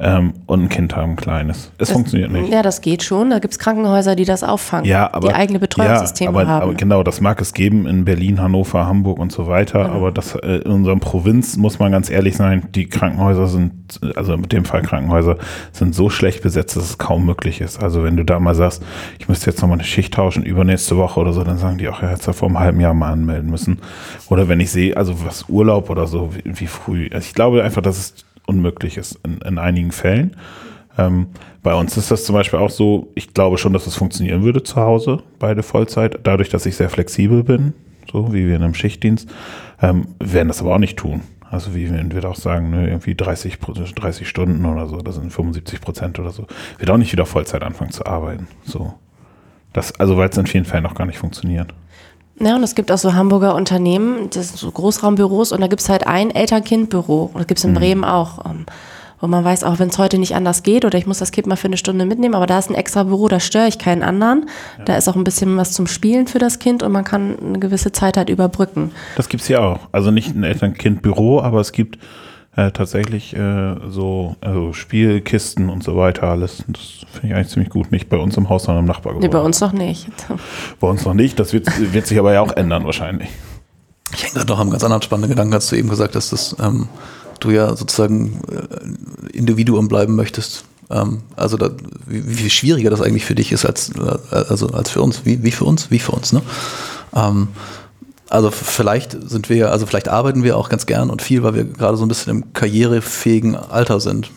ähm, 0.00 0.34
und 0.46 0.64
ein 0.64 0.68
Kind 0.68 0.96
haben, 0.96 1.12
ein 1.12 1.16
kleines. 1.16 1.70
Es 1.78 1.92
funktioniert 1.92 2.32
nicht. 2.32 2.52
Ja, 2.52 2.62
das 2.62 2.80
geht 2.80 3.04
schon. 3.04 3.30
Da 3.30 3.38
gibt 3.38 3.52
es 3.52 3.60
Krankenhäuser, 3.60 4.16
die 4.16 4.24
das 4.24 4.42
auffangen, 4.42 4.86
Ja, 4.86 5.12
aber, 5.12 5.28
die 5.28 5.34
eigene 5.34 5.60
Betreuungssysteme 5.60 6.32
ja, 6.32 6.38
aber, 6.40 6.48
haben. 6.48 6.62
Aber 6.62 6.74
genau, 6.74 7.04
das 7.04 7.20
mag 7.20 7.40
es 7.40 7.52
geben 7.52 7.86
in 7.86 8.04
Berlin, 8.04 8.40
Hannover, 8.40 8.86
Hamburg 8.86 9.20
und 9.20 9.30
so 9.30 9.46
weiter. 9.46 9.84
Genau. 9.84 9.94
Aber 9.94 10.10
das 10.10 10.34
äh, 10.34 10.56
in 10.64 10.72
unserer 10.72 10.96
Provinz 10.96 11.56
muss 11.56 11.78
man 11.78 11.92
ganz 11.92 12.10
ehrlich 12.10 12.36
sein, 12.36 12.66
die 12.74 12.86
Krankenhäuser 12.86 13.46
sind, 13.46 14.00
also 14.16 14.36
mit 14.36 14.52
dem 14.52 14.64
Fall 14.64 14.82
Krankenhäuser, 14.82 15.38
sind 15.70 15.94
so 15.94 16.10
schlecht 16.10 16.42
besetzt, 16.42 16.76
dass 16.76 16.84
es 16.84 16.98
kaum 16.98 17.24
möglich 17.24 17.60
ist. 17.60 17.80
Also 17.80 18.02
wenn 18.02 18.16
du 18.16 18.24
da 18.24 18.40
mal 18.40 18.56
sagst, 18.56 18.82
ich 19.20 19.28
müsste 19.28 19.48
jetzt 19.48 19.62
nochmal 19.62 19.78
eine 19.78 19.84
Schicht 19.84 20.14
tauschen 20.14 20.42
übernächste 20.42 20.96
Woche 20.96 21.20
oder 21.20 21.32
so, 21.32 21.44
dann 21.44 21.58
sagen 21.58 21.78
die 21.78 21.88
auch, 21.88 22.02
ja, 22.02 22.08
hättest 22.08 22.26
du 22.26 22.32
vor 22.32 22.48
einem 22.48 22.58
halben 22.58 22.80
Jahr 22.80 22.94
mal 22.94 23.12
anmelden 23.12 23.48
müssen. 23.48 23.78
Oder 24.28 24.48
wenn 24.48 24.58
ich 24.58 24.72
sehe, 24.72 24.96
also 24.96 25.24
was 25.24 25.48
Urlaub 25.48 25.88
oder 25.88 26.08
so, 26.08 26.30
wie, 26.34 26.42
wie 26.58 26.66
früh. 26.66 27.08
Also 27.12 27.26
ich 27.28 27.34
glaube 27.34 27.62
einfach, 27.62 27.80
dass 27.80 27.96
es 27.96 28.14
unmöglich 28.46 28.96
ist 28.96 29.18
in, 29.24 29.38
in 29.38 29.58
einigen 29.58 29.92
Fällen. 29.92 30.36
Ähm, 30.96 31.26
bei 31.62 31.74
uns 31.74 31.96
ist 31.96 32.10
das 32.10 32.24
zum 32.24 32.34
Beispiel 32.34 32.58
auch 32.58 32.70
so, 32.70 33.10
ich 33.14 33.34
glaube 33.34 33.58
schon, 33.58 33.72
dass 33.72 33.86
es 33.86 33.96
funktionieren 33.96 34.42
würde 34.42 34.62
zu 34.62 34.76
Hause, 34.76 35.22
beide 35.38 35.62
Vollzeit, 35.62 36.20
dadurch, 36.22 36.50
dass 36.50 36.66
ich 36.66 36.76
sehr 36.76 36.88
flexibel 36.90 37.42
bin, 37.42 37.72
so 38.12 38.32
wie 38.32 38.46
wir 38.46 38.56
in 38.56 38.62
einem 38.62 38.74
Schichtdienst, 38.74 39.28
ähm, 39.82 40.06
werden 40.20 40.48
das 40.48 40.60
aber 40.60 40.74
auch 40.74 40.78
nicht 40.78 40.96
tun. 40.96 41.22
Also 41.50 41.74
wie 41.74 41.90
wenn 41.90 42.12
wir 42.12 42.24
auch 42.28 42.36
sagen, 42.36 42.70
ne, 42.70 42.88
irgendwie 42.88 43.14
30, 43.14 43.60
Pro- 43.60 43.72
30 43.72 44.28
Stunden 44.28 44.64
oder 44.64 44.86
so, 44.88 44.98
das 44.98 45.16
sind 45.16 45.32
75 45.32 45.80
Prozent 45.80 46.18
oder 46.18 46.30
so, 46.30 46.46
wird 46.78 46.90
auch 46.90 46.96
nicht 46.96 47.12
wieder 47.12 47.26
Vollzeit 47.26 47.62
anfangen 47.62 47.92
zu 47.92 48.06
arbeiten. 48.06 48.48
So. 48.64 48.94
Das, 49.72 49.98
also 49.98 50.16
weil 50.16 50.28
es 50.28 50.36
in 50.36 50.46
vielen 50.46 50.64
Fällen 50.64 50.82
noch 50.84 50.94
gar 50.94 51.06
nicht 51.06 51.18
funktioniert. 51.18 51.74
Ja, 52.40 52.56
und 52.56 52.62
es 52.64 52.74
gibt 52.74 52.90
auch 52.90 52.98
so 52.98 53.14
Hamburger 53.14 53.54
Unternehmen, 53.54 54.28
das 54.30 54.48
sind 54.48 54.58
so 54.58 54.70
Großraumbüros 54.70 55.52
und 55.52 55.60
da 55.60 55.68
gibt 55.68 55.82
es 55.82 55.88
halt 55.88 56.06
ein 56.06 56.30
Eltern-Kind-Büro. 56.30 57.30
Und 57.32 57.38
das 57.38 57.46
gibt 57.46 57.58
es 57.58 57.64
in 57.64 57.70
Mhm. 57.72 57.74
Bremen 57.76 58.04
auch. 58.04 58.44
ähm, 58.44 58.66
Wo 59.20 59.28
man 59.28 59.42
weiß, 59.44 59.64
auch 59.64 59.78
wenn 59.78 59.88
es 59.88 59.96
heute 59.96 60.18
nicht 60.18 60.34
anders 60.34 60.62
geht 60.64 60.84
oder 60.84 60.98
ich 60.98 61.06
muss 61.06 61.18
das 61.18 61.30
Kind 61.30 61.46
mal 61.46 61.56
für 61.56 61.68
eine 61.68 61.78
Stunde 61.78 62.04
mitnehmen, 62.04 62.34
aber 62.34 62.46
da 62.46 62.58
ist 62.58 62.68
ein 62.68 62.74
extra 62.74 63.04
Büro, 63.04 63.28
da 63.28 63.40
störe 63.40 63.68
ich 63.68 63.78
keinen 63.78 64.02
anderen. 64.02 64.50
Da 64.84 64.96
ist 64.96 65.08
auch 65.08 65.14
ein 65.16 65.24
bisschen 65.24 65.56
was 65.56 65.72
zum 65.72 65.86
Spielen 65.86 66.26
für 66.26 66.38
das 66.40 66.58
Kind 66.58 66.82
und 66.82 66.92
man 66.92 67.04
kann 67.04 67.38
eine 67.38 67.58
gewisse 67.58 67.90
Zeit 67.92 68.16
halt 68.18 68.28
überbrücken. 68.28 68.90
Das 69.16 69.28
gibt's 69.30 69.46
hier 69.46 69.62
auch. 69.62 69.78
Also 69.92 70.10
nicht 70.10 70.34
ein 70.34 70.42
Eltern-Kind-Büro, 70.42 71.40
aber 71.40 71.60
es 71.60 71.72
gibt 71.72 71.98
äh, 72.56 72.70
tatsächlich 72.70 73.34
äh, 73.34 73.74
so 73.88 74.36
also 74.40 74.72
Spielkisten 74.72 75.68
und 75.70 75.82
so 75.82 75.96
weiter 75.96 76.24
alles. 76.28 76.64
Das 76.68 77.04
finde 77.12 77.28
ich 77.28 77.34
eigentlich 77.34 77.48
ziemlich 77.48 77.70
gut. 77.70 77.90
Nicht 77.92 78.08
bei 78.08 78.16
uns 78.16 78.36
im 78.36 78.48
Haus, 78.48 78.64
sondern 78.64 78.84
im 78.84 78.86
Nee, 78.86 78.92
Nachbargebäude. 78.92 79.28
bei 79.28 79.40
uns 79.40 79.60
noch 79.60 79.72
nicht. 79.72 80.08
Bei 80.80 80.88
uns 80.88 81.04
noch 81.04 81.14
nicht. 81.14 81.38
Das 81.40 81.52
wird, 81.52 81.66
wird 81.92 82.06
sich 82.06 82.18
aber 82.18 82.32
ja 82.32 82.40
auch 82.40 82.52
ändern 82.52 82.84
wahrscheinlich. 82.84 83.28
Ich 84.14 84.22
hänge 84.22 84.34
gerade 84.34 84.48
noch 84.48 84.58
am 84.60 84.70
ganz 84.70 84.84
anderen 84.84 85.02
spannenden 85.02 85.30
Gedanken, 85.30 85.54
als 85.54 85.68
du 85.68 85.76
eben 85.76 85.88
gesagt 85.88 86.14
hast, 86.14 86.32
dass 86.32 86.56
ähm, 86.60 86.88
du 87.40 87.50
ja 87.50 87.74
sozusagen 87.74 88.40
äh, 88.50 89.36
Individuum 89.36 89.88
bleiben 89.88 90.14
möchtest. 90.14 90.64
Ähm, 90.90 91.22
also 91.34 91.56
da, 91.56 91.70
wie, 92.06 92.28
wie 92.28 92.34
viel 92.34 92.50
schwieriger 92.50 92.90
das 92.90 93.00
eigentlich 93.00 93.24
für 93.24 93.34
dich 93.34 93.50
ist 93.50 93.64
als, 93.64 93.90
äh, 93.90 94.34
also 94.34 94.68
als 94.68 94.90
für 94.90 95.02
uns. 95.02 95.24
Wie, 95.24 95.42
wie 95.42 95.50
für 95.50 95.64
uns? 95.64 95.90
Wie 95.90 95.98
für 95.98 96.12
uns, 96.12 96.32
ne? 96.32 96.42
Ähm, 97.16 97.48
also 98.34 98.50
vielleicht 98.50 99.12
sind 99.30 99.48
wir 99.48 99.70
also 99.70 99.86
vielleicht 99.86 100.08
arbeiten 100.08 100.42
wir 100.42 100.56
auch 100.56 100.68
ganz 100.68 100.86
gern 100.86 101.08
und 101.08 101.22
viel, 101.22 101.44
weil 101.44 101.54
wir 101.54 101.64
gerade 101.64 101.96
so 101.96 102.04
ein 102.04 102.08
bisschen 102.08 102.36
im 102.36 102.52
karrierefähigen 102.52 103.54
Alter 103.54 104.00
sind. 104.00 104.30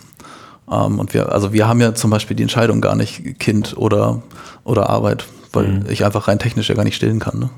Ähm, 0.72 1.00
und 1.00 1.16
wir, 1.16 1.32
also 1.32 1.52
wir 1.52 1.68
haben 1.68 1.82
ja 1.82 1.96
zum 1.96 2.12
Beispiel 2.12 2.38
die 2.38 2.44
Entscheidung 2.44 2.80
gar 2.80 2.96
nicht 2.96 3.40
Kind 3.40 3.76
oder, 3.76 4.22
oder 4.64 4.90
Arbeit, 4.90 5.26
weil 5.52 5.84
ich 5.90 6.06
einfach 6.06 6.28
rein 6.28 6.38
technisch 6.38 6.70
ja 6.70 6.76
gar 6.76 6.84
nicht 6.84 6.96
stillen 6.96 7.20
kann. 7.20 7.40
Ne? 7.40 7.50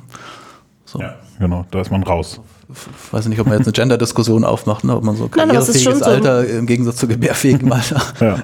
So. 0.85 1.01
Ja, 1.01 1.15
genau. 1.39 1.65
Da 1.71 1.81
ist 1.81 1.91
man 1.91 2.03
raus. 2.03 2.39
Ich 2.69 3.13
weiß 3.13 3.27
nicht, 3.27 3.39
ob 3.39 3.47
man 3.47 3.57
jetzt 3.57 3.67
eine 3.67 3.73
Gender-Diskussion 3.73 4.45
aufmacht, 4.45 4.85
ne? 4.85 4.95
ob 4.95 5.03
man 5.03 5.17
so 5.17 5.29
Nein, 5.35 5.49
karrierefähiges 5.49 5.99
so. 5.99 6.05
Alter 6.05 6.47
im 6.47 6.67
Gegensatz 6.67 6.97
zu 6.97 7.07
gebärfähigem 7.07 7.69
Alter. 7.73 8.01
Ja. 8.21 8.37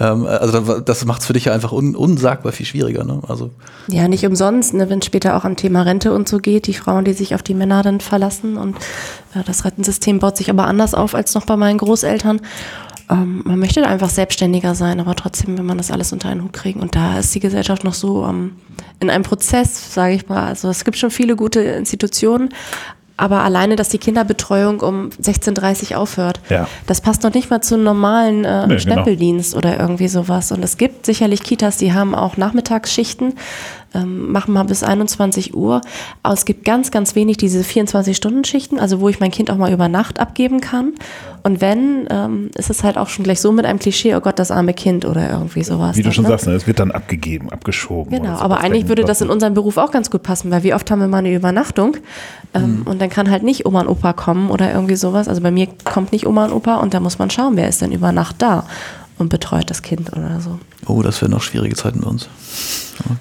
ähm, 0.00 0.26
also 0.26 0.60
da- 0.60 0.80
das 0.80 1.04
macht 1.04 1.20
es 1.20 1.26
für 1.26 1.32
dich 1.34 1.44
ja 1.46 1.52
einfach 1.52 1.72
un 1.72 1.94
unsagbar 1.96 2.52
viel 2.52 2.66
schwieriger. 2.66 3.04
Ne? 3.04 3.20
Also 3.28 3.50
Ja, 3.88 4.08
nicht 4.08 4.24
umsonst, 4.26 4.74
ne, 4.74 4.90
wenn 4.90 4.98
es 4.98 5.04
später 5.06 5.36
auch 5.36 5.44
am 5.44 5.56
Thema 5.56 5.82
Rente 5.82 6.12
und 6.12 6.28
so 6.28 6.38
geht, 6.38 6.66
die 6.66 6.74
Frauen, 6.74 7.04
die 7.04 7.12
sich 7.12 7.34
auf 7.34 7.42
die 7.42 7.54
Männer 7.54 7.82
dann 7.82 8.00
verlassen 8.00 8.56
und 8.56 8.76
äh, 9.34 9.42
das 9.46 9.64
Rentensystem 9.64 10.18
baut 10.18 10.36
sich 10.36 10.50
aber 10.50 10.66
anders 10.66 10.94
auf 10.94 11.14
als 11.14 11.34
noch 11.34 11.46
bei 11.46 11.56
meinen 11.56 11.78
Großeltern. 11.78 12.40
Ähm, 13.10 13.42
man 13.44 13.58
möchte 13.58 13.82
da 13.82 13.88
einfach 13.88 14.08
selbstständiger 14.10 14.74
sein, 14.74 14.98
aber 14.98 15.14
trotzdem 15.14 15.56
will 15.58 15.64
man 15.64 15.76
das 15.78 15.90
alles 15.90 16.12
unter 16.12 16.28
einen 16.30 16.42
Hut 16.42 16.54
kriegen. 16.54 16.80
Und 16.80 16.94
da 16.96 17.18
ist 17.18 17.34
die 17.34 17.40
Gesellschaft 17.40 17.84
noch 17.84 17.92
so 17.94 18.24
ähm, 18.24 18.52
in 18.98 19.10
einem 19.10 19.24
Prozess, 19.24 19.92
sage 19.94 20.14
ich 20.14 20.28
mal. 20.28 20.46
Also 20.46 20.68
es 20.70 20.84
gibt 20.84 20.96
schon 20.96 21.10
viele 21.10 21.36
gute 21.36 21.60
Institutionen, 21.60 22.48
aber 23.16 23.42
alleine, 23.44 23.76
dass 23.76 23.88
die 23.90 23.98
Kinderbetreuung 23.98 24.80
um 24.80 25.10
16.30 25.22 25.92
Uhr 25.92 25.98
aufhört, 25.98 26.40
Ja. 26.48 26.66
das 26.86 27.00
passt 27.00 27.22
noch 27.22 27.32
nicht 27.32 27.48
mal 27.50 27.60
zu 27.60 27.74
einem 27.74 27.84
normalen 27.84 28.44
äh, 28.44 28.62
Nee, 28.62 28.66
genau. 28.68 28.78
Stempeldienst 28.80 29.54
oder 29.54 29.78
irgendwie 29.78 30.08
sowas. 30.08 30.50
Und 30.52 30.64
es 30.64 30.76
gibt 30.78 31.06
sicherlich 31.06 31.42
Kitas, 31.42 31.76
die 31.76 31.92
haben 31.92 32.14
auch 32.14 32.36
Nachmittagsschichten, 32.36 33.34
ähm, 33.94 34.32
machen 34.32 34.52
mal 34.54 34.64
bis 34.64 34.82
21 34.82 35.54
Uhr. 35.54 35.80
Aber 36.22 36.34
es 36.34 36.44
gibt 36.44 36.64
ganz, 36.64 36.90
ganz 36.90 37.14
wenig 37.14 37.36
diese 37.36 37.60
24-Stunden-Schichten, 37.60 38.78
also 38.78 39.00
wo 39.00 39.08
ich 39.08 39.20
mein 39.20 39.30
Kind 39.30 39.50
auch 39.50 39.56
mal 39.56 39.72
über 39.72 39.88
Nacht 39.88 40.20
abgeben 40.20 40.60
kann. 40.60 40.94
Und 41.42 41.60
wenn, 41.60 42.06
ähm, 42.10 42.50
ist 42.56 42.70
es 42.70 42.82
halt 42.82 42.96
auch 42.96 43.08
schon 43.08 43.22
gleich 43.22 43.40
so 43.40 43.52
mit 43.52 43.66
einem 43.66 43.78
Klischee, 43.78 44.14
oh 44.14 44.20
Gott, 44.20 44.38
das 44.38 44.50
arme 44.50 44.72
Kind 44.72 45.04
oder 45.04 45.30
irgendwie 45.30 45.62
sowas. 45.62 45.96
Wie 45.96 46.00
du 46.00 46.04
dann, 46.04 46.14
schon 46.14 46.24
ne? 46.24 46.30
sagst, 46.30 46.46
ne, 46.46 46.54
es 46.54 46.66
wird 46.66 46.78
dann 46.78 46.90
abgegeben, 46.90 47.50
abgeschoben. 47.50 48.10
Genau, 48.10 48.36
so. 48.36 48.42
aber 48.42 48.60
eigentlich 48.60 48.88
würde 48.88 49.04
das 49.04 49.20
in 49.20 49.28
unserem 49.28 49.52
Beruf 49.52 49.76
auch 49.76 49.90
ganz 49.90 50.10
gut 50.10 50.22
passen, 50.22 50.50
weil 50.50 50.62
wie 50.62 50.72
oft 50.72 50.90
haben 50.90 51.00
wir 51.00 51.08
mal 51.08 51.18
eine 51.18 51.34
Übernachtung 51.34 51.98
ähm, 52.54 52.82
und 52.86 53.00
dann 53.02 53.10
kann 53.10 53.30
halt 53.30 53.42
nicht 53.42 53.66
Oma 53.66 53.82
und 53.82 53.88
Opa 53.88 54.14
kommen 54.14 54.50
oder 54.50 54.72
irgendwie 54.72 54.96
sowas. 54.96 55.28
Also 55.28 55.42
bei 55.42 55.50
mir 55.50 55.68
kommt 55.84 56.12
nicht 56.12 56.26
Oma 56.26 56.46
und 56.46 56.52
Opa 56.52 56.76
und 56.76 56.94
da 56.94 57.00
muss 57.00 57.18
man 57.18 57.28
schauen, 57.28 57.56
wer 57.56 57.68
ist 57.68 57.82
denn 57.82 57.92
über 57.92 58.12
Nacht 58.12 58.36
da 58.38 58.64
und 59.18 59.28
betreut 59.28 59.70
das 59.70 59.82
Kind 59.82 60.12
oder 60.12 60.40
so. 60.40 60.58
oh, 60.86 61.02
das 61.02 61.20
wären 61.22 61.30
noch 61.30 61.42
schwierige 61.42 61.76
Zeiten 61.76 62.00
bei 62.00 62.08
uns. 62.08 62.28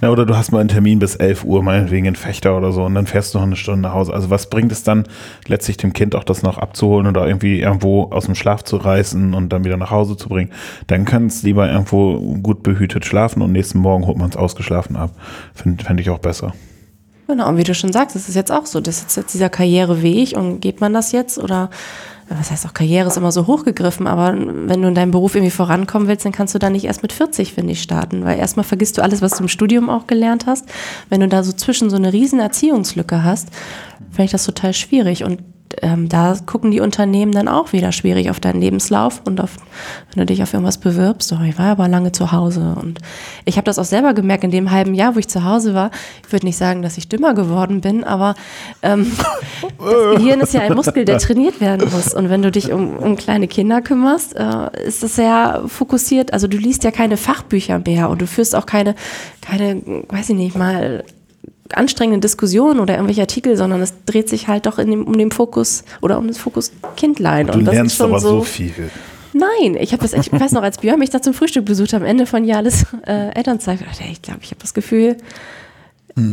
Ja, 0.02 0.10
oder 0.10 0.26
du 0.26 0.36
hast 0.36 0.52
mal 0.52 0.60
einen 0.60 0.70
Termin 0.70 1.00
bis 1.00 1.16
11 1.16 1.44
Uhr, 1.44 1.64
meinetwegen 1.64 2.06
in 2.06 2.16
Fechter 2.16 2.58
oder 2.58 2.72
so, 2.72 2.84
und 2.84 2.96
dann 2.96 3.08
fährst 3.08 3.34
du 3.34 3.40
noch 3.40 3.46
eine 3.46 3.56
Stunde 3.56 3.82
nach 3.82 3.94
Hause. 3.94 4.14
Also 4.14 4.30
was 4.30 4.50
bringt 4.50 4.72
es 4.72 4.84
dann, 4.84 5.06
letztlich 5.48 5.78
dem 5.78 5.94
Kind 5.94 6.16
auch 6.16 6.24
das 6.24 6.44
noch 6.44 6.58
abzuholen 6.58 7.08
oder 7.08 7.28
irgendwie 7.28 7.60
irgendwo 7.60 8.04
aus 8.12 8.26
dem 8.26 8.36
Schlaf 8.36 8.64
zu 8.64 8.78
reißen 8.78 9.34
und 9.34 9.50
dann 9.50 9.64
wieder 9.64 9.78
nach 9.78 9.92
Hause 9.92 10.18
zu 10.18 10.30
bringen? 10.30 10.52
Dann 10.88 11.06
kann 11.06 11.28
es 11.28 11.44
lieber 11.44 11.70
irgendwo 11.70 12.20
gut 12.20 12.64
behütet 12.64 13.06
schlafen 13.06 13.42
und 13.42 13.52
nächsten 13.52 13.80
Morgen 13.80 14.06
holt 14.06 14.18
man 14.18 14.30
es 14.30 14.38
ausgeschlafen 14.38 14.96
ab. 14.96 15.12
Finde 15.54 15.84
fänd 15.84 16.00
ich 16.00 16.10
auch 16.10 16.20
besser. 16.20 16.54
Genau, 17.28 17.48
und 17.48 17.58
wie 17.58 17.64
du 17.64 17.74
schon 17.74 17.94
sagst, 17.94 18.16
das 18.16 18.28
ist 18.28 18.36
jetzt 18.36 18.52
auch 18.52 18.66
so. 18.66 18.82
Das 18.82 19.02
ist 19.02 19.16
jetzt 19.16 19.34
dieser 19.34 19.50
Karriereweg 19.50 20.36
und 20.36 20.60
geht 20.60 20.82
man 20.82 20.94
das 20.94 21.12
jetzt 21.14 21.40
oder 21.40 21.70
was 22.30 22.52
heißt 22.52 22.66
auch 22.66 22.74
Karriere 22.74 23.08
ist 23.08 23.18
immer 23.18 23.32
so 23.32 23.48
hochgegriffen, 23.48 24.08
aber 24.08 24.34
wenn 24.36 24.82
du 24.82 24.88
in 24.88 24.96
deinem 24.96 25.12
Beruf 25.12 25.36
irgendwie 25.36 25.52
vorankommen 25.52 26.08
willst, 26.08 26.26
dann 26.26 26.32
kannst 26.32 26.56
du 26.56 26.60
da 26.60 26.70
nicht 26.70 26.86
erst 26.86 27.02
mit 27.02 27.14
40, 27.14 27.54
finde 27.54 27.74
ich, 27.74 27.82
starten, 27.82 28.24
weil 28.26 28.40
erstmal 28.40 28.64
vergisst 28.64 28.98
du 28.98 29.02
alles, 29.04 29.22
was 29.22 29.38
du 29.38 29.44
im 29.44 29.48
Studium 29.48 29.90
auch 29.90 30.08
gelernt 30.08 30.46
hast. 30.46 30.66
Wenn 31.10 31.22
du 31.22 31.28
da 31.28 31.44
so 31.44 31.52
zwischen 31.54 31.90
so 31.90 31.96
eine 31.96 32.14
riesen 32.14 32.40
Erziehungslücke 32.40 33.24
hast, 33.24 33.50
finde 34.12 34.26
ich 34.26 34.32
das 34.32 34.46
total 34.46 34.74
schwierig 34.74 35.24
und 35.24 35.40
ähm, 35.82 36.10
da 36.10 36.36
gucken 36.46 36.72
die 36.72 36.80
Unternehmen 36.80 37.32
dann 37.32 37.48
auch 37.48 37.74
wieder 37.74 37.92
schwierig 37.92 38.30
auf 38.30 38.40
deinen 38.40 38.62
Lebenslauf 38.62 39.22
und 39.26 39.42
auf, 39.42 39.58
wenn 40.14 40.22
du 40.22 40.26
dich 40.26 40.44
auf 40.44 40.54
irgendwas 40.54 40.78
bewirbst, 40.78 41.30
so, 41.30 41.40
ich 41.48 41.58
war 41.58 41.68
aber 41.68 41.88
lange 41.88 42.12
zu 42.12 42.32
Hause 42.32 42.76
und 42.80 43.00
ich 43.46 43.58
habe 43.58 43.66
das 43.66 43.80
auch 43.80 43.86
selber 43.86 44.14
gemerkt 44.14 44.44
in 44.44 44.52
dem 44.52 44.72
halben 44.72 44.94
Jahr, 44.94 45.16
wo 45.16 45.20
ich 45.20 45.28
zu 45.28 45.44
Hause 45.44 45.74
war. 45.74 45.92
Ich 46.26 46.32
würde 46.32 46.46
nicht 46.46 46.58
sagen, 46.58 46.82
dass 46.82 46.98
ich 46.98 47.10
dümmer 47.10 47.34
geworden 47.34 47.82
bin, 47.82 48.04
aber 48.04 48.36
ähm, 48.82 49.12
das 49.80 50.18
Gehirn 50.18 50.42
ist 50.42 50.54
ja 50.54 50.62
ein 50.62 50.74
Muskel, 50.74 51.06
der 51.06 51.18
trainiert 51.18 51.62
werden 51.62 51.90
muss. 51.92 52.14
Und 52.14 52.30
wenn 52.30 52.42
du 52.42 52.52
dich 52.52 52.72
um, 52.72 52.98
um 52.98 53.16
kleine 53.16 53.48
Kinder 53.48 53.82
kümmerst, 53.82 54.36
äh, 54.36 54.86
ist 54.86 55.04
das 55.04 55.16
sehr 55.16 55.64
fokussiert, 55.68 56.34
also 56.34 56.48
du 56.48 56.58
liest 56.58 56.84
ja 56.84 56.92
keine 56.92 57.18
Fachbücher 57.18 57.80
mehr 57.80 58.10
und 58.10 58.22
du 58.22 58.28
führst 58.28 58.56
auch 58.56 58.66
keine, 58.66 58.96
keine, 59.42 59.82
weiß 60.10 60.30
ich 60.30 60.36
nicht 60.36 60.58
mal, 60.58 61.04
anstrengenden 61.72 62.22
Diskussionen 62.22 62.80
oder 62.80 62.96
irgendwelche 62.96 63.22
Artikel, 63.22 63.56
sondern 63.58 63.82
es 63.82 63.94
dreht 64.06 64.30
sich 64.30 64.48
halt 64.48 64.66
doch 64.66 64.78
dem, 64.78 65.06
um 65.06 65.18
den 65.18 65.32
Fokus 65.32 65.84
oder 66.02 66.18
um 66.18 66.28
das 66.28 66.38
Fokus 66.38 66.72
Kindlein. 66.96 67.48
Du 67.48 67.54
und 67.54 67.66
das 67.66 67.74
lernst 67.74 67.94
ist 67.94 67.98
schon 67.98 68.10
aber 68.12 68.20
so, 68.20 68.30
so 68.30 68.44
viel. 68.44 68.74
Nein, 69.34 69.76
ich 69.80 69.94
habe 69.94 70.04
das, 70.04 70.14
ich 70.14 70.32
weiß 70.32 70.52
noch, 70.52 70.62
als 70.62 70.78
Björn 70.78 71.00
mich 71.00 71.10
da 71.10 71.22
zum 71.22 71.34
Frühstück 71.34 71.66
besucht 71.66 71.94
am 71.94 72.04
Ende 72.04 72.26
von 72.28 72.44
Jales 72.46 72.86
äh, 73.08 73.34
Elternzeit, 73.34 73.82
dachte 73.82 74.04
ich, 74.04 74.12
ich 74.12 74.22
glaube, 74.22 74.42
ich 74.44 74.52
habe 74.52 74.62
das 74.62 74.74
Gefühl, 74.74 75.18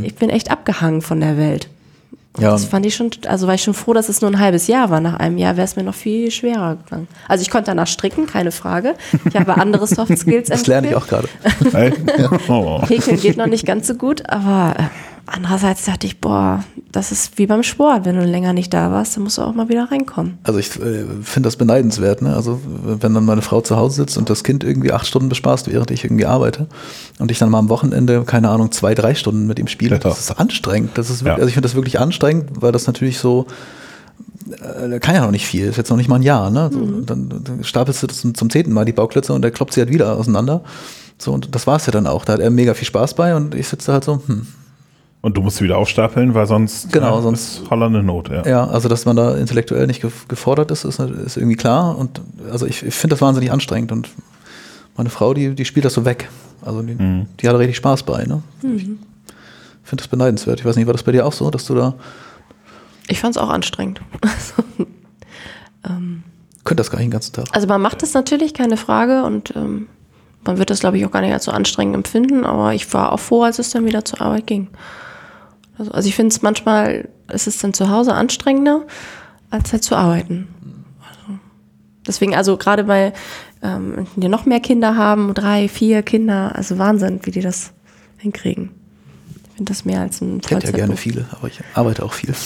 ich 0.02 0.14
bin 0.16 0.28
echt 0.28 0.50
abgehangen 0.50 1.00
von 1.00 1.20
der 1.20 1.38
Welt. 1.38 1.68
Und 2.36 2.42
Ja. 2.42 2.52
Das 2.52 2.66
fand 2.66 2.86
ich 2.86 2.94
schon, 2.94 3.10
also 3.26 3.46
war 3.46 3.54
ich 3.54 3.62
schon 3.62 3.74
froh, 3.74 3.92
dass 3.92 4.08
es 4.08 4.20
nur 4.20 4.30
ein 4.30 4.38
halbes 4.38 4.66
Jahr 4.66 4.90
war. 4.90 5.00
Nach 5.00 5.18
einem 5.18 5.38
Jahr 5.38 5.56
wäre 5.56 5.64
es 5.64 5.74
mir 5.76 5.82
noch 5.82 5.94
viel 5.94 6.30
schwerer 6.30 6.76
gegangen. 6.76 7.08
Also 7.28 7.42
ich 7.42 7.50
konnte 7.50 7.70
danach 7.70 7.86
stricken, 7.86 8.26
keine 8.26 8.52
Frage. 8.52 8.94
Ich 9.28 9.34
habe 9.36 9.56
andere 9.56 9.86
Soft 9.86 10.16
Skills 10.16 10.48
Das 10.50 10.66
lerne 10.66 10.88
ich 10.90 10.94
auch 10.94 11.06
gerade. 11.06 11.28
Oh. 12.48 12.82
Häkeln 12.86 13.18
geht 13.18 13.36
noch 13.36 13.46
nicht 13.46 13.66
ganz 13.66 13.86
so 13.86 13.94
gut, 13.94 14.28
aber 14.28 14.74
äh, 14.78 14.82
andererseits 15.30 15.84
dachte 15.84 16.06
ich, 16.06 16.20
boah, 16.20 16.64
das 16.92 17.12
ist 17.12 17.38
wie 17.38 17.46
beim 17.46 17.62
Sport. 17.62 18.04
Wenn 18.04 18.16
du 18.16 18.24
länger 18.24 18.52
nicht 18.52 18.72
da 18.74 18.90
warst, 18.90 19.16
dann 19.16 19.24
musst 19.24 19.38
du 19.38 19.42
auch 19.42 19.54
mal 19.54 19.68
wieder 19.68 19.90
reinkommen. 19.90 20.38
Also 20.42 20.58
ich 20.58 20.68
äh, 20.80 21.04
finde 21.22 21.46
das 21.46 21.56
beneidenswert. 21.56 22.22
Ne? 22.22 22.34
Also 22.34 22.60
wenn 22.64 23.14
dann 23.14 23.24
meine 23.24 23.42
Frau 23.42 23.60
zu 23.60 23.76
Hause 23.76 23.96
sitzt 23.96 24.18
und 24.18 24.28
das 24.30 24.44
Kind 24.44 24.64
irgendwie 24.64 24.92
acht 24.92 25.06
Stunden 25.06 25.28
bespaßt, 25.28 25.70
während 25.70 25.90
ich 25.90 26.04
irgendwie 26.04 26.26
arbeite 26.26 26.66
und 27.18 27.30
ich 27.30 27.38
dann 27.38 27.50
mal 27.50 27.58
am 27.58 27.68
Wochenende, 27.68 28.22
keine 28.24 28.48
Ahnung, 28.50 28.72
zwei, 28.72 28.94
drei 28.94 29.14
Stunden 29.14 29.46
mit 29.46 29.58
ihm 29.58 29.68
spiele, 29.68 29.96
Ja. 29.96 29.98
das 30.00 30.18
ist 30.20 30.32
anstrengend. 30.38 30.90
Das 30.98 31.10
ist 31.10 31.20
wirklich, 31.24 31.26
Ja. 31.28 31.34
Also 31.34 31.46
ich 31.48 31.54
finde 31.54 31.68
das 31.68 31.74
wirklich 31.74 32.00
anstrengend, 32.00 32.50
weil 32.60 32.72
das 32.72 32.86
natürlich 32.86 33.18
so 33.18 33.46
äh, 34.50 34.98
kann 35.00 35.14
ja 35.14 35.22
noch 35.22 35.30
nicht 35.30 35.46
viel, 35.46 35.66
ist 35.66 35.76
jetzt 35.76 35.90
noch 35.90 35.96
nicht 35.96 36.08
mal 36.08 36.16
ein 36.16 36.22
Jahr, 36.22 36.50
ne? 36.50 36.70
So, 36.72 37.00
dann, 37.02 37.28
dann 37.28 37.62
stapelst 37.64 38.02
du 38.02 38.06
das 38.06 38.20
zum, 38.20 38.34
zum 38.34 38.50
zehnten 38.50 38.72
Mal 38.72 38.84
die 38.84 38.92
Bauklötze 38.92 39.32
und 39.32 39.42
der 39.42 39.50
kloppt 39.50 39.74
sie 39.74 39.80
halt 39.80 39.90
wieder 39.90 40.16
auseinander. 40.16 40.62
So, 41.18 41.32
und 41.32 41.54
das 41.54 41.66
war 41.66 41.76
es 41.76 41.86
ja 41.86 41.92
dann 41.92 42.06
auch. 42.06 42.24
Da 42.24 42.32
hat 42.34 42.40
er 42.40 42.50
mega 42.50 42.74
viel 42.74 42.86
Spaß 42.86 43.14
bei 43.14 43.36
und 43.36 43.54
ich 43.54 43.68
sitze 43.68 43.92
halt 43.92 44.04
so, 44.04 44.22
hm. 44.26 44.46
Und 45.22 45.36
du 45.36 45.42
musst 45.42 45.58
sie 45.58 45.64
wieder 45.64 45.76
aufstapeln, 45.76 46.32
weil 46.34 46.46
sonst 46.46 46.90
Genau, 46.92 47.16
ja, 47.16 47.20
sonst- 47.22 47.58
ist 47.62 47.70
hollande 47.70 48.02
Not, 48.02 48.30
ja. 48.30 48.46
Ja, 48.46 48.66
also 48.66 48.88
dass 48.88 49.04
man 49.04 49.16
da 49.16 49.36
intellektuell 49.36 49.86
nicht 49.86 50.02
gef- 50.02 50.26
gefordert 50.28 50.70
ist, 50.70 50.84
ist, 50.84 50.98
ist 50.98 51.36
irgendwie 51.36 51.56
klar. 51.56 51.98
Und 51.98 52.22
also 52.50 52.64
ich, 52.66 52.82
ich 52.82 52.94
finde 52.94 53.14
das 53.16 53.20
wahnsinnig 53.20 53.52
anstrengend. 53.52 53.92
Und 53.92 54.08
meine 54.96 55.10
Frau, 55.10 55.34
die, 55.34 55.54
die 55.54 55.64
spielt 55.66 55.84
das 55.84 55.92
so 55.94 56.04
weg. 56.06 56.28
Also 56.62 56.80
die, 56.82 56.94
Mhm. 56.94 57.26
die 57.38 57.46
hat 57.48 57.54
da 57.54 57.58
richtig 57.58 57.76
Spaß 57.76 58.02
bei. 58.04 58.24
Ne? 58.24 58.42
Ich 58.62 58.84
finde 59.84 60.02
das 60.02 60.08
beneidenswert. 60.08 60.60
Ich 60.60 60.64
weiß 60.66 60.76
nicht, 60.76 60.86
war 60.86 60.94
das 60.94 61.02
bei 61.02 61.12
dir 61.12 61.26
auch 61.26 61.32
so, 61.34 61.50
dass 61.50 61.66
du 61.66 61.74
da 61.74 61.94
Ich 63.08 63.20
fand 63.20 63.36
es 63.36 63.42
auch 63.42 63.50
anstrengend. 63.50 64.00
könnt 66.64 66.78
das 66.80 66.90
gar 66.90 66.98
nicht 66.98 67.06
den 67.06 67.12
ganzen 67.12 67.32
Tag. 67.32 67.46
Also 67.52 67.66
man 67.66 67.80
macht 67.80 68.02
es 68.02 68.14
natürlich, 68.14 68.54
keine 68.54 68.76
Frage. 68.76 69.22
Und 69.24 69.54
ähm, 69.56 69.88
man 70.44 70.58
wird 70.58 70.70
das, 70.70 70.80
glaube 70.80 70.98
ich, 70.98 71.04
auch 71.06 71.10
gar 71.10 71.20
nicht 71.22 71.32
als 71.32 71.44
so 71.44 71.52
anstrengend 71.52 71.94
empfinden. 71.96 72.44
Aber 72.44 72.74
ich 72.74 72.92
war 72.94 73.12
auch 73.12 73.20
froh, 73.20 73.42
als 73.42 73.58
es 73.58 73.70
dann 73.70 73.84
wieder 73.86 74.04
zur 74.04 74.20
Arbeit 74.20 74.46
ging. 74.46 74.68
Also, 75.80 75.92
also 75.92 76.08
ich 76.08 76.14
finde 76.14 76.34
es 76.34 76.42
manchmal, 76.42 77.08
ist 77.32 77.46
es 77.46 77.56
dann 77.58 77.72
zu 77.72 77.88
Hause 77.88 78.12
anstrengender, 78.12 78.82
als 79.48 79.72
halt 79.72 79.82
zu 79.82 79.96
arbeiten. 79.96 80.46
Also, 81.00 81.38
deswegen, 82.06 82.34
also 82.34 82.58
gerade 82.58 82.84
bei, 82.84 83.14
ähm, 83.62 84.06
die 84.14 84.28
noch 84.28 84.44
mehr 84.44 84.60
Kinder 84.60 84.96
haben, 84.96 85.32
drei, 85.32 85.68
vier 85.68 86.02
Kinder, 86.02 86.54
also 86.54 86.76
Wahnsinn, 86.76 87.20
wie 87.22 87.30
die 87.30 87.40
das 87.40 87.72
hinkriegen. 88.18 88.72
Ich 89.44 89.56
finde 89.56 89.72
das 89.72 89.86
mehr 89.86 90.02
als 90.02 90.20
ein 90.20 90.40
Ich 90.44 90.50
hätte 90.50 90.66
ja 90.66 90.72
gerne 90.72 90.98
viele, 90.98 91.26
aber 91.32 91.48
ich 91.48 91.60
arbeite 91.72 92.04
auch 92.04 92.12
viel. 92.12 92.34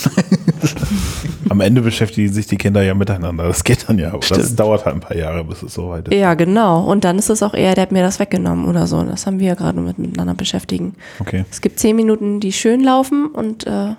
Am 1.49 1.61
Ende 1.61 1.83
beschäftigen 1.83 2.33
sich 2.33 2.47
die 2.47 2.57
Kinder 2.57 2.83
ja 2.83 2.95
miteinander. 2.95 3.45
Das 3.45 3.65
geht 3.65 3.89
dann 3.89 3.99
ja. 3.99 4.09
Aber 4.09 4.21
das 4.27 4.55
dauert 4.55 4.85
halt 4.85 4.97
ein 4.97 5.01
paar 5.01 5.17
Jahre, 5.17 5.45
bis 5.45 5.63
es 5.63 5.75
soweit 5.75 6.09
ist. 6.09 6.15
Ja, 6.15 6.35
genau. 6.35 6.85
Und 6.85 7.05
dann 7.05 7.19
ist 7.19 7.31
es 7.31 7.43
auch 7.43 7.55
eher, 7.55 7.75
der 7.75 7.83
hat 7.83 7.93
mir 7.93 8.03
das 8.03 8.19
weggenommen 8.19 8.67
oder 8.67 8.87
so. 8.87 9.03
Das 9.03 9.27
haben 9.27 9.39
wir 9.39 9.49
ja 9.49 9.55
gerade 9.55 9.81
mit 9.81 9.99
miteinander 9.99 10.35
beschäftigen. 10.35 10.95
Okay. 11.21 11.45
Es 11.51 11.61
gibt 11.61 11.79
zehn 11.79 11.97
Minuten, 11.97 12.41
die 12.41 12.53
schön 12.53 12.81
laufen 12.81 13.27
und 13.27 13.67
äh, 13.67 13.95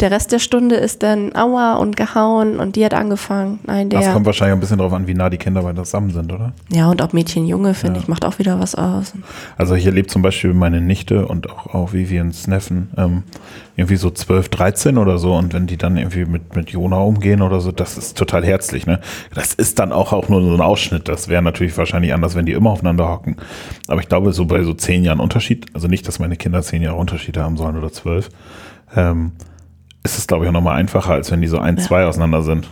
der 0.00 0.10
Rest 0.10 0.32
der 0.32 0.38
Stunde 0.38 0.76
ist 0.76 1.02
dann 1.02 1.34
Aua 1.34 1.76
und 1.76 1.96
gehauen 1.96 2.58
und 2.58 2.76
die 2.76 2.84
hat 2.84 2.94
angefangen. 2.94 3.60
Nein, 3.66 3.90
Das 3.90 4.04
der. 4.04 4.12
kommt 4.12 4.26
wahrscheinlich 4.26 4.54
ein 4.54 4.60
bisschen 4.60 4.78
darauf 4.78 4.92
an, 4.92 5.06
wie 5.06 5.14
nah 5.14 5.30
die 5.30 5.36
Kinder 5.38 5.62
beide 5.62 5.82
zusammen 5.82 6.10
sind, 6.10 6.32
oder? 6.32 6.52
Ja, 6.72 6.90
und 6.90 7.02
ob 7.02 7.12
Mädchen, 7.12 7.46
Junge, 7.46 7.74
finde 7.74 8.00
ich, 8.00 8.08
macht 8.08 8.24
auch 8.24 8.38
wieder 8.38 8.58
was 8.60 8.74
aus. 8.74 9.12
Also 9.56 9.74
ich 9.74 9.84
erlebe 9.86 10.08
zum 10.08 10.22
Beispiel 10.22 10.54
meine 10.54 10.80
Nichte 10.80 11.26
und 11.26 11.50
auch, 11.50 11.74
auch 11.74 11.92
Vivians 11.92 12.46
Neffen 12.46 12.90
ähm, 12.96 13.22
irgendwie 13.76 13.96
so 13.96 14.10
12, 14.10 14.48
13 14.48 14.98
oder 14.98 15.18
so 15.18 15.34
und 15.34 15.52
wenn 15.52 15.66
die 15.66 15.76
dann 15.76 15.96
irgendwie 15.96 16.24
mit, 16.24 16.54
mit 16.56 16.70
Jona 16.70 16.98
umgehen 16.98 17.42
oder 17.42 17.60
so, 17.60 17.72
das 17.72 17.98
ist 17.98 18.16
total 18.16 18.44
herzlich. 18.44 18.86
Ne? 18.86 19.00
Das 19.34 19.54
ist 19.54 19.78
dann 19.78 19.92
auch, 19.92 20.12
auch 20.12 20.28
nur 20.28 20.42
so 20.42 20.52
ein 20.52 20.60
Ausschnitt. 20.60 21.08
Das 21.08 21.28
wäre 21.28 21.42
natürlich 21.42 21.76
wahrscheinlich 21.76 22.12
anders, 22.14 22.34
wenn 22.34 22.46
die 22.46 22.52
immer 22.52 22.70
aufeinander 22.70 23.08
hocken. 23.08 23.36
Aber 23.88 24.00
ich 24.00 24.08
glaube, 24.08 24.32
so 24.32 24.44
bei 24.46 24.62
so 24.62 24.74
zehn 24.74 25.04
Jahren 25.04 25.20
Unterschied, 25.20 25.66
also 25.74 25.88
nicht, 25.88 26.06
dass 26.08 26.18
meine 26.18 26.36
Kinder 26.36 26.62
zehn 26.62 26.82
Jahre 26.82 26.96
Unterschiede 26.96 27.42
haben 27.42 27.56
sollen 27.56 27.76
oder 27.76 27.92
zwölf, 27.92 28.30
ähm, 28.96 29.32
ist 30.02 30.18
es, 30.18 30.26
glaube 30.26 30.44
ich, 30.44 30.48
auch 30.48 30.54
nochmal 30.54 30.76
einfacher, 30.76 31.12
als 31.12 31.30
wenn 31.30 31.40
die 31.40 31.48
so 31.48 31.58
ein, 31.58 31.78
zwei 31.78 32.04
auseinander 32.04 32.42
sind. 32.42 32.68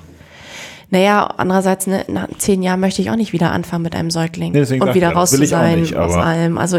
Naja, 0.90 1.26
andererseits, 1.36 1.86
ne, 1.86 2.04
nach 2.08 2.28
zehn 2.38 2.62
Jahren 2.62 2.80
möchte 2.80 3.02
ich 3.02 3.10
auch 3.10 3.16
nicht 3.16 3.34
wieder 3.34 3.52
anfangen 3.52 3.82
mit 3.82 3.94
einem 3.94 4.10
Säugling 4.10 4.52
Nee, 4.52 4.60
und 4.60 4.94
wieder 4.94 5.10
ja, 5.10 5.10
raus 5.10 5.32
zu 5.32 5.44
sein 5.44 5.80
nicht, 5.80 5.94
aus 5.96 6.14
allem. 6.14 6.56
Also, 6.56 6.78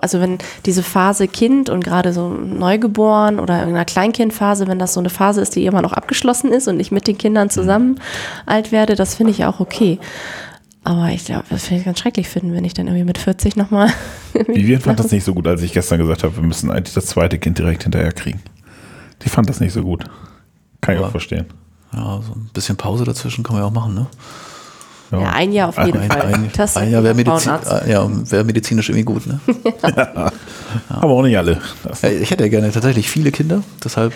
also 0.00 0.20
wenn 0.20 0.38
diese 0.66 0.82
Phase 0.82 1.28
Kind 1.28 1.70
und 1.70 1.84
gerade 1.84 2.12
so 2.12 2.30
Neugeboren 2.30 3.38
oder 3.38 3.62
in 3.62 3.68
einer 3.68 3.84
Kleinkindphase, 3.84 4.66
wenn 4.66 4.80
das 4.80 4.94
so 4.94 5.00
eine 5.00 5.08
Phase 5.08 5.40
ist, 5.40 5.54
die 5.54 5.64
immer 5.66 5.82
noch 5.82 5.92
abgeschlossen 5.92 6.50
ist 6.50 6.66
und 6.66 6.80
ich 6.80 6.90
mit 6.90 7.06
den 7.06 7.16
Kindern 7.16 7.48
zusammen 7.48 8.00
alt 8.44 8.72
werde, 8.72 8.96
das 8.96 9.14
finde 9.14 9.30
ich 9.30 9.38
ja 9.38 9.48
auch 9.48 9.60
okay. 9.60 10.00
Aber 10.82 11.10
ich 11.10 11.24
glaube, 11.24 11.44
das 11.48 11.66
finde 11.66 11.80
ich 11.80 11.84
ganz 11.84 12.00
schrecklich 12.00 12.28
finden, 12.28 12.54
wenn 12.54 12.64
ich 12.64 12.74
dann 12.74 12.88
irgendwie 12.88 13.04
mit 13.04 13.18
40 13.18 13.54
nochmal. 13.54 13.88
Vivian 14.48 14.80
fand 14.80 14.98
das 14.98 15.12
nicht 15.12 15.22
so 15.22 15.32
gut, 15.32 15.46
als 15.46 15.62
ich 15.62 15.72
gestern 15.72 16.00
gesagt 16.00 16.24
habe, 16.24 16.34
wir 16.34 16.42
müssen 16.42 16.72
eigentlich 16.72 16.94
das 16.94 17.06
zweite 17.06 17.38
Kind 17.38 17.58
direkt 17.58 17.84
hinterher 17.84 18.10
kriegen. 18.10 18.40
Die 19.24 19.28
fand 19.28 19.48
das 19.48 19.60
nicht 19.60 19.72
so 19.72 19.82
gut. 19.82 20.04
Kann 20.80 20.94
ich 20.94 20.98
Aber- 20.98 21.08
auch 21.08 21.12
verstehen. 21.12 21.46
Ja, 21.94 22.20
so 22.26 22.32
ein 22.32 22.48
bisschen 22.54 22.76
Pause 22.76 23.04
dazwischen 23.04 23.44
kann 23.44 23.54
man 23.54 23.62
ja 23.62 23.68
auch 23.68 23.72
machen, 23.72 23.94
ne? 23.94 24.06
Ja, 25.10 25.28
ein 25.32 25.52
Jahr 25.52 25.68
auf 25.68 25.76
jeden 25.84 26.00
ein, 26.00 26.10
Fall. 26.10 26.22
ein, 26.22 26.50
Das 26.56 26.74
ein 26.78 26.90
Jahr 26.90 27.04
wäre 27.04 27.14
Medizin, 27.14 27.52
äh, 27.70 27.90
ja, 27.92 28.08
wär 28.30 28.44
medizinisch 28.44 28.88
irgendwie 28.88 29.04
gut, 29.04 29.26
ne? 29.26 29.40
Aber 30.88 31.12
auch 31.12 31.22
nicht 31.22 31.36
alle. 31.36 31.60
Ja, 32.02 32.08
ich 32.08 32.30
hätte 32.30 32.44
ja 32.44 32.48
gerne 32.48 32.72
tatsächlich 32.72 33.10
viele 33.10 33.30
Kinder, 33.30 33.62
deshalb 33.84 34.14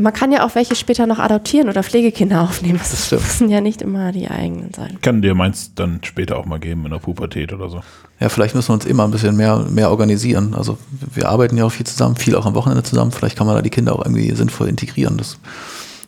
Man 0.00 0.14
kann 0.14 0.32
ja 0.32 0.46
auch 0.46 0.54
welche 0.54 0.74
später 0.76 1.06
noch 1.06 1.18
adoptieren 1.18 1.68
oder 1.68 1.82
Pflegekinder 1.82 2.40
aufnehmen. 2.42 2.78
Das, 2.78 2.90
Das 2.90 3.06
stimmt. 3.06 3.22
müssen 3.22 3.50
ja 3.50 3.60
nicht 3.60 3.82
immer 3.82 4.12
die 4.12 4.28
eigenen 4.28 4.72
sein. 4.72 4.98
kann 5.02 5.20
dir 5.20 5.34
meins 5.34 5.74
dann 5.74 6.00
später 6.02 6.38
auch 6.38 6.46
mal 6.46 6.58
geben 6.58 6.86
in 6.86 6.90
der 6.90 6.98
Pubertät 6.98 7.52
oder 7.52 7.68
so. 7.68 7.82
Ja, 8.18 8.30
vielleicht 8.30 8.54
müssen 8.54 8.68
wir 8.70 8.74
uns 8.74 8.86
immer 8.86 9.04
ein 9.04 9.10
bisschen 9.10 9.36
mehr, 9.36 9.58
mehr 9.68 9.90
organisieren. 9.90 10.54
Also 10.54 10.78
wir 11.14 11.28
arbeiten 11.28 11.56
ja 11.58 11.64
auch 11.66 11.72
viel 11.72 11.86
zusammen, 11.86 12.16
viel 12.16 12.34
auch 12.34 12.46
am 12.46 12.54
Wochenende 12.54 12.82
zusammen. 12.82 13.12
Vielleicht 13.12 13.36
kann 13.36 13.46
man 13.46 13.56
da 13.56 13.62
die 13.62 13.68
Kinder 13.70 13.94
auch 13.94 14.04
irgendwie 14.04 14.30
sinnvoll 14.34 14.68
integrieren. 14.68 15.18
Das 15.18 15.38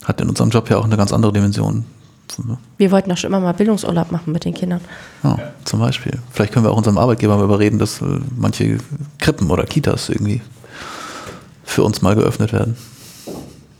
hat 0.05 0.21
in 0.23 0.29
unserem 0.31 0.49
Job 0.49 0.71
ja 0.71 0.79
auch 0.79 0.85
eine 0.85 0.97
ganz 0.97 1.13
andere 1.13 1.33
Dimension. 1.33 1.85
Wir 2.79 2.91
wollten 2.91 3.11
doch 3.11 3.19
schon 3.19 3.29
immer 3.29 3.41
mal 3.41 3.53
Bildungsurlaub 3.53 4.11
machen 4.11 4.33
mit 4.33 4.47
den 4.47 4.55
Kindern. 4.55 4.81
Ja, 5.23 5.37
Zum 5.65 5.81
Beispiel. 5.81 6.19
Vielleicht 6.31 6.55
können 6.55 6.65
wir 6.65 6.71
auch 6.71 6.79
unserem 6.79 6.97
Arbeitgeber 6.97 7.37
mal 7.37 7.45
überreden, 7.45 7.79
dass 7.79 8.01
äh, 8.01 8.07
manche 8.39 8.79
Krippen 9.19 9.51
oder 9.51 9.65
Kitas 9.65 10.09
irgendwie 10.09 10.41
für 11.63 11.83
uns 11.83 12.01
mal 12.01 12.15
geöffnet 12.15 12.55
werden. 12.55 12.77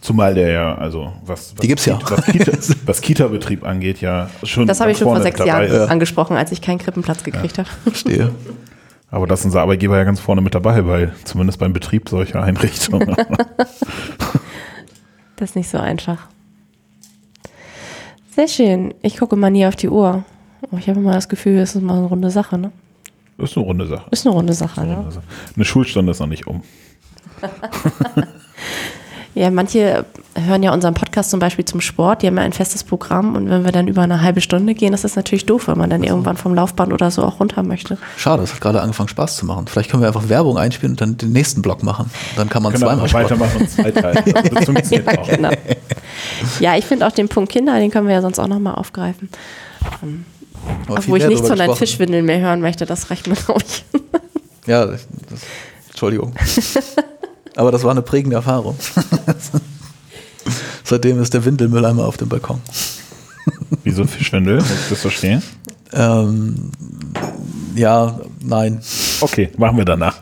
Zumal 0.03 0.35
der 0.35 0.51
ja, 0.51 0.75
also 0.75 1.13
was, 1.25 1.55
was, 1.55 1.61
Die 1.63 1.69
gibt's 1.69 1.87
ja. 1.87 1.97
was, 2.03 2.25
Kita, 2.27 2.53
was 2.87 3.01
Kita-Betrieb 3.01 3.65
angeht, 3.65 4.01
ja 4.01 4.29
schon. 4.43 4.67
Das 4.67 4.81
habe 4.81 4.91
ich 4.91 4.99
schon 4.99 5.07
vor 5.07 5.21
sechs 5.23 5.39
Jahren 5.39 5.63
ist. 5.63 5.89
angesprochen, 5.89 6.37
als 6.37 6.51
ich 6.51 6.61
keinen 6.61 6.79
Krippenplatz 6.79 7.23
gekriegt 7.23 7.59
habe. 7.59 7.69
Verstehe. 7.85 8.35
Aber 9.13 9.29
das 9.29 9.41
ist 9.41 9.47
unser 9.47 9.61
Arbeitgeber 9.61 9.97
ja 9.97 10.03
ganz 10.03 10.19
vorne 10.19 10.41
mit 10.41 10.57
dabei, 10.57 10.85
weil 10.87 11.15
zumindest 11.23 11.61
beim 11.61 11.73
Betrieb 11.73 12.09
solcher 12.09 12.43
Einrichtungen. 12.43 13.17
Das 15.37 15.51
ist 15.51 15.57
nicht 15.57 15.71
so 15.71 15.79
einfach. 15.79 16.19
Sehr 18.37 18.47
schön. 18.47 18.95
Ich 19.03 19.17
gucke 19.17 19.35
mal 19.35 19.51
nie 19.51 19.67
auf 19.67 19.75
die 19.75 19.89
Uhr. 19.89 20.25
Aber 20.63 20.79
ich 20.79 20.89
habe 20.89 21.01
immer 21.01 21.15
das 21.15 21.29
Gefühl, 21.29 21.59
es 21.59 21.75
ist 21.75 21.83
mal 21.83 21.99
eine 21.99 22.07
runde 22.07 22.31
Sache, 22.31 22.59
ne? 22.59 22.71
Ist 23.39 23.57
eine 23.57 23.67
runde 23.67 23.89
Sache. 23.89 24.07
Ist 24.13 24.25
eine 24.25 24.37
runde 24.37 24.53
Sache, 24.53 24.87
ne? 24.87 24.99
Also 25.05 25.21
eine 25.57 25.65
Schulstunde 25.65 26.13
ist 26.13 26.21
noch 26.21 26.29
nicht 26.29 26.47
um. 26.47 26.63
Ja, 29.35 29.51
manche 29.51 30.05
hören 30.35 30.63
ja 30.63 30.75
unseren 30.75 30.93
Podcast 30.93 31.31
zum 31.31 31.41
Beispiel 31.41 31.65
zum 31.65 31.81
Sport, 31.81 32.23
die 32.23 32.27
haben 32.27 32.37
ja 32.37 32.43
ein 32.43 32.53
festes 32.53 32.85
Programm 32.85 33.35
und 33.35 33.49
wenn 33.49 33.65
wir 33.65 33.73
dann 33.73 33.89
über 33.89 34.03
eine 34.03 34.21
halbe 34.23 34.41
Stunde 34.43 34.75
gehen, 34.75 34.93
das 34.93 35.05
ist 35.05 35.17
natürlich 35.17 35.47
doof, 35.47 35.69
wenn 35.69 35.79
man 35.79 35.89
dann 35.89 36.03
irgendwann 36.05 36.37
vom 36.37 36.55
Laufband 36.55 36.93
oder 36.93 37.11
so 37.11 37.23
auch 37.23 37.41
runter 37.41 37.63
möchte. 37.63 37.97
Schade, 38.19 38.43
es 38.43 38.53
hat 38.53 38.61
gerade 38.61 38.83
angefangen 38.83 39.09
Spaß 39.09 39.37
zu 39.37 39.47
machen. 39.47 39.67
Vielleicht 39.69 39.91
können 39.91 40.03
wir 40.03 40.09
einfach 40.09 40.29
Werbung 40.29 40.59
einspielen 40.59 40.93
und 40.93 41.01
dann 41.01 41.17
den 41.17 41.33
nächsten 41.33 41.63
Block 41.63 41.83
machen. 41.83 42.11
Dann 42.37 42.49
kann 42.51 42.63
man 42.63 42.73
wir 42.73 42.81
zweimal 42.81 43.09
Sport 43.09 43.25
weitermachen 43.25 43.61
und 43.63 43.71
zweiteilen. 43.71 44.25
Das 44.55 44.65
funktioniert 44.67 45.07
Ja, 45.13 45.19
auch. 45.19 45.29
genau. 45.29 45.51
Ja, 46.61 46.77
ich 46.77 46.85
finde 46.85 47.07
auch 47.07 47.13
den 47.13 47.29
Punkt 47.29 47.51
Kinder, 47.53 47.79
den 47.79 47.91
können 47.91 48.09
wir 48.09 48.15
ja 48.15 48.21
sonst 48.23 48.39
auch 48.39 48.49
nochmal 48.49 48.75
aufgreifen. 48.75 49.31
Viel 50.01 50.25
Obwohl 50.89 51.19
ich 51.19 51.27
nichts 51.27 51.49
von 51.49 51.57
deinen. 51.57 51.75
Fischwindeln 51.75 52.25
mehr 52.27 52.41
hören 52.41 52.61
möchte, 52.61 52.85
das 52.87 53.11
reicht 53.11 53.27
mir, 53.27 53.35
glaube 53.35 53.63
ich. 53.67 53.85
Ja, 54.67 54.87
das, 54.87 55.07
das, 55.31 55.41
Entschuldigung. 55.89 56.35
Aber 57.57 57.71
das 57.71 57.85
war 57.85 57.91
eine 57.91 58.03
prägende 58.03 58.37
Erfahrung. 58.37 58.77
Seitdem 60.85 61.21
ist 61.21 61.35
der 61.35 61.45
Windelmülleimer 61.45 62.07
auf 62.07 62.17
dem 62.17 62.29
Balkon. 62.29 62.61
Wieso 63.85 64.05
Fischwindel? 64.05 64.57
Muss 64.57 64.71
ich 64.71 64.89
das 64.91 65.01
verstehen? 65.01 65.43
Ähm, 65.93 66.71
ja, 67.75 68.21
nein. 68.41 68.81
Okay, 69.21 69.51
machen 69.59 69.77
wir 69.77 69.85
danach. 69.85 70.17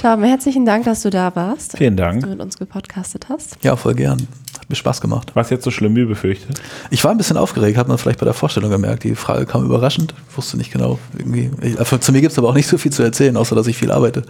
Tom, 0.00 0.22
herzlichen 0.22 0.64
Dank, 0.64 0.84
dass 0.84 1.02
du 1.02 1.10
da 1.10 1.34
warst. 1.34 1.76
Vielen 1.76 1.96
Dass 1.96 2.06
Dank. 2.06 2.22
du 2.22 2.28
mit 2.30 2.40
uns 2.40 2.58
gepodcastet 2.58 3.26
hast. 3.28 3.56
Ja, 3.62 3.76
voll 3.76 3.94
gern. 3.94 4.26
Mir 4.70 4.76
Spaß 4.76 5.00
gemacht. 5.00 5.34
War 5.34 5.42
es 5.42 5.50
jetzt 5.50 5.64
so 5.64 5.72
schlimm 5.72 5.96
wie 5.96 6.04
befürchtet? 6.04 6.60
Ich 6.90 7.02
war 7.02 7.10
ein 7.10 7.18
bisschen 7.18 7.36
aufgeregt, 7.36 7.76
hat 7.76 7.88
man 7.88 7.98
vielleicht 7.98 8.20
bei 8.20 8.24
der 8.24 8.34
Vorstellung 8.34 8.70
gemerkt. 8.70 9.02
Die 9.02 9.16
Frage 9.16 9.44
kam 9.44 9.64
überraschend. 9.64 10.14
Ich 10.30 10.36
wusste 10.36 10.56
nicht 10.56 10.72
genau. 10.72 11.00
Irgendwie. 11.18 11.50
Ich, 11.60 11.76
also 11.76 11.98
zu 11.98 12.12
mir 12.12 12.20
gibt 12.20 12.30
es 12.30 12.38
aber 12.38 12.48
auch 12.48 12.54
nicht 12.54 12.68
so 12.68 12.78
viel 12.78 12.92
zu 12.92 13.02
erzählen, 13.02 13.36
außer 13.36 13.56
dass 13.56 13.66
ich 13.66 13.76
viel 13.76 13.90
arbeite. 13.90 14.22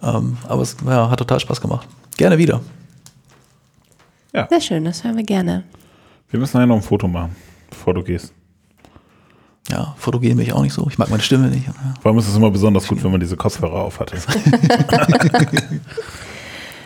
Ähm, 0.00 0.36
aber 0.46 0.62
es 0.62 0.76
ja, 0.86 1.10
hat 1.10 1.18
total 1.18 1.40
Spaß 1.40 1.60
gemacht. 1.60 1.88
Gerne 2.16 2.38
wieder. 2.38 2.60
Ja. 4.32 4.46
Sehr 4.48 4.60
schön, 4.60 4.84
das 4.84 5.02
hören 5.02 5.16
wir 5.16 5.24
gerne. 5.24 5.64
Wir 6.30 6.38
müssen 6.38 6.56
nachher 6.56 6.68
noch 6.68 6.76
ein 6.76 6.82
Foto 6.82 7.08
machen, 7.08 7.34
bevor 7.68 7.92
du 7.92 8.04
gehst. 8.04 8.32
Ja, 9.68 9.96
fotogen 9.98 10.36
bin 10.36 10.46
ich 10.46 10.52
auch 10.52 10.62
nicht 10.62 10.74
so. 10.74 10.86
Ich 10.88 10.96
mag 10.96 11.10
meine 11.10 11.24
Stimme 11.24 11.48
nicht. 11.48 11.66
Ja. 11.66 11.74
Vor 12.00 12.12
allem 12.12 12.20
ist 12.20 12.28
es 12.28 12.36
immer 12.36 12.52
besonders 12.52 12.86
gut, 12.86 13.02
wenn 13.02 13.10
man 13.10 13.20
diese 13.20 13.36
Kopfhörer 13.36 13.82
auf 13.82 13.98
hatte. 13.98 14.16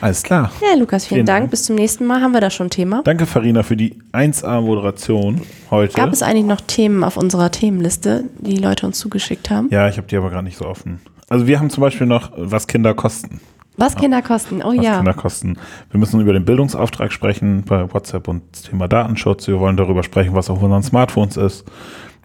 Alles 0.07 0.22
klar. 0.22 0.52
Ja, 0.62 0.78
Lukas, 0.78 1.04
vielen, 1.04 1.16
Vielen 1.16 1.26
Dank. 1.26 1.40
Dank. 1.40 1.50
Bis 1.50 1.64
zum 1.64 1.74
nächsten 1.74 2.07
Mal. 2.07 2.20
Haben 2.20 2.30
wir 2.30 2.40
da 2.40 2.48
schon 2.48 2.68
ein 2.68 2.70
Thema? 2.70 3.02
Danke, 3.02 3.26
Farina, 3.26 3.64
für 3.64 3.76
die 3.76 3.98
1A-Moderation 4.12 5.40
heute. 5.72 5.94
Gab 5.94 6.12
es 6.12 6.22
eigentlich 6.22 6.46
noch 6.46 6.61
Themen 6.61 7.02
auf 7.02 7.16
unserer 7.16 7.50
Themenliste, 7.50 8.22
die 8.38 8.57
Leute 8.57 8.86
uns 8.86 9.00
zugeschickt 9.00 9.50
haben? 9.50 9.68
ja, 9.72 9.88
ich 9.88 9.96
habe 9.96 10.07
die 10.07 10.16
aber 10.16 10.30
gar 10.30 10.42
nicht 10.42 10.59
so 10.59 10.64
offen. 10.64 11.00
Also 11.28 11.48
wir 11.48 11.59
haben 11.59 11.70
zum 11.70 11.80
Beispiel 11.80 12.07
noch, 12.07 12.30
was 12.36 12.68
Kinder 12.68 12.94
kosten. 12.94 13.40
Was 13.76 13.96
Kinderkosten? 13.96 14.62
Oh 14.62 14.76
was 14.76 14.84
ja. 14.84 14.98
Kinderkosten. 14.98 15.59
Wir 15.90 15.98
müssen 15.98 16.20
über 16.20 16.32
den 16.32 16.44
Bildungsauftrag 16.44 17.12
sprechen 17.12 17.64
bei 17.66 17.92
WhatsApp 17.92 18.28
und 18.28 18.44
das 18.52 18.62
Thema 18.62 18.86
Datenschutz. 18.86 19.48
Wir 19.48 19.59
wollen 19.59 19.76
darüber 19.76 20.04
sprechen, 20.04 20.36
was 20.36 20.48
auf 20.50 20.62
unseren 20.62 20.84
Smartphones 20.84 21.36
ist. 21.36 21.64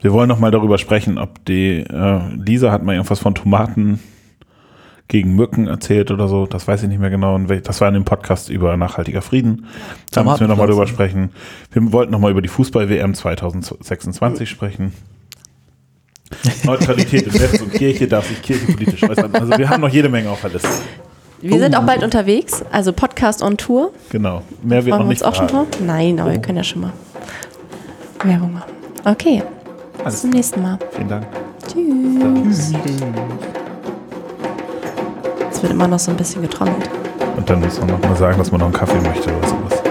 Wir 0.01 0.13
wollen 0.13 0.29
noch 0.29 0.37
mal 0.37 0.51
darüber 0.51 0.77
sprechen, 0.77 1.17
ob 1.17 1.43
die 1.45 1.79
äh, 1.79 2.19
Lisa 2.35 2.71
hat 2.71 2.83
mal 2.83 2.93
irgendwas 2.93 3.19
von 3.19 3.33
Tomaten 3.33 3.99
gegen 5.11 5.35
Mücken 5.35 5.67
erzählt 5.67 6.09
oder 6.09 6.29
so. 6.29 6.45
Das 6.45 6.69
weiß 6.69 6.83
ich 6.83 6.89
nicht 6.89 7.01
mehr 7.01 7.09
genau. 7.09 7.37
Das 7.37 7.81
war 7.81 7.89
in 7.89 7.95
dem 7.95 8.05
Podcast 8.05 8.49
über 8.49 8.77
nachhaltiger 8.77 9.21
Frieden. 9.21 9.65
Da 10.09 10.23
müssen 10.23 10.39
wir 10.39 10.47
noch 10.47 10.55
mal 10.55 10.67
drüber 10.67 10.87
sprechen. 10.87 11.31
Wir 11.73 11.91
wollten 11.91 12.13
noch 12.13 12.19
mal 12.19 12.31
über 12.31 12.41
die 12.41 12.47
Fußball-WM 12.47 13.13
2026 13.13 14.49
sprechen. 14.49 14.93
Neutralität 16.63 17.27
in 17.27 17.33
Netz 17.33 17.59
und 17.59 17.73
Kirche 17.73 18.07
darf 18.07 18.25
sich 18.25 18.41
Kirche 18.41 18.65
politisch 18.71 19.03
äußern. 19.03 19.35
Also 19.35 19.57
wir 19.57 19.69
haben 19.69 19.81
noch 19.81 19.89
jede 19.89 20.07
Menge 20.07 20.29
auf 20.29 20.39
der 20.39 20.51
Liste. 20.51 20.69
Wir 21.41 21.59
sind 21.59 21.75
auch 21.75 21.83
bald 21.83 22.03
unterwegs, 22.03 22.63
also 22.71 22.93
Podcast 22.93 23.43
on 23.43 23.57
Tour. 23.57 23.91
Genau. 24.11 24.43
Mehr 24.63 24.85
wird 24.85 24.93
Wollen 24.93 25.01
noch 25.01 25.07
wir 25.07 25.09
nicht 25.09 25.23
uns 25.23 25.39
auch 25.39 25.49
schon? 25.49 25.67
Nein, 25.85 26.21
aber 26.21 26.31
wir 26.31 26.39
können 26.39 26.59
ja 26.59 26.63
schon 26.63 26.83
mal 26.83 26.93
Werbung 28.23 28.53
machen. 28.53 28.71
Okay, 29.03 29.43
bis 29.97 30.05
Alles 30.05 30.21
zum 30.21 30.29
nächsten 30.29 30.61
Mal. 30.61 30.79
Vielen 30.95 31.09
Dank. 31.09 31.27
Tschüss. 31.67 32.71
Es 35.61 35.63
wird 35.65 35.73
immer 35.73 35.87
noch 35.87 35.99
so 35.99 36.09
ein 36.09 36.17
bisschen 36.17 36.41
getrommelt. 36.41 36.89
Und 37.37 37.47
dann 37.47 37.59
muss 37.59 37.77
man 37.77 37.89
noch 37.89 38.01
mal 38.01 38.15
sagen, 38.15 38.35
dass 38.39 38.49
man 38.49 38.61
noch 38.61 38.65
einen 38.65 38.73
Kaffee 38.73 38.99
möchte 38.99 39.29
oder 39.29 39.47
sowas. 39.47 39.83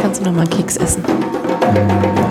Kannst 0.00 0.20
du 0.20 0.26
noch 0.26 0.32
mal 0.32 0.42
einen 0.42 0.50
Keks 0.50 0.76
essen? 0.76 1.02
Mm, 1.02 2.21